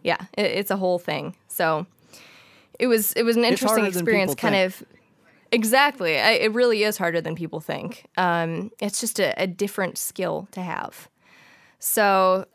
yeah, 0.04 0.18
it, 0.38 0.46
it's 0.46 0.72
a 0.72 0.78
whole 0.78 1.00
thing. 1.00 1.36
So 1.48 1.86
it 2.80 2.88
was 2.88 3.12
it 3.14 3.24
was 3.24 3.36
an 3.36 3.46
interesting 3.46 3.86
experience. 3.86 4.36
Kind 4.36 4.56
think. 4.56 4.82
of 4.82 4.84
exactly. 5.52 6.20
I, 6.20 6.32
it 6.32 6.54
really 6.54 6.84
is 6.84 6.98
harder 6.98 7.22
than 7.22 7.36
people 7.36 7.60
think. 7.60 8.06
Um, 8.18 8.72
it's 8.80 9.00
just 9.00 9.20
a, 9.20 9.34
a 9.42 9.48
different 9.48 9.98
skill 9.98 10.48
to 10.52 10.62
have. 10.62 11.10
So 11.80 12.46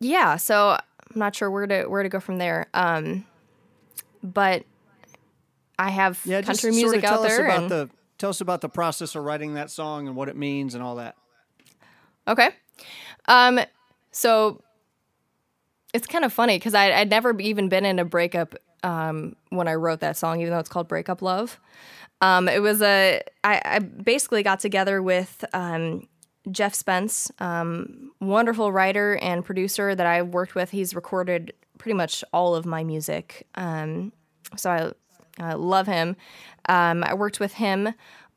yeah, 0.00 0.36
so 0.36 0.70
I'm 0.70 1.18
not 1.18 1.34
sure 1.36 1.50
where 1.50 1.66
to 1.66 1.84
where 1.86 2.02
to 2.02 2.08
go 2.08 2.20
from 2.20 2.38
there. 2.38 2.66
Um, 2.74 3.24
but 4.22 4.64
I 5.78 5.90
have 5.90 6.20
Yeah, 6.24 6.40
just 6.40 6.62
country 6.62 6.72
sort 6.72 6.74
music 6.74 7.04
of 7.04 7.10
tell 7.10 7.20
out 7.20 7.26
us 7.26 7.36
there. 7.36 7.46
about 7.46 7.62
and, 7.62 7.70
the 7.70 7.90
tell 8.18 8.30
us 8.30 8.40
about 8.40 8.60
the 8.60 8.68
process 8.68 9.14
of 9.14 9.24
writing 9.24 9.54
that 9.54 9.70
song 9.70 10.06
and 10.06 10.16
what 10.16 10.28
it 10.28 10.36
means 10.36 10.74
and 10.74 10.82
all 10.82 10.96
that. 10.96 11.16
Okay. 12.28 12.50
Um, 13.26 13.58
so 14.12 14.62
it's 15.92 16.06
kind 16.06 16.24
of 16.24 16.32
funny 16.32 16.58
because 16.58 16.74
I'd 16.74 17.10
never 17.10 17.38
even 17.40 17.68
been 17.68 17.84
in 17.84 17.98
a 17.98 18.04
breakup 18.04 18.54
um, 18.82 19.36
when 19.50 19.68
I 19.68 19.74
wrote 19.74 20.00
that 20.00 20.16
song, 20.16 20.40
even 20.40 20.52
though 20.52 20.58
it's 20.58 20.68
called 20.68 20.88
Breakup 20.88 21.22
Love. 21.22 21.60
Um, 22.20 22.48
it 22.48 22.62
was 22.62 22.80
a, 22.82 23.20
I, 23.42 23.60
I 23.64 23.78
basically 23.80 24.42
got 24.42 24.60
together 24.60 25.02
with 25.02 25.44
um, 25.52 26.06
Jeff 26.50 26.74
Spence, 26.74 27.30
um, 27.40 28.12
wonderful 28.20 28.72
writer 28.72 29.18
and 29.20 29.44
producer 29.44 29.94
that 29.94 30.06
I 30.06 30.22
worked 30.22 30.54
with. 30.54 30.70
He's 30.70 30.94
recorded 30.94 31.52
pretty 31.78 31.96
much 31.96 32.24
all 32.32 32.54
of 32.54 32.64
my 32.64 32.84
music. 32.84 33.46
Um, 33.56 34.12
so 34.56 34.70
I, 34.70 35.42
I 35.42 35.54
love 35.54 35.86
him. 35.86 36.16
Um, 36.68 37.02
I 37.04 37.14
worked 37.14 37.40
with 37.40 37.54
him 37.54 37.92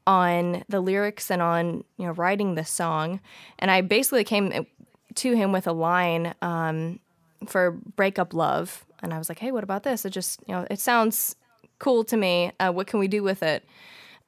on 0.07 0.63
the 0.69 0.79
lyrics 0.79 1.31
and 1.31 1.41
on 1.41 1.83
you 1.97 2.05
know 2.05 2.11
writing 2.11 2.55
this 2.55 2.69
song, 2.69 3.19
and 3.57 3.71
I 3.71 3.81
basically 3.81 4.23
came 4.23 4.65
to 5.15 5.35
him 5.35 5.51
with 5.51 5.67
a 5.67 5.71
line 5.71 6.33
um, 6.41 6.99
for 7.47 7.71
"Breakup 7.71 8.33
Love," 8.33 8.85
and 9.01 9.13
I 9.13 9.17
was 9.17 9.29
like, 9.29 9.39
"Hey, 9.39 9.51
what 9.51 9.63
about 9.63 9.83
this? 9.83 10.05
It 10.05 10.11
just 10.11 10.39
you 10.47 10.53
know 10.53 10.67
it 10.69 10.79
sounds 10.79 11.35
cool 11.79 12.03
to 12.05 12.17
me. 12.17 12.51
Uh, 12.59 12.71
what 12.71 12.87
can 12.87 12.99
we 12.99 13.07
do 13.07 13.23
with 13.23 13.43
it?" 13.43 13.63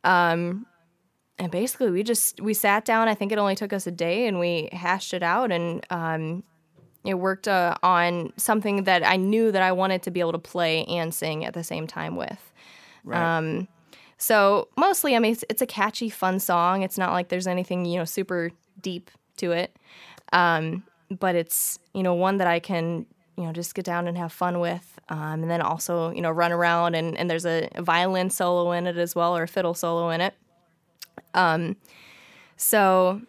Um, 0.03 0.65
and 1.39 1.51
basically, 1.51 1.91
we 1.91 2.03
just 2.03 2.41
we 2.41 2.53
sat 2.53 2.85
down. 2.85 3.07
I 3.07 3.15
think 3.15 3.31
it 3.31 3.37
only 3.37 3.55
took 3.55 3.73
us 3.73 3.87
a 3.87 3.91
day, 3.91 4.27
and 4.27 4.39
we 4.39 4.69
hashed 4.71 5.13
it 5.13 5.23
out 5.23 5.51
and. 5.51 5.85
Um, 5.89 6.43
it 7.05 7.13
worked 7.13 7.47
uh, 7.47 7.75
on 7.83 8.33
something 8.35 8.83
that 8.83 9.07
I 9.07 9.15
knew 9.15 9.49
that 9.53 9.61
I 9.61 9.71
wanted 9.71 10.03
to 10.03 10.11
be 10.11 10.19
able 10.19 10.33
to 10.33 10.39
play 10.39 10.83
and 10.85 11.13
sing 11.13 11.45
at 11.45 11.53
the 11.53 11.63
same 11.63 11.87
time 11.87 12.17
with. 12.17 12.51
Right. 13.05 13.37
Um, 13.37 13.69
so 14.17 14.67
mostly, 14.75 15.15
I 15.15 15.19
mean, 15.19 15.31
it's, 15.31 15.45
it's 15.49 15.61
a 15.61 15.65
catchy, 15.65 16.09
fun 16.09 16.39
song. 16.39 16.81
It's 16.81 16.97
not 16.97 17.13
like 17.13 17.29
there's 17.29 17.47
anything 17.47 17.85
you 17.85 17.97
know 17.97 18.05
super 18.05 18.51
deep 18.81 19.09
to 19.37 19.51
it, 19.51 19.75
um, 20.33 20.83
but 21.09 21.35
it's 21.35 21.79
you 21.93 22.03
know 22.03 22.13
one 22.13 22.37
that 22.37 22.47
I 22.47 22.59
can 22.59 23.05
you 23.37 23.45
know 23.45 23.53
just 23.53 23.75
get 23.75 23.85
down 23.85 24.07
and 24.07 24.17
have 24.17 24.31
fun 24.31 24.59
with, 24.59 24.99
um, 25.09 25.43
and 25.43 25.49
then 25.49 25.61
also 25.61 26.11
you 26.11 26.21
know 26.21 26.31
run 26.31 26.51
around 26.51 26.95
and 26.95 27.17
and 27.17 27.29
there's 27.29 27.45
a, 27.45 27.69
a 27.75 27.81
violin 27.81 28.29
solo 28.29 28.71
in 28.71 28.87
it 28.87 28.97
as 28.97 29.15
well 29.15 29.35
or 29.37 29.43
a 29.43 29.47
fiddle 29.47 29.73
solo 29.73 30.09
in 30.09 30.21
it. 30.21 30.33
Um, 31.33 31.75
so 32.55 33.21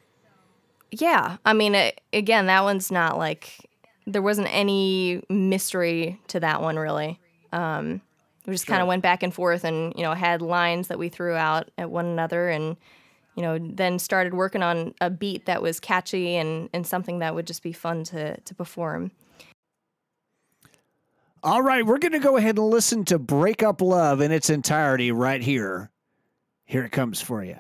yeah, 0.91 1.37
I 1.45 1.53
mean, 1.53 1.75
it, 1.75 2.01
again, 2.13 2.47
that 2.47 2.63
one's 2.65 2.91
not 2.91 3.19
like 3.19 3.69
there 4.07 4.23
wasn't 4.23 4.49
any 4.51 5.23
mystery 5.29 6.19
to 6.29 6.41
that 6.41 6.63
one 6.63 6.79
really. 6.79 7.21
Um, 7.53 8.01
we 8.47 8.55
just 8.55 8.67
kind 8.67 8.81
of 8.81 8.89
went 8.89 9.03
back 9.03 9.23
and 9.23 9.33
forth 9.33 9.65
and 9.65 9.93
you 9.95 10.03
know 10.03 10.15
had 10.15 10.41
lines 10.41 10.89
that 10.89 10.99
we 10.99 11.11
threw 11.11 11.35
out 11.35 11.71
at 11.77 11.91
one 11.91 12.07
another 12.07 12.49
and 12.49 12.77
you 13.38 13.42
know 13.42 13.57
then 13.57 14.01
started 14.01 14.35
working 14.35 14.64
on 14.64 14.92
a 15.01 15.09
beat 15.09 15.46
that 15.46 15.62
was 15.62 15.79
catchy 15.79 16.35
and 16.35 16.68
and 16.72 16.85
something 16.85 17.20
that 17.20 17.37
would 17.37 17.46
just 17.46 17.62
be 17.62 17.72
fun 17.72 18.03
to 18.03 18.37
to 18.40 18.53
perform. 18.53 19.12
All 21.44 21.62
right, 21.62 21.87
we're 21.87 21.98
going 21.98 22.12
to 22.12 22.18
go 22.18 22.37
ahead 22.37 22.59
and 22.59 22.66
listen 22.66 23.05
to 23.05 23.18
Break 23.20 23.62
Up 23.62 23.81
Love 23.81 24.20
in 24.20 24.33
its 24.33 24.51
entirety 24.51 25.12
right 25.12 25.40
here. 25.40 25.88
Here 26.64 26.85
it 26.85 26.90
comes 26.90 27.20
for 27.20 27.44
you. 27.44 27.59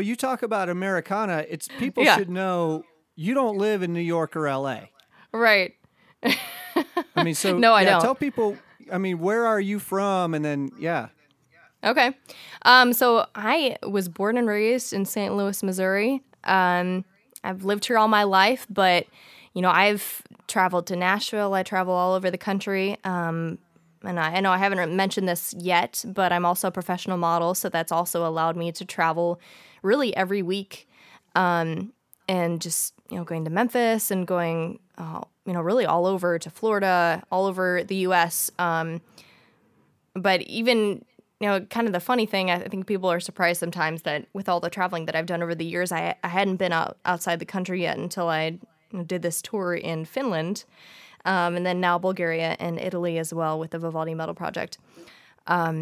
Well, 0.00 0.06
you 0.06 0.16
talk 0.16 0.42
about 0.42 0.70
Americana. 0.70 1.44
It's 1.46 1.68
people 1.78 2.02
Yeah. 2.02 2.16
should 2.16 2.30
know 2.30 2.84
you 3.16 3.34
don't 3.34 3.58
live 3.58 3.82
in 3.82 3.92
New 3.92 4.00
York 4.00 4.34
or 4.34 4.48
L.A. 4.48 4.90
Right. 5.30 5.74
I 6.22 7.22
mean, 7.22 7.34
so 7.34 7.58
No, 7.58 7.74
I 7.74 7.82
yeah, 7.82 7.90
don't. 7.90 8.00
Tell 8.00 8.14
people. 8.14 8.56
I 8.90 8.96
mean, 8.96 9.18
where 9.18 9.46
are 9.46 9.60
you 9.60 9.78
from? 9.78 10.32
And 10.32 10.42
then 10.42 10.70
yeah, 10.78 11.08
Okay. 11.84 12.14
Um, 12.62 12.94
so 12.94 13.26
I 13.34 13.76
was 13.82 14.08
born 14.08 14.38
and 14.38 14.48
raised 14.48 14.94
in 14.94 15.04
St. 15.04 15.34
Louis, 15.36 15.62
Missouri. 15.62 16.22
Um, 16.44 17.04
I've 17.44 17.64
lived 17.64 17.84
here 17.86 17.98
all 17.98 18.08
my 18.08 18.22
life, 18.24 18.66
but 18.70 19.06
you 19.52 19.60
know, 19.60 19.70
I've 19.70 20.22
traveled 20.48 20.86
to 20.86 20.96
Nashville. 20.96 21.52
I 21.52 21.62
travel 21.62 21.92
all 21.92 22.14
over 22.14 22.30
the 22.30 22.38
country. 22.38 22.96
Um, 23.04 23.58
and 24.02 24.18
I, 24.18 24.36
I 24.36 24.40
know 24.40 24.50
I 24.50 24.56
haven't 24.56 24.96
mentioned 24.96 25.28
this 25.28 25.54
yet, 25.58 26.02
but 26.08 26.32
I'm 26.32 26.46
also 26.46 26.68
a 26.68 26.70
professional 26.70 27.18
model, 27.18 27.54
so 27.54 27.68
that's 27.68 27.92
also 27.92 28.26
allowed 28.26 28.56
me 28.56 28.72
to 28.72 28.84
travel 28.86 29.38
really 29.82 30.14
every 30.16 30.42
week. 30.42 30.88
Um, 31.34 31.92
and 32.28 32.60
just 32.60 32.94
you 33.10 33.16
know, 33.16 33.24
going 33.24 33.44
to 33.44 33.50
Memphis 33.50 34.10
and 34.10 34.26
going, 34.26 34.78
uh, 34.98 35.22
you 35.46 35.52
know, 35.52 35.60
really 35.60 35.84
all 35.84 36.06
over 36.06 36.38
to 36.38 36.48
Florida, 36.48 37.22
all 37.30 37.46
over 37.46 37.82
the 37.82 37.96
U.S. 37.96 38.50
Um, 38.58 39.00
but 40.14 40.42
even 40.42 41.04
you 41.40 41.48
know 41.48 41.60
kind 41.60 41.86
of 41.86 41.92
the 41.92 42.00
funny 42.00 42.26
thing 42.26 42.50
i 42.50 42.58
think 42.58 42.86
people 42.86 43.10
are 43.10 43.20
surprised 43.20 43.60
sometimes 43.60 44.02
that 44.02 44.26
with 44.32 44.48
all 44.48 44.60
the 44.60 44.70
traveling 44.70 45.06
that 45.06 45.16
i've 45.16 45.26
done 45.26 45.42
over 45.42 45.54
the 45.54 45.64
years 45.64 45.90
i, 45.90 46.14
I 46.22 46.28
hadn't 46.28 46.56
been 46.56 46.72
out 46.72 46.98
outside 47.04 47.38
the 47.38 47.46
country 47.46 47.82
yet 47.82 47.98
until 47.98 48.28
i 48.28 48.58
did 49.06 49.22
this 49.22 49.40
tour 49.40 49.74
in 49.74 50.04
finland 50.04 50.64
um, 51.24 51.56
and 51.56 51.64
then 51.64 51.80
now 51.80 51.98
bulgaria 51.98 52.56
and 52.60 52.78
italy 52.78 53.18
as 53.18 53.32
well 53.32 53.58
with 53.58 53.70
the 53.70 53.78
vivaldi 53.78 54.14
metal 54.14 54.34
project 54.34 54.78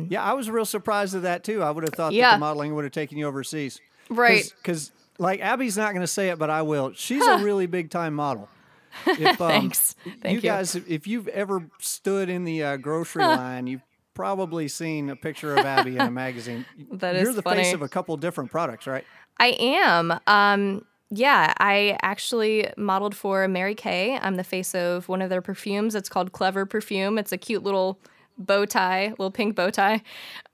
yeah. 0.09 0.23
I 0.23 0.33
was 0.33 0.49
real 0.49 0.65
surprised 0.65 1.15
at 1.15 1.23
that 1.23 1.45
too. 1.45 1.63
I 1.63 1.71
would 1.71 1.85
have 1.85 1.93
thought 1.93 2.13
that 2.13 2.33
the 2.35 2.39
modeling 2.39 2.75
would 2.75 2.85
have 2.85 2.93
taken 2.93 3.19
you 3.19 3.27
overseas. 3.27 3.81
Right. 4.09 4.53
Because 4.57 4.91
like 5.19 5.41
Abby's 5.41 5.77
not 5.77 5.91
going 5.91 6.03
to 6.03 6.07
say 6.07 6.31
it, 6.31 6.39
but 6.39 6.51
I 6.51 6.63
will. 6.63 6.93
She's 6.95 7.25
a 7.27 7.39
really 7.45 7.67
big 7.67 7.91
time 7.91 8.15
model. 8.15 8.49
If, 9.07 9.41
um, 9.41 9.49
Thanks. 9.49 9.95
Thank 10.23 10.37
you. 10.37 10.41
guys, 10.41 10.75
if 10.75 11.07
you've 11.07 11.29
ever 11.29 11.69
stood 11.79 12.29
in 12.29 12.45
the 12.45 12.63
uh, 12.65 12.77
grocery 12.79 13.23
line, 13.27 13.67
you've 13.69 13.83
probably 14.15 14.67
seen 14.67 15.11
a 15.11 15.15
picture 15.15 15.55
of 15.57 15.65
Abby 15.65 15.95
in 15.95 16.01
a 16.01 16.11
magazine. 16.11 16.65
That 16.93 17.15
You're 17.15 17.29
is 17.29 17.37
the 17.37 17.43
funny. 17.43 17.63
face 17.63 17.75
of 17.75 17.83
a 17.83 17.89
couple 17.89 18.17
different 18.17 18.51
products, 18.51 18.89
right? 18.89 19.05
I 19.39 19.49
am. 19.61 20.19
Um, 20.27 20.85
yeah, 21.11 21.55
I 21.59 21.97
actually 22.03 22.69
modeled 22.77 23.15
for 23.15 23.47
Mary 23.47 23.77
Kay. 23.77 24.19
I'm 24.21 24.35
the 24.35 24.43
face 24.43 24.75
of 24.75 25.09
one 25.09 25.23
of 25.23 25.31
their 25.31 25.43
perfumes. 25.43 25.95
It's 25.95 26.09
called 26.09 26.33
Clever 26.33 26.67
Perfume. 26.67 27.19
It's 27.19 27.31
a 27.31 27.39
cute 27.39 27.63
little 27.63 28.01
bow 28.37 28.67
tie, 28.67 29.11
little 29.11 29.31
pink 29.31 29.55
bow 29.55 29.71
tie. 29.71 30.03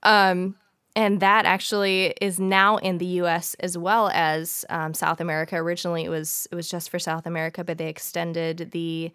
Um, 0.03 0.55
and 0.95 1.19
that 1.19 1.45
actually 1.45 2.13
is 2.21 2.39
now 2.39 2.77
in 2.77 2.97
the 2.99 3.05
U.S. 3.05 3.55
as 3.59 3.77
well 3.77 4.09
as 4.13 4.63
um, 4.69 4.93
South 4.93 5.19
America. 5.19 5.57
Originally, 5.57 6.05
it 6.05 6.09
was 6.09 6.47
it 6.51 6.55
was 6.55 6.69
just 6.69 6.89
for 6.89 6.99
South 6.99 7.25
America, 7.25 7.63
but 7.63 7.77
they 7.77 7.89
extended 7.89 8.71
the, 8.71 9.11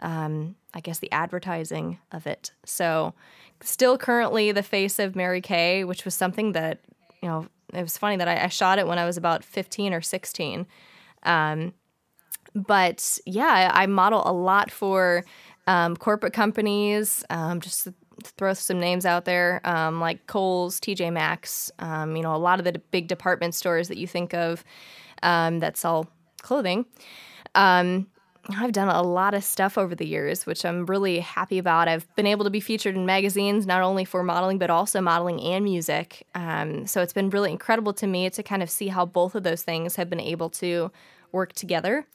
um, 0.00 0.56
I 0.74 0.80
guess, 0.80 0.98
the 0.98 1.10
advertising 1.10 1.98
of 2.10 2.26
it. 2.26 2.52
So, 2.64 3.14
still 3.60 3.96
currently 3.96 4.52
the 4.52 4.62
face 4.62 4.98
of 4.98 5.16
Mary 5.16 5.40
Kay, 5.40 5.84
which 5.84 6.04
was 6.04 6.14
something 6.14 6.52
that 6.52 6.80
you 7.22 7.28
know 7.28 7.46
it 7.72 7.82
was 7.82 7.96
funny 7.96 8.16
that 8.16 8.28
I, 8.28 8.44
I 8.44 8.48
shot 8.48 8.78
it 8.78 8.86
when 8.86 8.98
I 8.98 9.06
was 9.06 9.16
about 9.16 9.42
15 9.42 9.94
or 9.94 10.02
16. 10.02 10.66
Um, 11.22 11.72
but 12.54 13.18
yeah, 13.24 13.70
I, 13.72 13.86
model 13.86 14.22
a 14.26 14.32
lot 14.32 14.70
for 14.70 15.24
um, 15.66 15.96
corporate 15.96 16.34
companies. 16.34 17.24
Um, 17.30 17.60
just 17.60 17.88
throw 18.30 18.54
some 18.54 18.80
names 18.80 19.06
out 19.06 19.24
there, 19.24 19.60
um, 19.64 20.00
like 20.00 20.26
Kohl's, 20.26 20.80
TJ 20.80 21.12
Maxx. 21.12 21.70
Um, 21.78 22.16
you 22.16 22.22
know, 22.22 22.34
a 22.34 22.38
lot 22.38 22.58
of 22.58 22.64
the 22.64 22.78
big 22.90 23.08
department 23.08 23.54
stores 23.54 23.88
that 23.88 23.98
you 23.98 24.06
think 24.06 24.34
of 24.34 24.64
um, 25.22 25.60
that 25.60 25.76
sell 25.76 26.08
clothing. 26.42 26.86
Um, 27.54 28.06
I've 28.50 28.72
done 28.72 28.88
a 28.88 29.02
lot 29.02 29.34
of 29.34 29.44
stuff 29.44 29.78
over 29.78 29.94
the 29.94 30.06
years, 30.06 30.46
which 30.46 30.64
I'm 30.64 30.84
really 30.86 31.20
happy 31.20 31.58
about. 31.58 31.86
I've 31.86 32.12
been 32.16 32.26
able 32.26 32.44
to 32.44 32.50
be 32.50 32.58
featured 32.58 32.96
in 32.96 33.06
magazines, 33.06 33.66
not 33.66 33.82
only 33.82 34.04
for 34.04 34.24
modeling, 34.24 34.58
but 34.58 34.68
also 34.68 35.00
modeling 35.00 35.40
and 35.40 35.62
music. 35.64 36.26
Um, 36.34 36.86
so 36.86 37.02
it's 37.02 37.12
been 37.12 37.30
really 37.30 37.52
incredible 37.52 37.92
to 37.94 38.06
me 38.06 38.28
to 38.30 38.42
kind 38.42 38.62
of 38.62 38.68
see 38.68 38.88
how 38.88 39.06
both 39.06 39.36
of 39.36 39.44
those 39.44 39.62
things 39.62 39.94
have 39.94 40.10
been 40.10 40.20
able 40.20 40.50
to 40.50 40.90
work 41.30 41.52
together. 41.52 42.06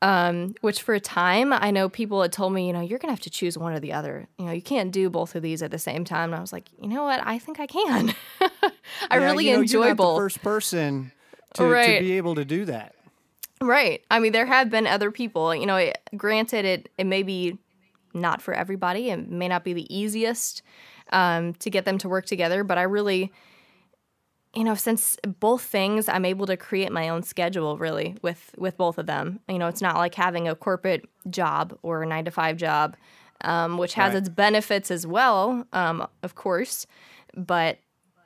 Um, 0.00 0.54
which 0.60 0.82
for 0.82 0.94
a 0.94 1.00
time, 1.00 1.52
I 1.52 1.72
know 1.72 1.88
people 1.88 2.22
had 2.22 2.32
told 2.32 2.52
me, 2.52 2.68
you 2.68 2.72
know, 2.72 2.80
you're 2.80 3.00
going 3.00 3.08
to 3.08 3.12
have 3.14 3.22
to 3.22 3.30
choose 3.30 3.58
one 3.58 3.72
or 3.72 3.80
the 3.80 3.92
other. 3.92 4.28
You 4.38 4.44
know, 4.44 4.52
you 4.52 4.62
can't 4.62 4.92
do 4.92 5.10
both 5.10 5.34
of 5.34 5.42
these 5.42 5.60
at 5.60 5.72
the 5.72 5.78
same 5.78 6.04
time. 6.04 6.26
And 6.32 6.36
I 6.36 6.40
was 6.40 6.52
like, 6.52 6.66
you 6.80 6.88
know 6.88 7.02
what? 7.02 7.20
I 7.26 7.40
think 7.40 7.58
I 7.58 7.66
can. 7.66 8.14
I 8.40 9.18
Yeah, 9.18 9.24
really 9.24 9.48
you 9.48 9.54
know, 9.56 9.60
enjoy 9.62 9.78
you're 9.80 9.88
not 9.88 9.96
both. 9.96 10.16
The 10.16 10.22
first 10.22 10.42
person 10.42 11.10
to, 11.54 11.64
Right. 11.64 11.98
to 11.98 12.00
be 12.04 12.12
able 12.12 12.36
to 12.36 12.44
do 12.44 12.64
that. 12.66 12.94
Right. 13.60 14.04
I 14.08 14.20
mean, 14.20 14.30
there 14.30 14.46
have 14.46 14.70
been 14.70 14.86
other 14.86 15.10
people. 15.10 15.52
You 15.52 15.66
know, 15.66 15.76
it, 15.76 15.98
granted, 16.16 16.64
it 16.64 16.88
it 16.96 17.04
may 17.04 17.24
be 17.24 17.58
not 18.14 18.40
for 18.40 18.54
everybody. 18.54 19.10
It 19.10 19.28
may 19.28 19.48
not 19.48 19.64
be 19.64 19.72
the 19.72 19.92
easiest 19.92 20.62
um, 21.10 21.54
to 21.54 21.70
get 21.70 21.84
them 21.84 21.98
to 21.98 22.08
work 22.08 22.24
together, 22.26 22.62
but 22.62 22.78
I 22.78 22.82
really, 22.82 23.32
you 24.58 24.64
know, 24.64 24.74
since 24.74 25.16
both 25.38 25.62
things, 25.62 26.08
I'm 26.08 26.24
able 26.24 26.46
to 26.46 26.56
create 26.56 26.90
my 26.90 27.10
own 27.10 27.22
schedule 27.22 27.78
really 27.78 28.16
with 28.22 28.50
with 28.58 28.76
both 28.76 28.98
of 28.98 29.06
them. 29.06 29.38
You 29.48 29.56
know, 29.60 29.68
it's 29.68 29.80
not 29.80 29.94
like 29.96 30.16
having 30.16 30.48
a 30.48 30.56
corporate 30.56 31.04
job 31.30 31.78
or 31.82 32.02
a 32.02 32.06
nine 32.06 32.24
to 32.24 32.32
five 32.32 32.56
job, 32.56 32.96
um, 33.42 33.78
which 33.78 33.94
has 33.94 34.14
Right. 34.14 34.18
its 34.18 34.28
benefits 34.28 34.90
as 34.90 35.06
well, 35.06 35.64
um, 35.72 36.04
of 36.24 36.34
course, 36.34 36.86
but 37.36 37.78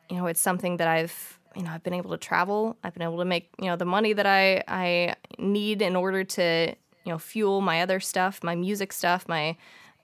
you 0.09 0.17
know, 0.17 0.27
it's 0.27 0.41
something 0.41 0.79
that 0.79 0.89
I've 0.89 1.39
you 1.55 1.63
know 1.65 1.71
I've 1.71 1.83
been 1.83 1.93
able 1.93 2.13
to 2.13 2.17
travel. 2.17 2.79
I've 2.83 2.95
been 2.95 3.03
able 3.03 3.19
to 3.19 3.27
make 3.27 3.51
you 3.59 3.67
know 3.67 3.77
the 3.77 3.85
money 3.85 4.15
that 4.15 4.25
I 4.27 4.65
I 4.69 5.17
need 5.39 5.83
in 5.83 5.95
order 5.97 6.25
to 6.25 6.75
you 7.05 7.13
know 7.13 7.19
fuel 7.19 7.61
my 7.61 7.83
other 7.83 8.01
stuff, 8.01 8.43
my 8.43 8.55
music 8.55 8.95
stuff, 8.95 9.29
my 9.29 9.55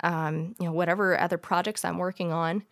um, 0.05 0.55
you 0.61 0.67
know 0.67 0.73
whatever 0.73 1.19
other 1.19 1.39
projects 1.39 1.87
I'm 1.87 1.97
working 1.97 2.33
on. 2.33 2.65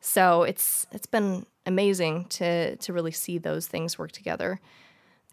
So 0.00 0.44
it's 0.44 0.86
it's 0.92 1.06
been 1.06 1.46
amazing 1.66 2.24
to 2.30 2.76
to 2.76 2.92
really 2.92 3.12
see 3.12 3.38
those 3.38 3.66
things 3.66 3.98
work 3.98 4.12
together. 4.12 4.60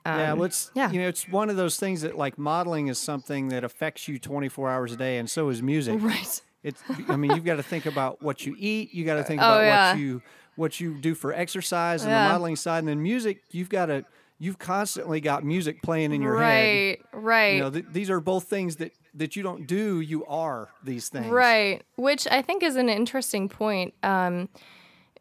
yeah, 0.05 0.33
well, 0.33 0.43
it's 0.43 0.67
Um, 0.67 0.71
yeah. 0.75 0.91
you 0.91 1.01
know, 1.01 1.07
it's 1.07 1.27
one 1.29 1.49
of 1.49 1.55
those 1.55 1.77
things 1.77 2.01
that 2.01 2.17
like 2.17 2.37
modeling 2.37 2.87
is 2.87 2.97
something 2.99 3.47
that 3.49 3.63
affects 3.63 4.07
you 4.07 4.19
24 4.19 4.69
hours 4.69 4.91
a 4.91 4.97
day, 4.97 5.17
and 5.17 5.29
so 5.29 5.49
is 5.49 5.61
music. 5.61 5.99
Right. 6.01 6.41
It's 6.63 6.81
I 7.09 7.17
mean, 7.17 7.31
you've 7.31 7.43
got 7.45 7.57
to 7.57 7.63
think 7.63 7.85
about 7.85 8.21
what 8.21 8.45
you 8.45 8.55
eat. 8.57 8.93
You 8.93 9.03
got 9.05 9.15
to 9.15 9.23
think 9.23 9.41
Oh, 9.41 9.45
about 9.45 9.61
yeah. 9.63 9.91
what 9.93 9.99
you 9.99 10.21
what 10.55 10.79
you 10.79 10.93
do 10.95 11.13
for 11.15 11.33
exercise 11.33 12.03
and 12.03 12.11
Yeah. 12.11 12.23
the 12.27 12.29
modeling 12.33 12.55
side, 12.55 12.79
and 12.79 12.87
then 12.87 13.01
music. 13.03 13.43
You've 13.51 13.69
got 13.69 13.87
to 13.87 14.05
you've 14.39 14.59
constantly 14.59 15.21
got 15.21 15.43
music 15.43 15.81
playing 15.81 16.11
in 16.13 16.21
your 16.21 16.37
head. 16.37 16.97
Right. 17.13 17.21
Right. 17.21 17.55
You 17.55 17.59
know, 17.61 17.69
th- 17.69 17.85
these 17.91 18.09
are 18.09 18.19
both 18.21 18.45
things 18.45 18.77
that 18.77 18.91
that 19.13 19.35
you 19.35 19.43
don't 19.43 19.67
do. 19.67 19.99
You 20.01 20.25
are 20.25 20.69
these 20.83 21.07
things. 21.09 21.27
Right, 21.27 21.83
which 21.97 22.27
I 22.31 22.41
think 22.41 22.63
is 22.63 22.75
an 22.77 22.89
interesting 22.89 23.47
point, 23.49 23.93
um, 24.03 24.47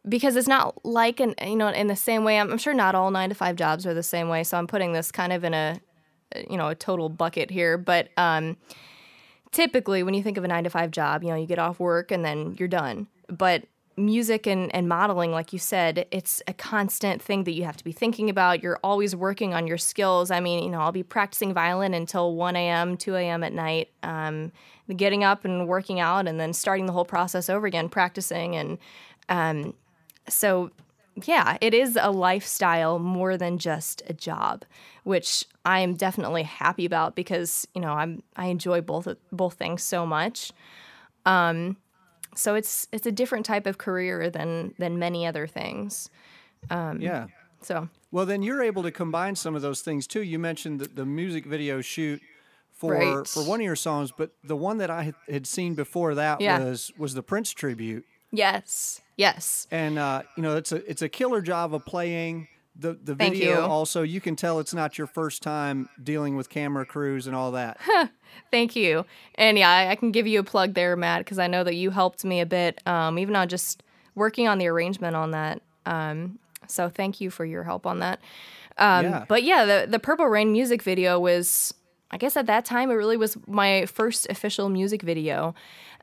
because 0.07 0.35
it's 0.35 0.47
not 0.47 0.85
like 0.85 1.19
an 1.19 1.35
you 1.45 1.55
know 1.55 1.69
in 1.69 1.87
the 1.87 1.95
same 1.95 2.23
way. 2.23 2.39
I'm, 2.39 2.51
I'm 2.51 2.57
sure 2.57 2.73
not 2.73 2.95
all 2.95 3.11
nine 3.11 3.29
to 3.29 3.35
five 3.35 3.55
jobs 3.55 3.85
are 3.85 3.93
the 3.93 4.03
same 4.03 4.29
way. 4.29 4.43
So 4.43 4.57
I'm 4.57 4.67
putting 4.67 4.93
this 4.93 5.11
kind 5.11 5.33
of 5.33 5.43
in 5.43 5.53
a 5.53 5.79
you 6.49 6.57
know 6.57 6.69
a 6.69 6.75
total 6.75 7.09
bucket 7.09 7.51
here, 7.51 7.77
but 7.77 8.09
um, 8.17 8.57
typically 9.51 10.03
when 10.03 10.13
you 10.13 10.23
think 10.23 10.37
of 10.37 10.43
a 10.43 10.47
nine 10.47 10.63
to 10.63 10.69
five 10.69 10.91
job, 10.91 11.23
you 11.23 11.29
know 11.29 11.35
you 11.35 11.47
get 11.47 11.59
off 11.59 11.79
work 11.79 12.11
and 12.11 12.23
then 12.23 12.55
you're 12.57 12.67
done. 12.67 13.07
But 13.29 13.63
music 13.95 14.47
and, 14.47 14.73
and 14.73 14.87
modeling, 14.87 15.31
like 15.31 15.53
you 15.53 15.59
said, 15.59 16.07
it's 16.11 16.41
a 16.47 16.53
constant 16.53 17.21
thing 17.21 17.43
that 17.43 17.51
you 17.51 17.63
have 17.63 17.77
to 17.77 17.83
be 17.83 17.91
thinking 17.91 18.29
about. 18.29 18.63
You're 18.63 18.79
always 18.83 19.15
working 19.15 19.53
on 19.53 19.67
your 19.67 19.77
skills. 19.77 20.31
I 20.31 20.39
mean, 20.39 20.63
you 20.63 20.69
know, 20.69 20.79
I'll 20.79 20.91
be 20.91 21.03
practicing 21.03 21.53
violin 21.53 21.93
until 21.93 22.35
1 22.35 22.55
a.m., 22.55 22.97
2 22.97 23.15
a.m. 23.15 23.43
at 23.43 23.53
night, 23.53 23.89
um, 24.01 24.51
getting 24.95 25.23
up 25.23 25.45
and 25.45 25.67
working 25.67 25.99
out 25.99 26.27
and 26.27 26.39
then 26.39 26.53
starting 26.53 26.85
the 26.85 26.93
whole 26.93 27.05
process 27.05 27.49
over 27.49 27.67
again, 27.67 27.89
practicing. 27.89 28.55
And 28.55 28.77
um, 29.29 29.73
so, 30.29 30.71
yeah, 31.25 31.57
it 31.61 31.73
is 31.73 31.97
a 32.01 32.09
lifestyle 32.11 32.97
more 32.99 33.37
than 33.37 33.57
just 33.57 34.01
a 34.07 34.13
job, 34.13 34.65
which 35.03 35.45
I 35.65 35.79
am 35.79 35.93
definitely 35.95 36.43
happy 36.43 36.85
about 36.85 37.15
because, 37.15 37.67
you 37.75 37.81
know, 37.81 37.93
I'm 37.93 38.23
I 38.35 38.47
enjoy 38.47 38.81
both 38.81 39.07
both 39.31 39.53
things 39.55 39.83
so 39.83 40.05
much 40.05 40.51
Um, 41.25 41.77
so 42.35 42.55
it's 42.55 42.87
it's 42.91 43.05
a 43.05 43.11
different 43.11 43.45
type 43.45 43.67
of 43.67 43.77
career 43.77 44.29
than 44.29 44.73
than 44.79 44.97
many 44.99 45.25
other 45.27 45.45
things. 45.47 46.09
Um, 46.69 46.99
Yeah. 46.99 47.27
So 47.61 47.87
Well, 48.11 48.25
then 48.25 48.41
you're 48.43 48.61
able 48.63 48.83
to 48.83 48.91
combine 48.91 49.35
some 49.35 49.55
of 49.55 49.61
those 49.61 49.81
things 49.81 50.07
too. 50.07 50.21
You 50.21 50.37
mentioned 50.39 50.79
the, 50.81 50.87
the 50.87 51.05
music 51.05 51.45
video 51.45 51.79
shoot 51.81 52.21
for 52.71 52.93
Right. 52.93 53.27
for 53.27 53.43
one 53.43 53.59
of 53.61 53.65
your 53.65 53.75
songs, 53.77 54.11
but 54.11 54.31
the 54.43 54.55
one 54.57 54.77
that 54.79 54.89
I 54.89 55.03
had- 55.03 55.15
had 55.29 55.45
seen 55.47 55.75
before 55.75 56.15
that 56.15 56.41
Yeah. 56.41 56.59
was 56.59 56.91
was 56.97 57.13
the 57.13 57.23
Prince 57.23 57.51
tribute, 57.51 58.05
yes, 58.33 59.01
yes, 59.15 59.67
and 59.71 59.97
uh, 59.97 60.23
you 60.35 60.43
know 60.43 60.57
it's 60.57 60.73
a 60.73 60.89
it's 60.89 61.01
a 61.01 61.07
killer 61.07 61.41
job 61.41 61.73
of 61.73 61.85
playing 61.85 62.49
the 62.75 62.93
the 62.93 63.15
Thank 63.15 63.35
video. 63.35 63.55
you. 63.55 63.61
Also, 63.61 64.01
you 64.01 64.19
can 64.19 64.35
tell 64.35 64.59
it's 64.59 64.73
not 64.73 64.97
your 64.97 65.07
first 65.07 65.43
time 65.43 65.89
dealing 66.01 66.35
with 66.35 66.49
camera 66.49 66.85
crews 66.85 67.27
and 67.27 67.35
all 67.35 67.51
that. 67.51 67.79
thank 68.51 68.75
you. 68.75 69.05
And 69.35 69.57
yeah, 69.57 69.69
I, 69.69 69.91
I 69.91 69.95
can 69.95 70.11
give 70.11 70.27
you 70.27 70.39
a 70.39 70.43
plug 70.43 70.73
there, 70.73 70.95
Matt, 70.95 71.21
because 71.21 71.39
I 71.39 71.47
know 71.47 71.63
that 71.63 71.75
you 71.75 71.91
helped 71.91 72.25
me 72.25 72.41
a 72.41 72.45
bit, 72.45 72.85
um, 72.87 73.19
even 73.19 73.35
on 73.35 73.47
just 73.47 73.83
working 74.15 74.47
on 74.47 74.57
the 74.57 74.67
arrangement 74.67 75.15
on 75.15 75.31
that. 75.31 75.61
Um, 75.85 76.39
so 76.67 76.89
thank 76.89 77.21
you 77.21 77.29
for 77.29 77.45
your 77.45 77.63
help 77.63 77.85
on 77.85 77.99
that. 77.99 78.19
Um, 78.77 79.05
yeah. 79.05 79.25
But 79.27 79.43
yeah, 79.43 79.65
the 79.65 79.87
the 79.87 79.99
Purple 79.99 80.25
Rain 80.25 80.51
music 80.51 80.81
video 80.81 81.19
was, 81.19 81.73
I 82.09 82.17
guess 82.17 82.35
at 82.35 82.47
that 82.47 82.65
time, 82.65 82.89
it 82.89 82.95
really 82.95 83.17
was 83.17 83.37
my 83.47 83.85
first 83.85 84.27
official 84.29 84.69
music 84.69 85.03
video, 85.03 85.53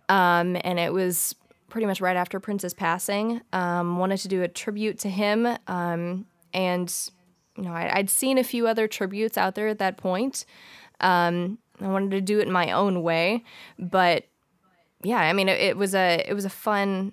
um, 0.09 0.57
and 0.63 0.79
it 0.79 0.93
was 0.93 1.35
pretty 1.71 1.87
much 1.87 2.01
right 2.01 2.17
after 2.17 2.39
Prince's 2.39 2.75
passing. 2.75 3.41
Um, 3.53 3.99
wanted 3.99 4.19
to 4.19 4.29
do 4.29 4.43
a 4.43 4.49
tribute 4.49 4.99
to 5.01 5.09
him, 5.09 5.47
um, 5.67 6.27
and 6.53 6.95
you 7.57 7.65
know 7.65 7.73
I, 7.73 7.99
I'd 7.99 8.11
seen 8.11 8.37
a 8.37 8.45
few 8.45 8.67
other 8.67 8.87
tributes 8.87 9.39
out 9.39 9.55
there 9.55 9.69
at 9.69 9.79
that 9.79 9.97
point. 9.97 10.45
Um, 11.01 11.59
I 11.81 11.89
wanted 11.89 12.11
to 12.11 12.21
do 12.21 12.41
it 12.41 12.47
in 12.47 12.53
my 12.53 12.73
own 12.73 13.03
way, 13.03 13.45
but 13.79 14.25
yeah, 15.03 15.21
I 15.21 15.33
mean, 15.33 15.49
it, 15.49 15.61
it 15.61 15.77
was 15.77 15.95
a 15.95 16.25
it 16.29 16.35
was 16.35 16.45
a 16.45 16.51
fun. 16.51 17.13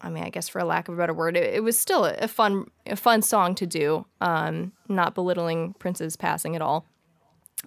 I 0.00 0.10
mean, 0.10 0.22
I 0.22 0.30
guess 0.30 0.48
for 0.48 0.60
a 0.60 0.64
lack 0.64 0.86
of 0.86 0.94
a 0.94 0.96
better 0.96 1.14
word, 1.14 1.36
it, 1.36 1.54
it 1.54 1.64
was 1.64 1.76
still 1.76 2.04
a 2.04 2.28
fun 2.28 2.66
a 2.86 2.96
fun 2.96 3.22
song 3.22 3.54
to 3.56 3.66
do. 3.66 4.06
Um, 4.20 4.72
not 4.88 5.14
belittling 5.14 5.74
Prince's 5.78 6.16
passing 6.16 6.54
at 6.54 6.62
all, 6.62 6.86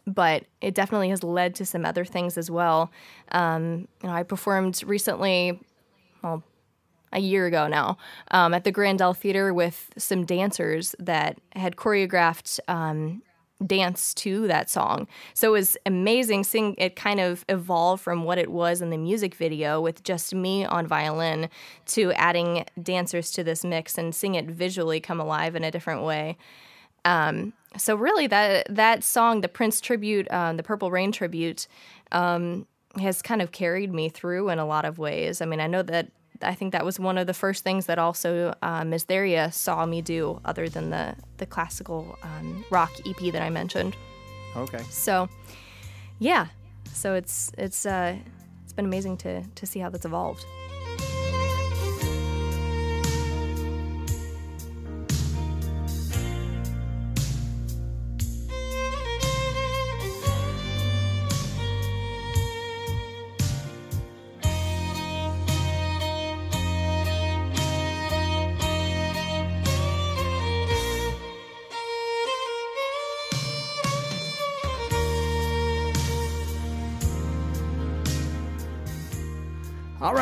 but 0.07 0.45
it 0.61 0.73
definitely 0.73 1.09
has 1.09 1.23
led 1.23 1.55
to 1.55 1.65
some 1.65 1.85
other 1.85 2.05
things 2.05 2.37
as 2.37 2.49
well. 2.49 2.91
Um, 3.31 3.87
you 4.01 4.09
know, 4.09 4.13
I 4.13 4.23
performed 4.23 4.81
recently, 4.85 5.59
well, 6.21 6.43
a 7.13 7.19
year 7.19 7.45
ago 7.45 7.67
now, 7.67 7.97
um, 8.31 8.53
at 8.53 8.63
the 8.63 8.71
Grandel 8.71 9.15
Theater 9.15 9.53
with 9.53 9.89
some 9.97 10.25
dancers 10.25 10.95
that 10.97 11.39
had 11.53 11.75
choreographed 11.75 12.59
um, 12.67 13.21
dance 13.65 14.13
to 14.15 14.47
that 14.47 14.69
song. 14.69 15.07
So 15.33 15.49
it 15.49 15.51
was 15.51 15.77
amazing 15.85 16.43
seeing 16.45 16.75
it 16.77 16.95
kind 16.95 17.19
of 17.19 17.45
evolve 17.49 18.01
from 18.01 18.23
what 18.23 18.37
it 18.37 18.51
was 18.51 18.81
in 18.81 18.89
the 18.89 18.97
music 18.97 19.35
video 19.35 19.79
with 19.81 20.03
just 20.03 20.33
me 20.33 20.65
on 20.65 20.87
violin 20.87 21.49
to 21.87 22.11
adding 22.13 22.65
dancers 22.81 23.31
to 23.33 23.43
this 23.43 23.63
mix 23.63 23.97
and 23.97 24.15
seeing 24.15 24.35
it 24.35 24.45
visually 24.45 24.99
come 24.99 25.19
alive 25.19 25.55
in 25.55 25.63
a 25.63 25.71
different 25.71 26.03
way. 26.03 26.37
Um, 27.05 27.53
so 27.77 27.95
really, 27.95 28.27
that 28.27 28.67
that 28.69 29.03
song, 29.03 29.41
the 29.41 29.47
Prince 29.47 29.79
tribute, 29.79 30.29
um, 30.31 30.57
the 30.57 30.63
Purple 30.63 30.91
Rain 30.91 31.11
tribute, 31.11 31.67
um, 32.11 32.67
has 32.99 33.21
kind 33.21 33.41
of 33.41 33.51
carried 33.51 33.93
me 33.93 34.09
through 34.09 34.49
in 34.49 34.59
a 34.59 34.65
lot 34.65 34.85
of 34.85 34.97
ways. 34.97 35.41
I 35.41 35.45
mean, 35.45 35.59
I 35.59 35.67
know 35.67 35.81
that 35.83 36.07
I 36.41 36.55
think 36.55 36.71
that 36.73 36.83
was 36.83 36.99
one 36.99 37.17
of 37.17 37.27
the 37.27 37.33
first 37.33 37.63
things 37.63 37.85
that 37.85 37.99
also 37.99 38.53
uh, 38.61 38.81
Mistheria 38.81 39.53
saw 39.53 39.85
me 39.85 40.01
do, 40.01 40.41
other 40.45 40.69
than 40.69 40.89
the 40.89 41.15
the 41.37 41.45
classical 41.45 42.17
um, 42.23 42.65
rock 42.69 42.91
EP 43.05 43.31
that 43.31 43.41
I 43.41 43.49
mentioned. 43.49 43.95
Okay. 44.55 44.83
So, 44.89 45.29
yeah, 46.19 46.47
so 46.91 47.13
it's 47.13 47.51
it's 47.57 47.85
uh, 47.85 48.15
it's 48.63 48.73
been 48.73 48.85
amazing 48.85 49.17
to 49.17 49.43
to 49.43 49.65
see 49.65 49.79
how 49.79 49.89
that's 49.89 50.05
evolved. 50.05 50.45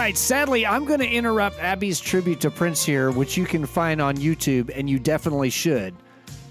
Right, 0.09 0.17
sadly, 0.17 0.65
I'm 0.65 0.85
going 0.85 1.01
to 1.01 1.07
interrupt 1.07 1.59
Abby's 1.59 1.99
tribute 1.99 2.39
to 2.39 2.49
Prince 2.49 2.83
here, 2.83 3.11
which 3.11 3.37
you 3.37 3.45
can 3.45 3.63
find 3.63 4.01
on 4.01 4.17
YouTube, 4.17 4.71
and 4.75 4.89
you 4.89 4.97
definitely 4.97 5.51
should. 5.51 5.93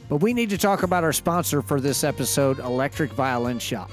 But 0.08 0.18
we 0.18 0.32
need 0.32 0.50
to 0.50 0.58
talk 0.58 0.84
about 0.84 1.02
our 1.02 1.12
sponsor 1.12 1.60
for 1.60 1.80
this 1.80 2.04
episode, 2.04 2.60
Electric 2.60 3.10
Violin 3.14 3.58
Shop. 3.58 3.90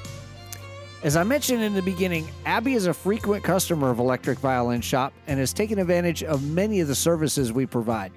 As 1.01 1.17
I 1.17 1.23
mentioned 1.23 1.63
in 1.63 1.73
the 1.73 1.81
beginning, 1.81 2.27
Abby 2.45 2.75
is 2.75 2.85
a 2.85 2.93
frequent 2.93 3.43
customer 3.43 3.89
of 3.89 3.97
Electric 3.97 4.37
Violin 4.37 4.81
Shop 4.81 5.13
and 5.25 5.39
has 5.39 5.51
taken 5.51 5.79
advantage 5.79 6.21
of 6.21 6.43
many 6.43 6.79
of 6.79 6.87
the 6.87 6.93
services 6.93 7.51
we 7.51 7.65
provide. 7.65 8.11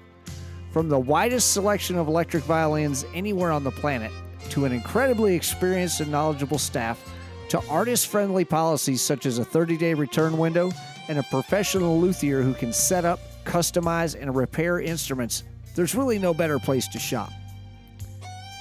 From 0.71 0.87
the 0.87 0.99
widest 0.99 1.51
selection 1.51 1.97
of 1.97 2.07
electric 2.07 2.43
violins 2.43 3.05
anywhere 3.15 3.49
on 3.49 3.63
the 3.63 3.71
planet, 3.71 4.11
to 4.51 4.65
an 4.65 4.71
incredibly 4.71 5.35
experienced 5.35 5.99
and 5.99 6.11
knowledgeable 6.11 6.59
staff, 6.59 7.03
to 7.49 7.59
artist 7.69 8.05
friendly 8.05 8.45
policies 8.45 9.01
such 9.01 9.25
as 9.25 9.39
a 9.39 9.45
30 9.45 9.77
day 9.77 9.95
return 9.95 10.37
window 10.37 10.71
and 11.09 11.19
a 11.19 11.23
professional 11.23 11.99
luthier 11.99 12.41
who 12.41 12.53
can 12.53 12.71
set 12.71 13.03
up, 13.03 13.19
customize, 13.43 14.15
and 14.19 14.33
repair 14.33 14.79
instruments, 14.79 15.43
there's 15.75 15.95
really 15.95 16.19
no 16.19 16.33
better 16.33 16.59
place 16.59 16.87
to 16.87 16.99
shop. 16.99 17.31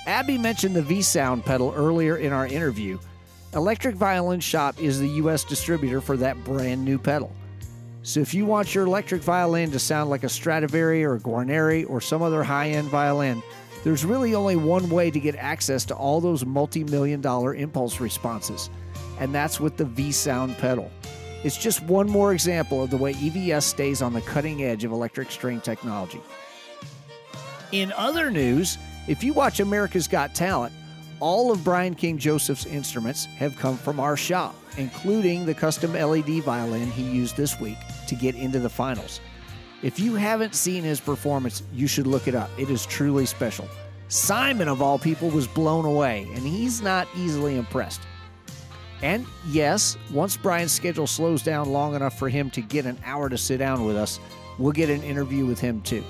Abby 0.07 0.39
mentioned 0.39 0.75
the 0.75 0.83
V 0.83 1.03
Sound 1.03 1.45
pedal 1.45 1.73
earlier 1.77 2.17
in 2.17 2.33
our 2.33 2.47
interview. 2.47 2.99
Electric 3.55 3.95
Violin 3.95 4.41
Shop 4.41 4.81
is 4.81 4.99
the 4.99 5.09
U.S. 5.09 5.45
distributor 5.45 6.01
for 6.01 6.17
that 6.17 6.43
brand 6.45 6.85
new 6.85 6.99
pedal. 6.99 7.31
So 8.03 8.21
if 8.21 8.33
you 8.33 8.47
want 8.47 8.75
your 8.75 8.87
electric 8.87 9.21
violin 9.21 9.71
to 9.73 9.79
sound 9.79 10.09
like 10.09 10.25
a 10.25 10.29
Stradivari 10.29 11.05
or 11.05 11.17
a 11.17 11.21
Guarneri 11.21 11.89
or 11.89 12.01
some 12.01 12.23
other 12.23 12.43
high 12.43 12.71
end 12.71 12.89
violin, 12.89 13.43
there's 13.85 14.05
really 14.05 14.35
only 14.35 14.57
one 14.57 14.89
way 14.89 15.11
to 15.11 15.21
get 15.21 15.37
access 15.37 15.85
to 15.87 15.95
all 15.95 16.21
those 16.21 16.47
multi 16.47 16.85
million 16.85 17.21
dollar 17.21 17.55
impulse 17.55 18.01
responses, 18.01 18.71
and 19.21 19.35
that's 19.35 19.61
with 19.61 19.77
the 19.77 19.85
V 19.85 20.11
Sound 20.11 20.57
pedal. 20.57 20.91
It's 21.45 21.57
just 21.57 21.83
one 21.85 22.09
more 22.09 22.33
example 22.33 22.83
of 22.83 22.91
the 22.91 22.97
way 22.97 23.15
EVS 23.15 23.63
stays 23.63 24.03
on 24.03 24.13
the 24.13 24.21
cutting 24.23 24.65
edge 24.65 24.85
of 24.85 24.93
electric 24.93 25.31
string 25.31 25.61
technology. 25.61 26.21
In 27.71 27.93
other 27.93 28.31
news, 28.31 28.79
if 29.07 29.23
you 29.23 29.33
watch 29.33 29.61
America's 29.61 30.09
Got 30.09 30.35
Talent, 30.35 30.73
all 31.21 31.53
of 31.53 31.63
Brian 31.65 31.95
King 31.95 32.19
Joseph's 32.19 32.67
instruments 32.67 33.25
have 33.25 33.57
come 33.57 33.77
from 33.77 34.01
our 34.01 34.17
shop, 34.17 34.55
including 34.77 35.47
the 35.47 35.55
custom 35.55 35.93
LED 35.93 36.43
violin 36.43 36.91
he 36.91 37.03
used 37.03 37.37
this 37.37 37.61
week 37.61 37.79
to 38.07 38.15
get 38.15 38.35
into 38.35 38.59
the 38.59 38.69
finals. 38.69 39.21
If 39.83 40.01
you 40.01 40.15
haven't 40.15 40.55
seen 40.55 40.83
his 40.83 40.99
performance, 40.99 41.63
you 41.73 41.87
should 41.87 42.07
look 42.07 42.27
it 42.27 42.35
up. 42.35 42.51
It 42.59 42.69
is 42.69 42.85
truly 42.87 43.27
special. 43.27 43.69
Simon, 44.09 44.67
of 44.67 44.83
all 44.83 44.99
people, 44.99 45.29
was 45.31 45.47
blown 45.47 45.85
away, 45.85 46.27
and 46.35 46.39
he's 46.39 46.83
not 46.83 47.07
easily 47.17 47.57
impressed. 47.57 48.01
And 49.03 49.27
yes, 49.49 49.97
once 50.13 50.37
Brian's 50.37 50.73
schedule 50.73 51.07
slows 51.07 51.43
down 51.43 51.71
long 51.71 51.95
enough 51.95 52.19
for 52.19 52.29
him 52.29 52.51
to 52.51 52.61
get 52.61 52.85
an 52.85 52.99
hour 53.05 53.29
to 53.29 53.39
sit 53.39 53.59
down 53.59 53.85
with 53.85 53.97
us, 53.97 54.19
we'll 54.59 54.73
get 54.73 54.91
an 54.91 55.03
interview 55.03 55.47
with 55.47 55.61
him 55.61 55.81
too. 55.83 56.05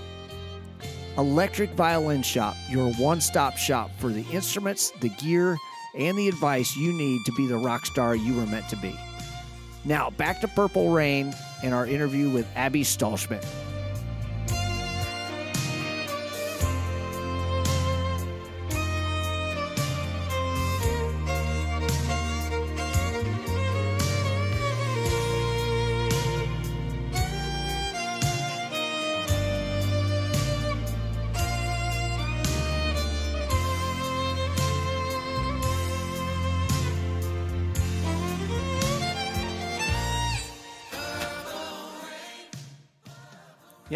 Electric 1.19 1.71
Violin 1.73 2.23
Shop, 2.23 2.55
your 2.71 2.93
one 2.95 3.21
stop 3.21 3.57
shop 3.57 3.91
for 3.99 4.09
the 4.09 4.25
instruments, 4.33 4.93
the 5.01 5.09
gear, 5.11 5.57
and 5.97 6.17
the 6.17 6.29
advice 6.29 6.77
you 6.77 6.93
need 6.93 7.21
to 7.27 7.33
be 7.33 7.47
the 7.47 7.57
rock 7.57 7.85
star 7.85 8.15
you 8.15 8.35
were 8.35 8.47
meant 8.47 8.69
to 8.69 8.77
be. 8.77 8.99
Now, 9.85 10.11
back 10.11 10.41
to 10.43 10.49
Purple 10.49 10.91
Rain 10.91 11.35
and 11.63 11.75
our 11.75 11.87
interview 11.87 12.31
with 12.31 12.47
Abby 12.55 12.85
Stahlschmidt. 12.85 13.45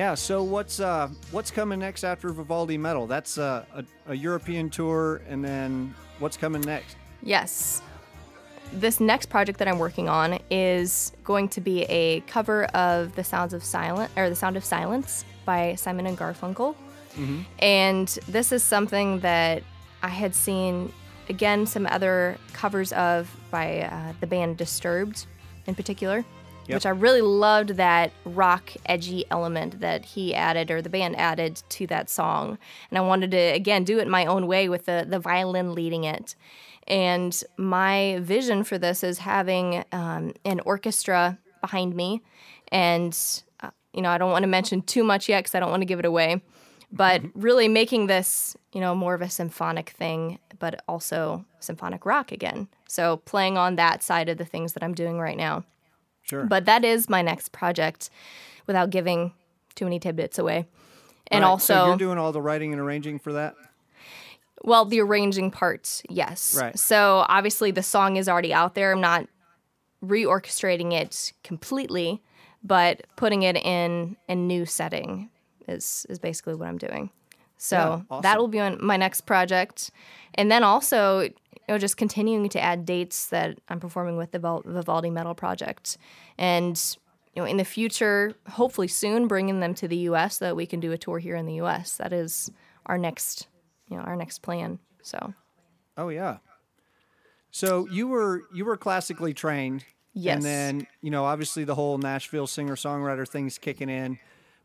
Yeah. 0.03 0.17
So 0.17 0.43
what's 0.43 0.81
uh, 0.81 1.11
what's 1.31 1.53
coming 1.53 1.79
next 1.79 2.03
after 2.03 2.33
Vivaldi 2.33 2.77
Metal? 2.77 3.07
That's 3.07 3.39
uh, 3.39 3.65
a, 3.73 3.85
a 4.09 4.15
European 4.17 4.69
tour, 4.69 5.23
and 5.29 5.45
then 5.45 5.95
what's 6.19 6.37
coming 6.37 6.61
next? 6.63 6.97
Yes. 7.23 7.83
This 8.73 8.99
next 8.99 9.27
project 9.27 9.61
that 9.61 9.69
I'm 9.69 9.79
working 9.79 10.09
on 10.09 10.41
is 10.51 11.13
going 11.23 11.49
to 11.51 11.61
be 11.61 11.85
a 11.85 12.19
cover 12.23 12.65
of 12.75 13.15
The 13.15 13.23
Sounds 13.23 13.55
of 13.55 13.63
Silence 13.63 14.11
or 14.17 14.29
The 14.29 14.35
Sound 14.35 14.57
of 14.57 14.65
Silence 14.65 15.25
by 15.45 15.77
Simon 15.77 16.09
and 16.09 16.19
Garfunkel. 16.19 16.75
And 17.61 18.09
this 18.27 18.51
is 18.51 18.65
something 18.65 19.21
that 19.21 19.63
I 20.03 20.09
had 20.09 20.35
seen 20.35 20.93
again 21.29 21.65
some 21.65 21.87
other 21.87 22.39
covers 22.53 22.93
of 22.95 23.31
by 23.53 23.83
uh, 23.83 24.15
the 24.19 24.27
band 24.27 24.57
Disturbed 24.57 25.27
in 25.69 25.77
particular, 25.77 26.25
Yep. 26.69 26.77
which 26.77 26.87
I 26.87 26.91
really 26.91 27.23
loved 27.23 27.71
that 27.71 28.13
rock 28.25 28.73
edgy 28.87 29.25
element 29.31 29.81
that 29.81 30.05
he 30.05 30.35
added 30.35 30.71
or 30.71 30.81
the 30.81 30.89
band 30.89 31.17
added 31.19 31.63
to 31.71 31.87
that 31.89 32.09
song. 32.09 32.57
And 32.91 32.99
I 32.99 33.01
wanted 33.01 33.31
to 33.33 33.37
again 33.37 33.85
do 33.85 33.99
it 33.99 34.07
my 34.09 34.27
own 34.27 34.47
way 34.47 34.69
with 34.69 34.87
the 34.87 35.05
the 35.09 35.19
violin 35.19 35.75
leading 35.75 36.05
it. 36.05 36.37
And 36.87 37.43
my 37.57 38.19
vision 38.23 38.65
for 38.65 38.79
this 38.79 39.03
is 39.05 39.19
having 39.19 39.85
um, 39.93 40.35
an 40.45 40.61
orchestra 40.61 41.39
behind 41.61 41.95
me. 41.95 42.23
And, 42.73 43.17
uh, 43.61 43.71
you 43.93 44.03
know, 44.03 44.11
I 44.11 44.19
don't 44.19 44.33
want 44.33 44.43
to 44.45 44.49
mention 44.49 44.83
too 44.83 45.05
much 45.05 45.29
yet 45.29 45.41
because 45.41 45.55
I 45.55 45.61
don't 45.61 45.71
want 45.71 45.83
to 45.83 45.87
give 45.87 45.99
it 46.01 46.05
away. 46.05 46.43
but 46.93 47.23
really 47.35 47.69
making 47.69 48.07
this, 48.07 48.55
you 48.73 48.81
know, 48.81 48.95
more 48.95 49.15
of 49.15 49.23
a 49.23 49.31
symphonic 49.31 49.91
thing, 49.91 50.39
but 50.59 50.83
also 50.87 51.45
symphonic 51.59 52.05
rock 52.05 52.31
again. 52.33 52.69
So 52.87 53.17
playing 53.19 53.57
on 53.57 53.77
that 53.77 54.03
side 54.03 54.29
of 54.29 54.37
the 54.37 54.45
things 54.45 54.75
that 54.75 54.83
I'm 54.83 54.95
doing 54.95 55.19
right 55.19 55.37
now. 55.37 55.65
Sure. 56.23 56.45
But 56.45 56.65
that 56.67 56.85
is 56.85 57.09
my 57.09 57.23
next 57.23 57.53
project 57.53 58.11
without 58.67 58.91
giving 58.91 59.33
too 59.75 59.85
many 59.85 59.99
tidbits 59.99 60.39
away. 60.39 60.67
And 61.29 61.43
Right, 61.43 61.49
also, 61.49 61.75
so 61.75 61.87
you're 61.89 61.97
doing 61.97 62.19
all 62.19 62.33
the 62.33 62.43
writing 62.43 62.73
and 62.73 62.81
arranging 62.81 63.19
for 63.19 63.33
that. 63.33 63.55
well, 64.65 64.85
the 64.85 65.01
arranging 65.01 65.51
parts, 65.51 66.03
yes. 66.09 66.57
Right. 66.61 66.79
So 66.79 67.25
obviously 67.29 67.71
the 67.71 67.83
song 67.83 68.17
is 68.17 68.29
already 68.29 68.53
out 68.55 68.75
there. 68.75 68.93
I'm 68.93 69.01
not 69.01 69.27
reorchestrating 70.05 70.93
it 70.93 71.33
completely, 71.45 72.23
but 72.63 73.07
putting 73.17 73.43
it 73.43 73.57
in 73.57 74.17
a 74.29 74.35
new 74.35 74.67
setting 74.67 75.31
is 75.69 76.07
is 76.11 76.19
basically 76.19 76.55
what 76.55 76.69
I'm 76.69 76.79
doing. 76.79 77.11
So 77.57 77.77
Yeah, 77.77 78.01
awesome. 78.11 78.23
that 78.23 78.39
will 78.39 78.49
be 78.49 78.59
on 78.61 78.85
my 78.85 78.97
next 78.97 79.23
project, 79.23 79.91
and 80.35 80.51
then 80.51 80.65
also 80.65 81.29
you 81.69 81.75
know 81.75 81.79
just 81.79 81.97
continuing 81.97 82.49
to 82.51 82.61
add 82.61 82.85
dates 82.85 83.27
that 83.27 83.59
I'm 83.69 83.81
performing 83.81 84.17
with 84.17 84.33
the 84.33 84.39
Vivaldi 84.39 85.11
Metal 85.11 85.35
Project, 85.35 85.99
and 86.39 86.81
you 87.35 87.43
know 87.43 87.47
in 87.47 87.57
the 87.57 87.65
future, 87.65 88.35
hopefully 88.49 88.89
soon, 88.89 89.29
bringing 89.29 89.61
them 89.61 89.75
to 89.75 89.89
the 89.89 89.97
U.S. 89.99 90.39
so 90.39 90.47
that 90.47 90.57
we 90.57 90.67
can 90.67 90.81
do 90.81 90.93
a 90.93 90.99
tour 90.99 91.19
here 91.19 91.37
in 91.37 91.47
the 91.47 91.55
U.S. 91.55 91.97
That 91.97 92.13
is 92.13 92.51
our 92.87 92.99
next 92.99 93.49
you 93.89 93.97
know 93.97 94.03
our 94.03 94.17
next 94.17 94.41
plan. 94.41 94.79
So 95.03 95.35
Oh 95.97 96.09
yeah. 96.09 96.39
So 97.51 97.87
you 97.91 98.09
were 98.09 98.45
you 98.53 98.65
were 98.65 98.77
classically 98.77 99.35
trained. 99.35 99.85
Yes. 100.15 100.37
And 100.37 100.45
then, 100.45 100.87
you 101.01 101.11
know, 101.11 101.25
obviously 101.25 101.65
the 101.65 101.75
whole 101.75 101.97
Nashville 101.97 102.47
singer 102.47 102.77
songwriter 102.77 103.27
thing's 103.27 103.57
kicking 103.57 103.89
in. 103.89 104.19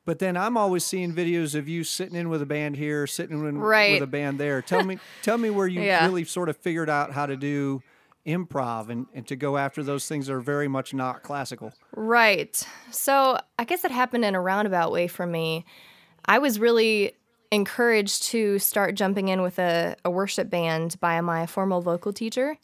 But 0.07 0.19
then 0.19 0.37
I'm 0.37 0.55
always 0.55 0.85
seeing 0.85 1.11
videos 1.11 1.53
of 1.53 1.67
you 1.67 1.83
sitting 1.83 2.15
in 2.15 2.29
with 2.29 2.41
a 2.41 2.45
band 2.45 2.77
here, 2.77 3.05
sitting 3.05 3.45
in 3.45 3.57
Right. 3.57 3.91
with 3.91 4.01
a 4.03 4.07
band 4.07 4.39
there. 4.39 4.61
Tell 4.61 4.81
me 4.81 4.99
tell 5.21 5.37
me 5.37 5.49
where 5.49 5.67
you 5.67 5.81
Yeah. 5.81 6.05
really 6.05 6.23
sort 6.23 6.47
of 6.47 6.55
figured 6.55 6.89
out 6.89 7.11
how 7.11 7.25
to 7.25 7.35
do 7.35 7.83
improv 8.25 8.87
and, 8.89 9.05
and 9.13 9.27
to 9.27 9.35
go 9.35 9.57
after 9.57 9.83
those 9.83 10.07
things 10.07 10.27
that 10.27 10.33
are 10.33 10.39
very 10.39 10.69
much 10.69 10.93
not 10.93 11.23
classical. 11.23 11.73
Right. 11.93 12.65
So 12.89 13.37
I 13.59 13.65
guess 13.65 13.83
it 13.83 13.91
happened 13.91 14.23
in 14.23 14.33
a 14.33 14.39
roundabout 14.39 14.93
way 14.93 15.07
for 15.09 15.25
me. 15.27 15.65
I 16.23 16.39
was 16.39 16.57
really 16.57 17.11
encouraged 17.51 18.23
to 18.27 18.59
start 18.59 18.95
jumping 18.95 19.27
in 19.27 19.41
with 19.41 19.59
a, 19.59 19.97
a 20.05 20.09
worship 20.09 20.49
band 20.49 20.97
by 21.01 21.19
my 21.19 21.45
formal 21.45 21.81
vocal 21.81 22.13
teacher. 22.13 22.57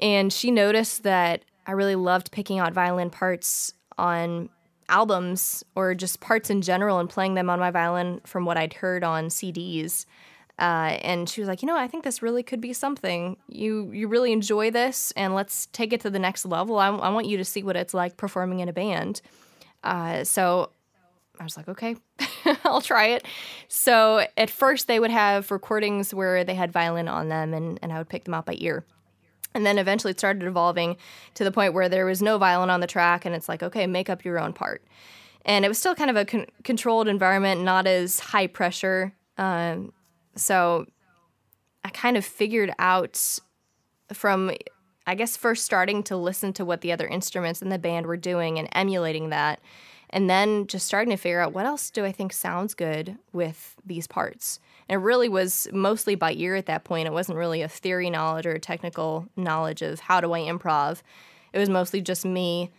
And 0.00 0.32
she 0.32 0.50
noticed 0.50 1.02
that 1.02 1.42
I 1.66 1.72
really 1.72 1.96
loved 1.96 2.32
picking 2.32 2.58
out 2.58 2.72
violin 2.72 3.10
parts 3.10 3.74
on 3.98 4.48
albums 4.88 5.64
or 5.74 5.94
just 5.94 6.20
parts 6.20 6.50
in 6.50 6.62
general 6.62 6.98
and 6.98 7.08
playing 7.08 7.34
them 7.34 7.50
on 7.50 7.58
my 7.58 7.70
violin 7.70 8.20
from 8.24 8.44
what 8.44 8.56
I'd 8.56 8.74
heard 8.74 9.04
on 9.04 9.28
CDs. 9.28 10.06
Uh, 10.58 10.98
and 11.02 11.28
she 11.28 11.40
was 11.40 11.48
like, 11.48 11.62
you 11.62 11.68
know, 11.68 11.76
I 11.76 11.86
think 11.86 12.02
this 12.02 12.20
really 12.20 12.42
could 12.42 12.60
be 12.60 12.72
something. 12.72 13.36
You 13.48 13.92
you 13.92 14.08
really 14.08 14.32
enjoy 14.32 14.72
this, 14.72 15.12
and 15.12 15.34
let's 15.34 15.66
take 15.66 15.92
it 15.92 16.00
to 16.00 16.10
the 16.10 16.18
next 16.18 16.44
level. 16.44 16.78
I, 16.78 16.88
I 16.88 17.10
want 17.10 17.26
you 17.26 17.36
to 17.36 17.44
see 17.44 17.62
what 17.62 17.76
it's 17.76 17.94
like 17.94 18.16
performing 18.16 18.58
in 18.58 18.68
a 18.68 18.72
band. 18.72 19.20
Uh, 19.84 20.24
so 20.24 20.70
I 21.38 21.44
was 21.44 21.56
like, 21.56 21.68
okay, 21.68 21.96
I'll 22.64 22.80
try 22.80 23.08
it. 23.08 23.24
So 23.68 24.26
at 24.36 24.50
first, 24.50 24.88
they 24.88 24.98
would 24.98 25.12
have 25.12 25.50
recordings 25.52 26.12
where 26.12 26.42
they 26.42 26.54
had 26.54 26.72
violin 26.72 27.06
on 27.06 27.28
them, 27.28 27.54
and, 27.54 27.78
and 27.80 27.92
I 27.92 27.98
would 27.98 28.08
pick 28.08 28.24
them 28.24 28.34
out 28.34 28.46
by 28.46 28.56
ear. 28.58 28.84
And 29.54 29.64
then 29.64 29.78
eventually 29.78 30.10
it 30.10 30.18
started 30.18 30.42
evolving 30.42 30.96
to 31.34 31.44
the 31.44 31.50
point 31.50 31.74
where 31.74 31.88
there 31.88 32.06
was 32.06 32.22
no 32.22 32.38
violin 32.38 32.70
on 32.70 32.80
the 32.80 32.86
track, 32.86 33.24
and 33.24 33.34
it's 33.34 33.48
like, 33.48 33.62
okay, 33.62 33.86
make 33.86 34.10
up 34.10 34.24
your 34.24 34.38
own 34.38 34.52
part. 34.52 34.82
And 35.44 35.64
it 35.64 35.68
was 35.68 35.78
still 35.78 35.94
kind 35.94 36.10
of 36.10 36.16
a 36.16 36.24
con- 36.24 36.46
controlled 36.64 37.08
environment, 37.08 37.62
not 37.62 37.86
as 37.86 38.18
high 38.18 38.46
pressure. 38.46 39.14
Um, 39.38 39.92
so 40.36 40.86
I 41.84 41.90
kind 41.90 42.16
of 42.16 42.24
figured 42.24 42.72
out 42.78 43.38
from, 44.12 44.52
I 45.06 45.14
guess, 45.14 45.36
first 45.36 45.64
starting 45.64 46.02
to 46.04 46.16
listen 46.16 46.52
to 46.54 46.64
what 46.64 46.82
the 46.82 46.92
other 46.92 47.06
instruments 47.06 47.62
in 47.62 47.70
the 47.70 47.78
band 47.78 48.06
were 48.06 48.16
doing 48.16 48.58
and 48.58 48.68
emulating 48.72 49.30
that. 49.30 49.60
And 50.10 50.28
then 50.28 50.66
just 50.66 50.86
starting 50.86 51.10
to 51.10 51.16
figure 51.16 51.40
out 51.40 51.52
what 51.52 51.66
else 51.66 51.90
do 51.90 52.04
I 52.04 52.12
think 52.12 52.32
sounds 52.32 52.74
good 52.74 53.16
with 53.32 53.76
these 53.84 54.06
parts. 54.06 54.60
And 54.88 55.00
it 55.00 55.04
really 55.04 55.28
was 55.28 55.68
mostly 55.72 56.14
by 56.14 56.32
ear 56.32 56.54
at 56.54 56.66
that 56.66 56.84
point. 56.84 57.06
It 57.06 57.12
wasn't 57.12 57.38
really 57.38 57.62
a 57.62 57.68
theory 57.68 58.10
knowledge 58.10 58.46
or 58.46 58.52
a 58.52 58.60
technical 58.60 59.28
knowledge 59.36 59.82
of 59.82 60.00
how 60.00 60.20
do 60.20 60.32
I 60.32 60.40
improv. 60.40 61.02
It 61.52 61.58
was 61.58 61.68
mostly 61.68 62.00
just 62.00 62.24
me 62.24 62.70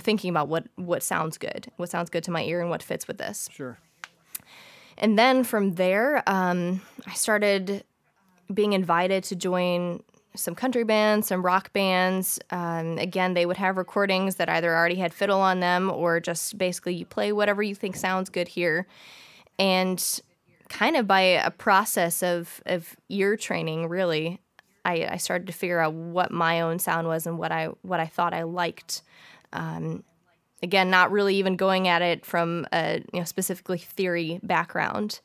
thinking 0.00 0.30
about 0.30 0.48
what 0.48 0.66
what 0.76 1.02
sounds 1.02 1.38
good, 1.38 1.70
what 1.76 1.90
sounds 1.90 2.10
good 2.10 2.24
to 2.24 2.30
my 2.30 2.42
ear, 2.42 2.60
and 2.60 2.70
what 2.70 2.82
fits 2.82 3.06
with 3.06 3.18
this. 3.18 3.48
Sure. 3.52 3.78
And 4.98 5.18
then 5.18 5.44
from 5.44 5.74
there, 5.76 6.22
um, 6.28 6.80
I 7.06 7.14
started 7.14 7.84
being 8.52 8.72
invited 8.72 9.24
to 9.24 9.36
join 9.36 10.02
some 10.34 10.54
country 10.54 10.84
bands, 10.84 11.28
some 11.28 11.44
rock 11.44 11.72
bands. 11.72 12.38
Um, 12.50 12.98
again, 12.98 13.34
they 13.34 13.46
would 13.46 13.56
have 13.56 13.76
recordings 13.76 14.36
that 14.36 14.48
either 14.48 14.74
already 14.74 14.96
had 14.96 15.12
fiddle 15.12 15.40
on 15.40 15.60
them 15.60 15.90
or 15.90 16.20
just 16.20 16.56
basically 16.56 16.94
you 16.94 17.04
play 17.04 17.32
whatever 17.32 17.62
you 17.62 17.74
think 17.74 17.96
sounds 17.96 18.30
good 18.30 18.48
here. 18.48 18.86
And 19.58 20.20
kind 20.72 20.96
of 20.96 21.06
by 21.06 21.20
a 21.20 21.50
process 21.50 22.22
of, 22.22 22.62
of 22.64 22.96
ear 23.10 23.36
training, 23.36 23.88
really, 23.88 24.40
I, 24.84 25.06
I 25.12 25.16
started 25.18 25.46
to 25.46 25.52
figure 25.52 25.78
out 25.78 25.92
what 25.92 26.30
my 26.30 26.62
own 26.62 26.78
sound 26.78 27.06
was 27.06 27.26
and 27.26 27.38
what 27.38 27.52
I 27.52 27.66
what 27.82 28.00
I 28.00 28.06
thought 28.06 28.34
I 28.34 28.42
liked. 28.42 29.02
Um, 29.52 30.02
again, 30.62 30.90
not 30.90 31.12
really 31.12 31.36
even 31.36 31.56
going 31.56 31.88
at 31.88 32.02
it 32.02 32.24
from 32.24 32.66
a 32.72 33.02
you 33.12 33.20
know 33.20 33.24
specifically 33.24 33.78
theory 33.78 34.40
background, 34.42 35.20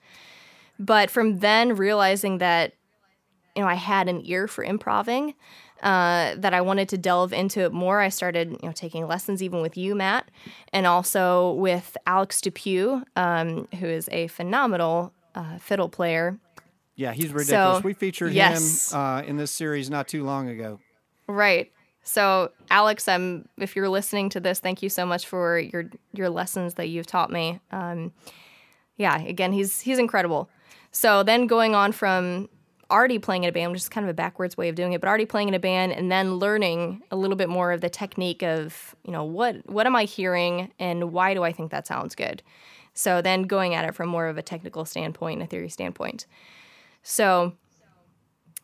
but 0.77 1.09
from 1.09 1.39
then 1.39 1.75
realizing 1.75 2.39
that 2.39 2.73
you 3.55 3.61
know 3.61 3.69
I 3.69 3.75
had 3.75 4.09
an 4.09 4.21
ear 4.25 4.47
for 4.47 4.63
improving, 4.63 5.33
uh, 5.81 6.35
that 6.35 6.53
I 6.53 6.61
wanted 6.61 6.89
to 6.89 6.97
delve 6.97 7.31
into 7.31 7.61
it 7.61 7.71
more. 7.71 8.01
I 8.01 8.09
started 8.09 8.51
you 8.51 8.67
know 8.67 8.73
taking 8.73 9.07
lessons 9.07 9.41
even 9.41 9.61
with 9.61 9.77
you, 9.77 9.95
Matt, 9.95 10.29
and 10.73 10.85
also 10.85 11.53
with 11.53 11.95
Alex 12.05 12.41
DePue, 12.41 13.03
um, 13.15 13.67
who 13.79 13.87
is 13.87 14.09
a 14.11 14.27
phenomenal 14.27 15.13
uh, 15.37 15.57
fiddle 15.59 15.89
player. 15.89 16.39
Yeah, 16.95 17.13
he's 17.13 17.31
ridiculous. 17.31 17.77
So, 17.77 17.81
we 17.83 17.93
featured 17.93 18.33
yes. 18.33 18.91
him 18.91 18.99
uh, 18.99 19.21
in 19.21 19.37
this 19.37 19.51
series 19.51 19.89
not 19.89 20.07
too 20.07 20.23
long 20.23 20.49
ago. 20.49 20.79
Right. 21.27 21.71
So, 22.03 22.51
Alex, 22.71 23.07
um, 23.07 23.45
if 23.57 23.75
you're 23.75 23.89
listening 23.89 24.29
to 24.29 24.39
this, 24.39 24.59
thank 24.59 24.81
you 24.81 24.89
so 24.89 25.05
much 25.05 25.27
for 25.27 25.59
your 25.59 25.91
your 26.13 26.29
lessons 26.29 26.75
that 26.75 26.87
you've 26.87 27.05
taught 27.05 27.29
me. 27.29 27.59
Um, 27.71 28.13
yeah, 28.95 29.21
again, 29.21 29.53
he's 29.53 29.81
he's 29.81 29.99
incredible. 29.99 30.49
So 30.91 31.21
then 31.21 31.47
going 31.47 31.75
on 31.75 31.91
from 31.91 32.49
already 32.89 33.19
playing 33.19 33.43
in 33.43 33.49
a 33.49 33.51
band, 33.51 33.71
which 33.71 33.81
is 33.81 33.89
kind 33.89 34.05
of 34.05 34.09
a 34.09 34.13
backwards 34.13 34.57
way 34.57 34.69
of 34.69 34.75
doing 34.75 34.93
it, 34.93 35.01
but 35.01 35.07
already 35.07 35.25
playing 35.25 35.49
in 35.49 35.53
a 35.53 35.59
band 35.59 35.91
and 35.91 36.11
then 36.11 36.35
learning 36.35 37.03
a 37.11 37.15
little 37.15 37.35
bit 37.35 37.49
more 37.49 37.71
of 37.71 37.81
the 37.81 37.89
technique 37.89 38.41
of, 38.41 38.95
you 39.03 39.11
know, 39.11 39.23
what 39.23 39.69
what 39.69 39.85
am 39.85 39.95
I 39.95 40.05
hearing 40.05 40.71
and 40.79 41.11
why 41.11 41.33
do 41.33 41.43
I 41.43 41.51
think 41.51 41.71
that 41.71 41.85
sounds 41.85 42.15
good? 42.15 42.41
So 42.97 43.21
then 43.21 43.43
going 43.43 43.75
at 43.75 43.85
it 43.85 43.93
from 43.93 44.09
more 44.09 44.25
of 44.25 44.39
a 44.39 44.41
technical 44.41 44.83
standpoint, 44.83 45.43
a 45.43 45.45
theory 45.45 45.69
standpoint. 45.69 46.25
So 47.03 47.53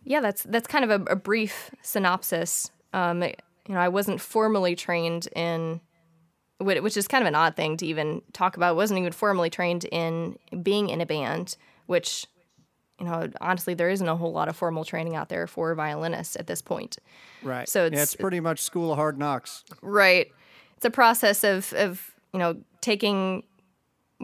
yeah, 0.04 0.22
that's 0.22 0.42
that's 0.44 0.66
kind 0.66 0.84
of 0.90 0.90
a, 1.08 1.12
a 1.12 1.16
brief 1.16 1.70
synopsis. 1.84 2.72
Um, 2.94 3.22
you 3.22 3.34
know, 3.70 3.80
I 3.80 3.90
wasn't 3.90 4.20
formally 4.20 4.76
trained 4.76 5.28
in, 5.36 5.82
which 6.60 6.98
is 6.98 7.08
kind 7.08 7.22
of 7.22 7.28
an 7.28 7.36
odd 7.36 7.56
thing 7.56 7.78
to 7.78 7.86
even 7.86 8.24
talk 8.34 8.58
about. 8.58 8.70
I 8.70 8.72
wasn't 8.72 9.00
even 9.00 9.12
formally 9.12 9.52
trained 9.52 9.86
in 9.86 10.38
being 10.64 10.90
in 10.90 11.00
a 11.00 11.06
band, 11.06 11.56
which, 11.86 12.26
you 13.00 13.06
know, 13.06 13.30
honestly, 13.40 13.76
there 13.76 13.90
isn't 13.92 14.08
a 14.10 14.16
whole 14.16 14.34
lot 14.34 14.50
of 14.50 14.56
formal 14.56 14.84
training 14.84 15.16
out 15.16 15.30
there 15.30 15.46
for 15.46 15.74
violinists 15.76 16.36
at 16.36 16.48
this 16.48 16.62
point. 16.62 16.98
Right. 17.44 17.70
So 17.70 17.82
yeah, 17.82 17.88
it's- 17.88 18.14
it's 18.14 18.16
pretty 18.16 18.40
much 18.40 18.62
school 18.62 18.92
of 18.92 18.98
hard 18.98 19.20
knocks. 19.20 19.64
Right. 19.84 20.32
It's 20.76 20.86
a 20.86 20.92
process 20.92 21.44
of, 21.44 21.72
of 21.74 22.12
you 22.34 22.40
know, 22.40 22.58
taking 22.82 23.44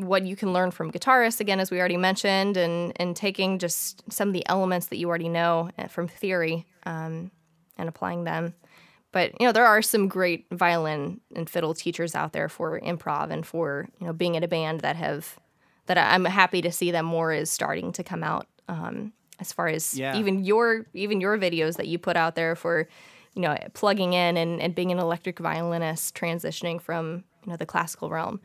what 0.05 0.25
you 0.25 0.35
can 0.35 0.53
learn 0.53 0.71
from 0.71 0.91
guitarists, 0.91 1.39
again, 1.39 1.59
as 1.59 1.71
we 1.71 1.79
already 1.79 1.97
mentioned, 1.97 2.57
and, 2.57 2.93
and 2.95 3.15
taking 3.15 3.59
just 3.59 4.03
some 4.11 4.29
of 4.29 4.33
the 4.33 4.47
elements 4.47 4.87
that 4.87 4.97
you 4.97 5.07
already 5.09 5.29
know 5.29 5.69
uh, 5.77 5.87
from 5.87 6.07
theory 6.07 6.65
um, 6.85 7.31
and 7.77 7.89
applying 7.89 8.23
them. 8.23 8.53
But, 9.11 9.39
you 9.39 9.47
know, 9.47 9.51
there 9.51 9.65
are 9.65 9.81
some 9.81 10.07
great 10.07 10.45
violin 10.51 11.19
and 11.35 11.49
fiddle 11.49 11.73
teachers 11.73 12.13
out 12.13 12.31
there 12.31 12.47
for 12.47 12.79
improv 12.79 13.31
and 13.31 13.45
for, 13.45 13.89
you 13.99 14.05
know, 14.05 14.13
being 14.13 14.35
in 14.35 14.43
a 14.43 14.47
band 14.47 14.81
that 14.81 14.95
have, 14.95 15.39
that 15.87 15.97
I'm 15.97 16.25
happy 16.25 16.61
to 16.61 16.71
see 16.71 16.91
them 16.91 17.05
more 17.05 17.33
is 17.33 17.49
starting 17.49 17.91
to 17.93 18.03
come 18.03 18.23
out 18.23 18.47
um, 18.67 19.11
as 19.39 19.51
far 19.51 19.67
as 19.67 19.97
Yeah. 19.97 20.15
even 20.15 20.43
your, 20.45 20.85
even 20.93 21.21
your 21.21 21.37
videos 21.37 21.77
that 21.77 21.87
you 21.87 21.97
put 21.97 22.17
out 22.17 22.35
there 22.35 22.55
for, 22.55 22.87
you 23.33 23.41
know, 23.41 23.57
plugging 23.73 24.13
in 24.13 24.37
and, 24.37 24.61
and 24.61 24.75
being 24.75 24.91
an 24.91 24.99
electric 24.99 25.39
violinist, 25.39 26.15
transitioning 26.15 26.79
from, 26.79 27.23
you 27.43 27.51
know, 27.51 27.57
the 27.57 27.65
classical 27.65 28.09
realm. 28.09 28.39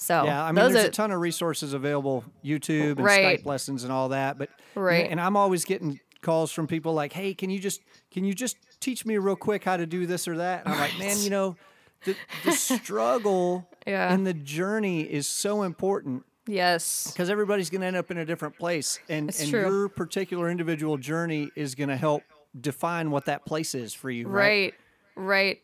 So 0.00 0.24
Yeah, 0.24 0.42
I 0.44 0.52
mean, 0.52 0.72
there's 0.72 0.84
are, 0.84 0.88
a 0.88 0.92
ton 0.92 1.10
of 1.10 1.20
resources 1.20 1.72
available, 1.72 2.24
YouTube 2.44 2.92
and 2.92 3.04
Right. 3.04 3.40
Skype 3.40 3.46
lessons 3.46 3.82
and 3.82 3.92
all 3.92 4.10
that. 4.10 4.38
But 4.38 4.48
Right. 4.76 5.10
and 5.10 5.20
I'm 5.20 5.36
always 5.36 5.64
getting 5.64 5.98
calls 6.22 6.52
from 6.52 6.68
people 6.68 6.94
like, 6.94 7.12
"Hey, 7.12 7.34
can 7.34 7.50
you 7.50 7.58
just 7.58 7.80
can 8.12 8.24
you 8.24 8.32
just 8.32 8.56
teach 8.80 9.04
me 9.04 9.18
real 9.18 9.34
quick 9.36 9.64
how 9.64 9.76
to 9.76 9.86
do 9.86 10.06
this 10.06 10.28
or 10.28 10.36
that?" 10.36 10.64
And 10.64 10.72
I'm 10.74 10.80
like, 10.80 10.96
"Man, 11.00 11.18
you 11.20 11.30
know, 11.30 11.56
the 12.04 12.14
the 12.44 12.52
struggle 12.52 13.68
Yeah. 13.88 14.12
and 14.14 14.24
the 14.24 14.34
journey 14.34 15.00
is 15.02 15.26
so 15.26 15.62
important." 15.62 16.24
Yes. 16.46 17.10
because 17.12 17.28
everybody's 17.28 17.68
going 17.68 17.82
to 17.82 17.88
end 17.88 17.96
up 17.96 18.10
in 18.10 18.16
a 18.16 18.24
different 18.24 18.56
place, 18.58 19.00
and 19.10 19.28
It's 19.28 19.40
and 19.40 19.50
true. 19.50 19.60
your 19.60 19.88
particular 19.90 20.48
individual 20.48 20.96
journey 20.96 21.50
is 21.54 21.74
going 21.74 21.90
to 21.90 21.96
help 21.96 22.22
define 22.58 23.10
what 23.10 23.26
that 23.26 23.44
place 23.44 23.74
is 23.74 23.92
for 23.92 24.10
you. 24.10 24.28
Right. 24.28 24.72
Right. 25.14 25.24
Right. 25.26 25.62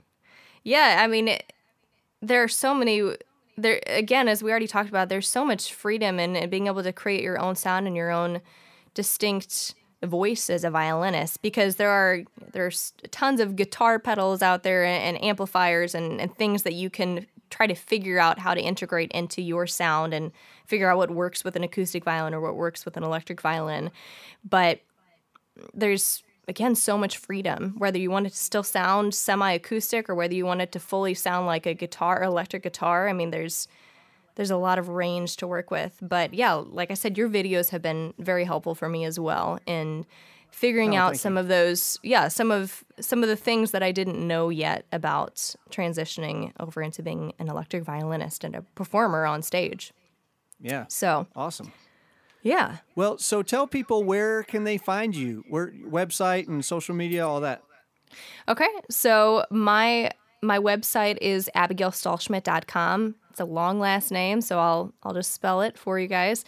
Yeah, 0.64 0.98
I 1.02 1.06
mean 1.06 1.28
it, 1.28 1.52
there 2.20 2.42
are 2.42 2.48
so 2.48 2.74
many 2.74 3.00
there 3.56 3.80
again 3.86 4.28
as 4.28 4.42
we 4.42 4.50
already 4.50 4.66
talked 4.66 4.88
about 4.88 5.08
there's 5.08 5.28
so 5.28 5.44
much 5.44 5.72
freedom 5.72 6.18
in, 6.18 6.36
in 6.36 6.50
being 6.50 6.66
able 6.66 6.82
to 6.82 6.92
create 6.92 7.22
your 7.22 7.38
own 7.38 7.54
sound 7.54 7.86
and 7.86 7.96
your 7.96 8.10
own 8.10 8.40
distinct 8.94 9.74
voice 10.02 10.50
as 10.50 10.64
a 10.64 10.70
violinist 10.70 11.40
because 11.40 11.76
there 11.76 11.90
are 11.90 12.22
there's 12.52 12.92
tons 13.10 13.40
of 13.40 13.56
guitar 13.56 13.98
pedals 13.98 14.42
out 14.42 14.62
there 14.62 14.84
and, 14.84 15.16
and 15.16 15.24
amplifiers 15.24 15.94
and, 15.94 16.20
and 16.20 16.36
things 16.36 16.62
that 16.64 16.74
you 16.74 16.90
can 16.90 17.26
try 17.54 17.66
to 17.66 17.74
figure 17.74 18.18
out 18.18 18.40
how 18.40 18.52
to 18.52 18.60
integrate 18.60 19.12
into 19.12 19.40
your 19.40 19.66
sound 19.66 20.12
and 20.12 20.32
figure 20.66 20.90
out 20.90 20.96
what 20.96 21.10
works 21.10 21.44
with 21.44 21.54
an 21.54 21.62
acoustic 21.62 22.04
violin 22.04 22.34
or 22.34 22.40
what 22.40 22.56
works 22.56 22.84
with 22.84 22.96
an 22.96 23.04
electric 23.04 23.40
violin. 23.40 23.90
But 24.44 24.80
there's 25.72 26.23
again 26.48 26.74
so 26.74 26.96
much 26.98 27.16
freedom 27.16 27.74
whether 27.78 27.98
you 27.98 28.10
want 28.10 28.26
it 28.26 28.30
to 28.30 28.36
still 28.36 28.62
sound 28.62 29.14
semi-acoustic 29.14 30.08
or 30.08 30.14
whether 30.14 30.34
you 30.34 30.44
want 30.46 30.60
it 30.60 30.72
to 30.72 30.80
fully 30.80 31.14
sound 31.14 31.46
like 31.46 31.66
a 31.66 31.74
guitar 31.74 32.22
electric 32.22 32.62
guitar 32.62 33.08
i 33.08 33.12
mean 33.12 33.30
there's 33.30 33.68
there's 34.36 34.50
a 34.50 34.56
lot 34.56 34.78
of 34.78 34.88
range 34.88 35.36
to 35.36 35.46
work 35.46 35.70
with 35.70 35.98
but 36.02 36.34
yeah 36.34 36.52
like 36.54 36.90
i 36.90 36.94
said 36.94 37.16
your 37.16 37.28
videos 37.28 37.70
have 37.70 37.82
been 37.82 38.12
very 38.18 38.44
helpful 38.44 38.74
for 38.74 38.88
me 38.88 39.04
as 39.04 39.18
well 39.18 39.58
in 39.66 40.04
figuring 40.50 40.94
Oh, 40.94 40.98
out 41.00 41.16
some 41.16 41.36
of 41.36 41.48
those 41.48 41.98
yeah 42.02 42.28
some 42.28 42.50
of 42.50 42.84
some 43.00 43.22
of 43.22 43.28
the 43.28 43.36
things 43.36 43.70
that 43.72 43.82
i 43.82 43.90
didn't 43.92 44.24
know 44.26 44.50
yet 44.50 44.84
about 44.92 45.54
transitioning 45.70 46.52
over 46.60 46.80
into 46.82 47.02
being 47.02 47.32
an 47.38 47.48
electric 47.48 47.82
violinist 47.84 48.44
and 48.44 48.54
a 48.54 48.62
performer 48.74 49.24
on 49.26 49.42
stage 49.42 49.92
Yeah. 50.60 50.84
so 50.88 51.26
Awesome. 51.34 51.72
Yeah 52.44 52.76
Well, 52.94 53.18
so 53.18 53.42
tell 53.42 53.66
people 53.66 54.04
where 54.04 54.44
can 54.44 54.62
they 54.62 54.78
find 54.78 55.16
you? 55.16 55.44
Where 55.48 55.72
website 55.72 56.46
and 56.46 56.64
social 56.64 56.94
media, 56.94 57.26
all 57.26 57.40
that. 57.40 57.62
Okay, 58.48 58.68
so 58.88 59.44
my 59.50 60.10
my 60.42 60.58
website 60.58 61.18
is 61.20 61.50
abigailstahlschmidt.com. 61.56 63.16
It's 63.30 63.40
a 63.40 63.44
long 63.44 63.80
last 63.80 64.12
name, 64.12 64.40
so 64.40 64.60
I'll 64.60 64.92
I'll 65.02 65.14
just 65.14 65.32
spell 65.32 65.62
it 65.62 65.76
for 65.76 65.98
you 65.98 66.06
guys. 66.06 66.44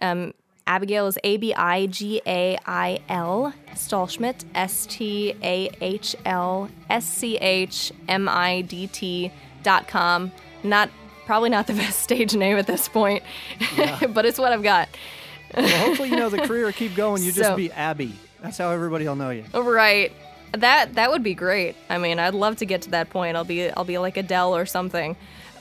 Um, 0.00 0.32
Abigail 0.66 1.08
is 1.08 1.18
A 1.24 1.36
B 1.36 1.52
I 1.52 1.86
G 1.86 2.22
A 2.26 2.56
I 2.64 3.00
L 3.08 3.52
Stahlschmidt 3.74 4.44
S 4.54 4.86
T 4.86 5.34
A 5.42 5.68
H 5.80 6.14
L 6.24 6.70
S 6.88 7.04
C 7.04 7.36
H 7.38 7.92
M 8.08 8.28
I 8.28 8.62
D 8.62 8.86
T 8.86 9.32
dot 9.64 9.88
com. 9.88 10.30
Not 10.62 10.88
probably 11.26 11.50
not 11.50 11.66
the 11.66 11.72
best 11.84 12.00
stage 12.00 12.36
name 12.36 12.56
at 12.56 12.68
this 12.68 12.88
point, 12.88 13.24
but 14.10 14.24
it's 14.24 14.38
what 14.38 14.52
I've 14.52 14.62
got. 14.62 14.88
Well, 15.56 15.86
hopefully 15.86 16.10
you 16.10 16.16
know 16.16 16.28
the 16.30 16.38
career 16.46 16.70
keep 16.72 16.94
going. 16.94 17.22
You 17.22 17.32
just 17.32 17.56
be 17.56 17.70
Abby. 17.72 18.14
That's 18.42 18.58
how 18.58 18.70
everybody 18.70 19.06
will 19.06 19.16
know 19.16 19.30
you. 19.30 19.44
Right. 19.54 20.12
That 20.52 20.94
that 20.94 21.10
would 21.10 21.22
be 21.22 21.34
great. 21.34 21.76
I 21.88 21.98
mean, 21.98 22.18
I'd 22.18 22.34
love 22.34 22.56
to 22.56 22.66
get 22.66 22.82
to 22.82 22.90
that 22.90 23.10
point. 23.10 23.36
I'll 23.36 23.44
be 23.44 23.70
I'll 23.70 23.84
be 23.84 23.98
like 23.98 24.16
Adele 24.16 24.54
or 24.56 24.66
something. 24.66 25.16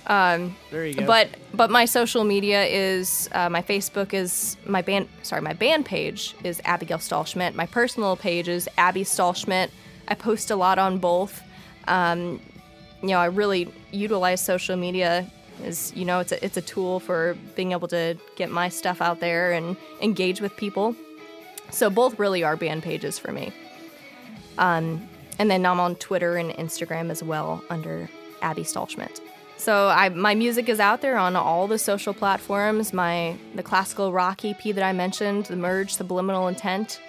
Um, 0.08 0.56
There 0.72 0.88
you 0.88 0.96
go. 0.96 1.06
but 1.06 1.30
but 1.54 1.70
my 1.70 1.86
social 1.86 2.24
media 2.24 2.64
is 2.66 3.30
uh, 3.34 3.50
my 3.50 3.62
Facebook 3.62 4.14
is 4.14 4.58
my 4.66 4.82
band 4.82 5.08
sorry 5.22 5.42
my 5.42 5.54
band 5.54 5.86
page 5.86 6.36
is 6.44 6.60
Abigail 6.66 6.98
Stahlschmidt. 6.98 7.54
My 7.54 7.68
personal 7.68 8.16
page 8.16 8.48
is 8.48 8.68
Abby 8.78 9.04
Stahlschmidt. 9.04 9.70
I 10.08 10.16
post 10.16 10.50
a 10.50 10.56
lot 10.56 10.80
on 10.80 10.98
both. 10.98 11.44
Um, 11.88 12.40
you 13.04 13.10
know, 13.10 13.20
I 13.20 13.26
really 13.26 13.72
utilize 13.92 14.42
social 14.42 14.76
media 14.76 15.30
as 15.64 15.94
you 15.96 16.06
know 16.06 16.20
it's 16.20 16.32
a 16.32 16.44
it's 16.44 16.58
a 16.58 16.62
tool 16.62 17.00
for 17.00 17.36
being 17.56 17.72
able 17.72 17.88
to 17.90 18.18
get 18.36 18.50
my 18.50 18.70
stuff 18.70 19.02
out 19.02 19.20
there 19.20 19.52
and 19.52 19.76
engage 20.02 20.42
with 20.42 20.56
people. 20.58 20.96
So 21.72 21.90
both 21.90 22.18
really 22.18 22.44
are 22.44 22.56
band 22.56 22.84
pages 22.84 23.20
for 23.20 23.32
me. 23.32 23.52
Um, 24.58 25.08
and 25.38 25.50
then 25.50 25.66
I'm 25.66 25.80
on 25.80 25.96
Twitter 25.96 26.36
and 26.36 26.52
Instagram 26.52 27.10
as 27.10 27.24
well 27.24 27.64
under 27.70 28.10
Abby 28.42 28.64
Stahlschmidt. 28.64 29.22
So 29.58 29.90
I, 29.90 30.10
my 30.10 30.36
music 30.36 30.70
is 30.70 30.80
out 30.80 31.02
there 31.02 31.18
on 31.18 31.36
all 31.36 31.68
the 31.68 31.78
social 31.78 32.14
platforms. 32.14 32.94
My 32.94 33.38
the 33.56 33.64
classical 33.64 34.14
rock 34.14 34.46
EP 34.46 34.62
that 34.64 34.84
I 34.84 34.94
mentioned, 34.94 35.46
the 35.46 35.58
Merge 35.58 35.94
Subliminal 35.94 36.48
Intent, 36.48 37.02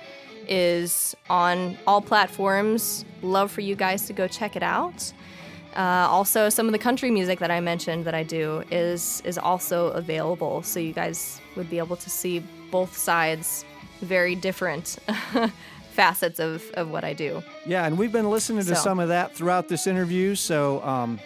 is 0.48 1.14
on 1.28 1.78
all 1.86 2.00
platforms. 2.00 3.04
Love 3.22 3.52
for 3.52 3.60
you 3.60 3.76
guys 3.76 4.06
to 4.06 4.12
go 4.12 4.26
check 4.26 4.56
it 4.56 4.62
out. 4.62 5.12
Uh, 5.76 6.06
also, 6.10 6.48
some 6.48 6.66
of 6.66 6.72
the 6.72 6.78
country 6.78 7.10
music 7.10 7.38
that 7.38 7.50
I 7.50 7.60
mentioned 7.60 8.04
that 8.04 8.14
I 8.14 8.22
do 8.24 8.64
is 8.70 9.22
is 9.24 9.38
also 9.38 9.88
available, 9.88 10.62
so 10.62 10.80
you 10.80 10.92
guys 10.92 11.40
would 11.56 11.70
be 11.70 11.78
able 11.78 11.96
to 11.96 12.10
see 12.10 12.42
both 12.70 12.96
sides, 12.96 13.64
very 14.00 14.34
different 14.34 14.98
facets 15.92 16.40
of, 16.40 16.68
of 16.74 16.90
what 16.90 17.04
I 17.04 17.12
do. 17.12 17.42
Yeah, 17.66 17.86
and 17.86 17.96
we've 17.98 18.12
been 18.12 18.30
listening 18.30 18.64
to 18.64 18.74
So. 18.74 18.82
some 18.82 18.98
of 18.98 19.08
that 19.08 19.34
throughout 19.34 19.68
this 19.68 19.86
interview. 19.86 20.34
So, 20.34 20.82
um, 20.82 21.20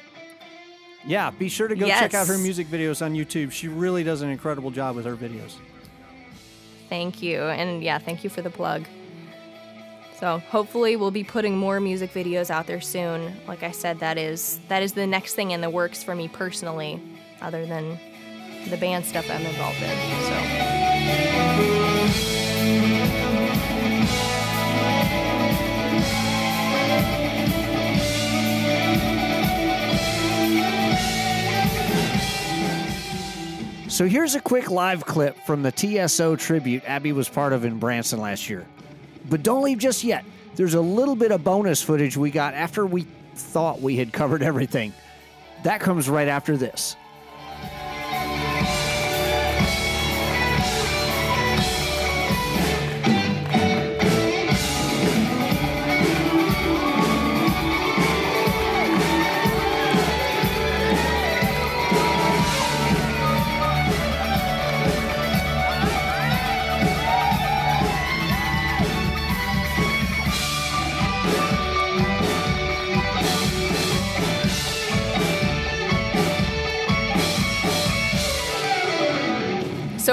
yeah, 1.07 1.31
be 1.31 1.49
sure 1.49 1.69
to 1.69 1.75
go 1.75 1.87
check 1.87 2.15
out 2.15 2.27
her 2.27 2.39
music 2.39 2.67
videos 2.67 3.05
on 3.05 3.15
YouTube. 3.15 3.53
She 3.53 3.69
really 3.69 4.05
does 4.05 4.23
an 4.23 4.31
incredible 4.31 4.71
job 4.71 4.97
with 4.97 5.05
her 5.07 5.17
videos. 5.17 5.55
Thank 6.89 7.23
you, 7.23 7.43
and 7.45 7.83
yeah, 7.83 7.99
thank 7.99 8.25
you 8.25 8.31
for 8.31 8.43
the 8.43 8.51
plug. 8.51 8.85
So 10.19 10.39
hopefully 10.39 10.97
we'll 10.97 11.11
be 11.11 11.25
putting 11.25 11.57
more 11.57 11.81
music 11.81 12.13
videos 12.13 12.49
out 12.49 12.67
there 12.67 12.81
soon. 12.81 13.35
Like 13.49 13.63
I 13.63 13.73
said, 13.73 13.99
that 13.99 14.17
is 14.17 14.61
that 14.69 14.83
is 14.83 14.93
the 14.93 15.07
next 15.07 15.35
thing 15.35 15.51
in 15.51 15.61
the 15.61 15.71
works 15.71 16.03
for 16.03 16.15
me 16.15 16.29
personally, 16.29 17.03
other 17.43 17.67
than 17.67 17.99
the 18.69 18.77
band 18.77 19.05
stuff 19.05 19.29
I'm 19.31 19.45
involved 19.45 19.83
in. 19.83 19.91
So. 20.25 20.75
So 33.95 34.09
here's 34.09 34.35
a 34.35 34.41
quick 34.41 34.73
live 34.73 35.07
clip 35.07 35.37
from 35.47 35.63
the 35.63 35.71
TSO 35.71 36.35
tribute 36.35 36.83
Abby 36.85 37.13
was 37.13 37.29
part 37.29 37.53
of 37.53 37.65
in 37.65 37.79
Branson 37.79 38.21
last 38.21 38.51
year. 38.51 38.67
But 39.29 39.43
don't 39.43 39.63
leave 39.63 39.79
just 39.79 40.05
yet. 40.05 40.25
There's 40.57 40.75
a 40.75 40.81
little 40.81 41.17
bit 41.17 41.33
of 41.33 41.43
bonus 41.43 41.83
footage 41.83 42.17
we 42.17 42.31
got 42.31 42.55
after 42.55 42.87
we 42.87 43.07
thought 43.35 43.81
we 43.81 43.97
had 43.97 44.13
covered 44.13 44.43
everything. 44.43 44.93
That 45.65 45.81
comes 45.81 46.09
right 46.09 46.29
after 46.29 46.57
this. 46.57 46.97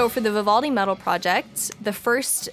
So 0.02 0.08
for 0.08 0.20
the 0.20 0.32
Vivaldi 0.32 0.68
Metal 0.68 0.96
Project, 0.96 1.70
the 1.80 1.92
first 1.92 2.48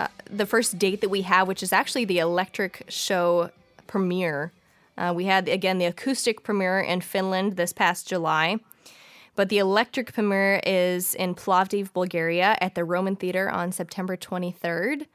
uh, 0.00 0.08
the 0.28 0.46
first 0.46 0.80
date 0.80 1.00
that 1.00 1.10
we 1.10 1.22
have, 1.22 1.46
which 1.46 1.62
is 1.62 1.72
actually 1.72 2.04
the 2.04 2.18
electric 2.18 2.82
show 2.88 3.50
premiere, 3.86 4.50
uh, 4.96 5.12
we 5.14 5.26
had 5.26 5.48
again 5.48 5.78
the 5.78 5.84
acoustic 5.84 6.42
premiere 6.42 6.80
in 6.80 7.00
Finland 7.00 7.56
this 7.56 7.72
past 7.72 8.08
July, 8.08 8.56
but 9.36 9.48
the 9.48 9.58
electric 9.58 10.12
premiere 10.12 10.60
is 10.66 11.14
in 11.14 11.36
Plovdiv, 11.36 11.92
Bulgaria, 11.92 12.58
at 12.60 12.74
the 12.74 12.84
Roman 12.84 13.14
Theater 13.14 13.48
on 13.48 13.70
September 13.70 14.16
23rd, 14.16 15.06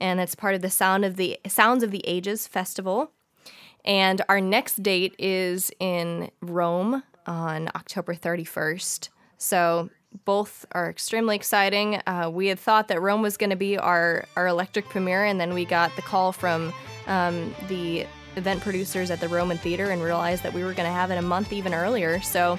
and 0.00 0.18
that's 0.18 0.34
part 0.34 0.56
of 0.56 0.60
the 0.60 0.70
Sound 0.70 1.04
of 1.04 1.14
the 1.14 1.38
Sounds 1.46 1.84
of 1.84 1.92
the 1.92 2.04
Ages 2.04 2.48
festival. 2.48 3.12
And 3.84 4.22
our 4.28 4.40
next 4.40 4.82
date 4.82 5.14
is 5.20 5.70
in 5.78 6.32
Rome 6.40 7.04
on 7.28 7.68
October 7.76 8.16
31st. 8.16 9.10
So 9.36 9.90
both 10.24 10.66
are 10.72 10.88
extremely 10.88 11.36
exciting. 11.36 12.00
Uh, 12.06 12.30
we 12.32 12.48
had 12.48 12.58
thought 12.58 12.88
that 12.88 13.00
Rome 13.00 13.22
was 13.22 13.36
going 13.36 13.50
to 13.50 13.56
be 13.56 13.78
our, 13.78 14.24
our 14.36 14.46
electric 14.46 14.88
premiere, 14.88 15.24
and 15.24 15.40
then 15.40 15.54
we 15.54 15.64
got 15.64 15.94
the 15.96 16.02
call 16.02 16.32
from 16.32 16.72
um, 17.06 17.54
the 17.68 18.06
event 18.36 18.60
producers 18.60 19.10
at 19.10 19.20
the 19.20 19.28
Roman 19.28 19.58
Theater 19.58 19.90
and 19.90 20.02
realized 20.02 20.42
that 20.42 20.52
we 20.52 20.62
were 20.62 20.72
going 20.72 20.88
to 20.88 20.94
have 20.94 21.10
it 21.10 21.18
a 21.18 21.22
month 21.22 21.52
even 21.52 21.74
earlier. 21.74 22.20
So 22.20 22.58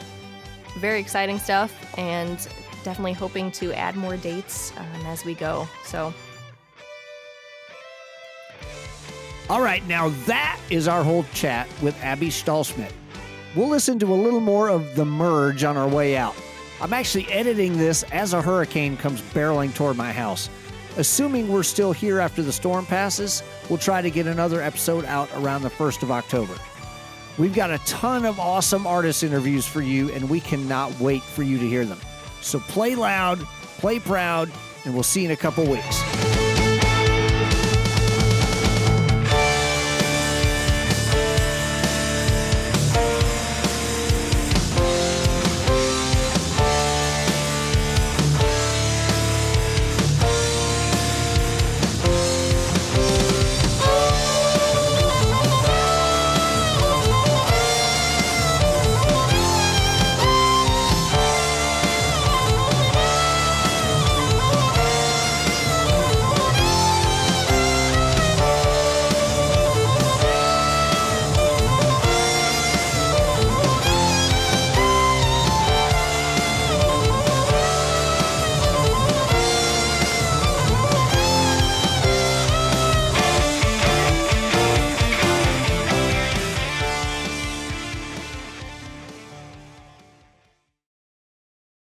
very 0.77 0.99
exciting 0.99 1.39
stuff, 1.39 1.73
and 1.97 2.37
definitely 2.83 3.13
hoping 3.13 3.51
to 3.51 3.73
add 3.73 3.95
more 3.95 4.17
dates 4.17 4.71
um, 4.77 5.05
as 5.05 5.25
we 5.25 5.33
go. 5.33 5.67
So 5.83 6.13
All 9.49 9.61
right, 9.61 9.85
now 9.87 10.09
that 10.27 10.59
is 10.69 10.87
our 10.87 11.03
whole 11.03 11.25
chat 11.33 11.67
with 11.81 11.99
Abby 12.03 12.27
Stahlschmidt. 12.29 12.91
We'll 13.55 13.67
listen 13.67 13.97
to 13.97 14.13
a 14.13 14.15
little 14.15 14.39
more 14.39 14.69
of 14.69 14.95
The 14.95 15.05
Merge 15.05 15.63
on 15.63 15.75
our 15.75 15.87
way 15.87 16.15
out. 16.15 16.35
I'm 16.81 16.93
actually 16.93 17.29
editing 17.31 17.77
this 17.77 18.03
as 18.03 18.33
a 18.33 18.41
hurricane 18.41 18.95
comes 18.95 19.21
barreling 19.21 19.75
toward 19.75 19.97
my 19.97 20.13
house. 20.13 20.49
Assuming 20.97 21.49
we're 21.49 21.63
still 21.63 21.91
here 21.91 22.19
after 22.19 22.41
the 22.41 22.51
storm 22.51 22.85
passes, 22.85 23.43
we'll 23.69 23.77
try 23.77 24.01
to 24.01 24.09
get 24.09 24.27
another 24.27 24.61
episode 24.61 25.05
out 25.05 25.29
around 25.35 25.61
the 25.61 25.69
1st 25.69 26.03
of 26.03 26.11
October. 26.11 26.55
We've 27.37 27.53
got 27.53 27.71
a 27.71 27.77
ton 27.79 28.25
of 28.25 28.39
awesome 28.39 28.87
artist 28.87 29.23
interviews 29.23 29.65
for 29.65 29.81
you, 29.81 30.09
and 30.11 30.29
we 30.29 30.39
cannot 30.39 30.97
wait 30.99 31.21
for 31.21 31.43
you 31.43 31.57
to 31.57 31.67
hear 31.67 31.85
them. 31.85 31.99
So 32.41 32.59
play 32.59 32.95
loud, 32.95 33.39
play 33.77 33.99
proud, 33.99 34.51
and 34.85 34.93
we'll 34.93 35.03
see 35.03 35.21
you 35.21 35.27
in 35.27 35.31
a 35.31 35.37
couple 35.37 35.65
weeks. 35.65 36.28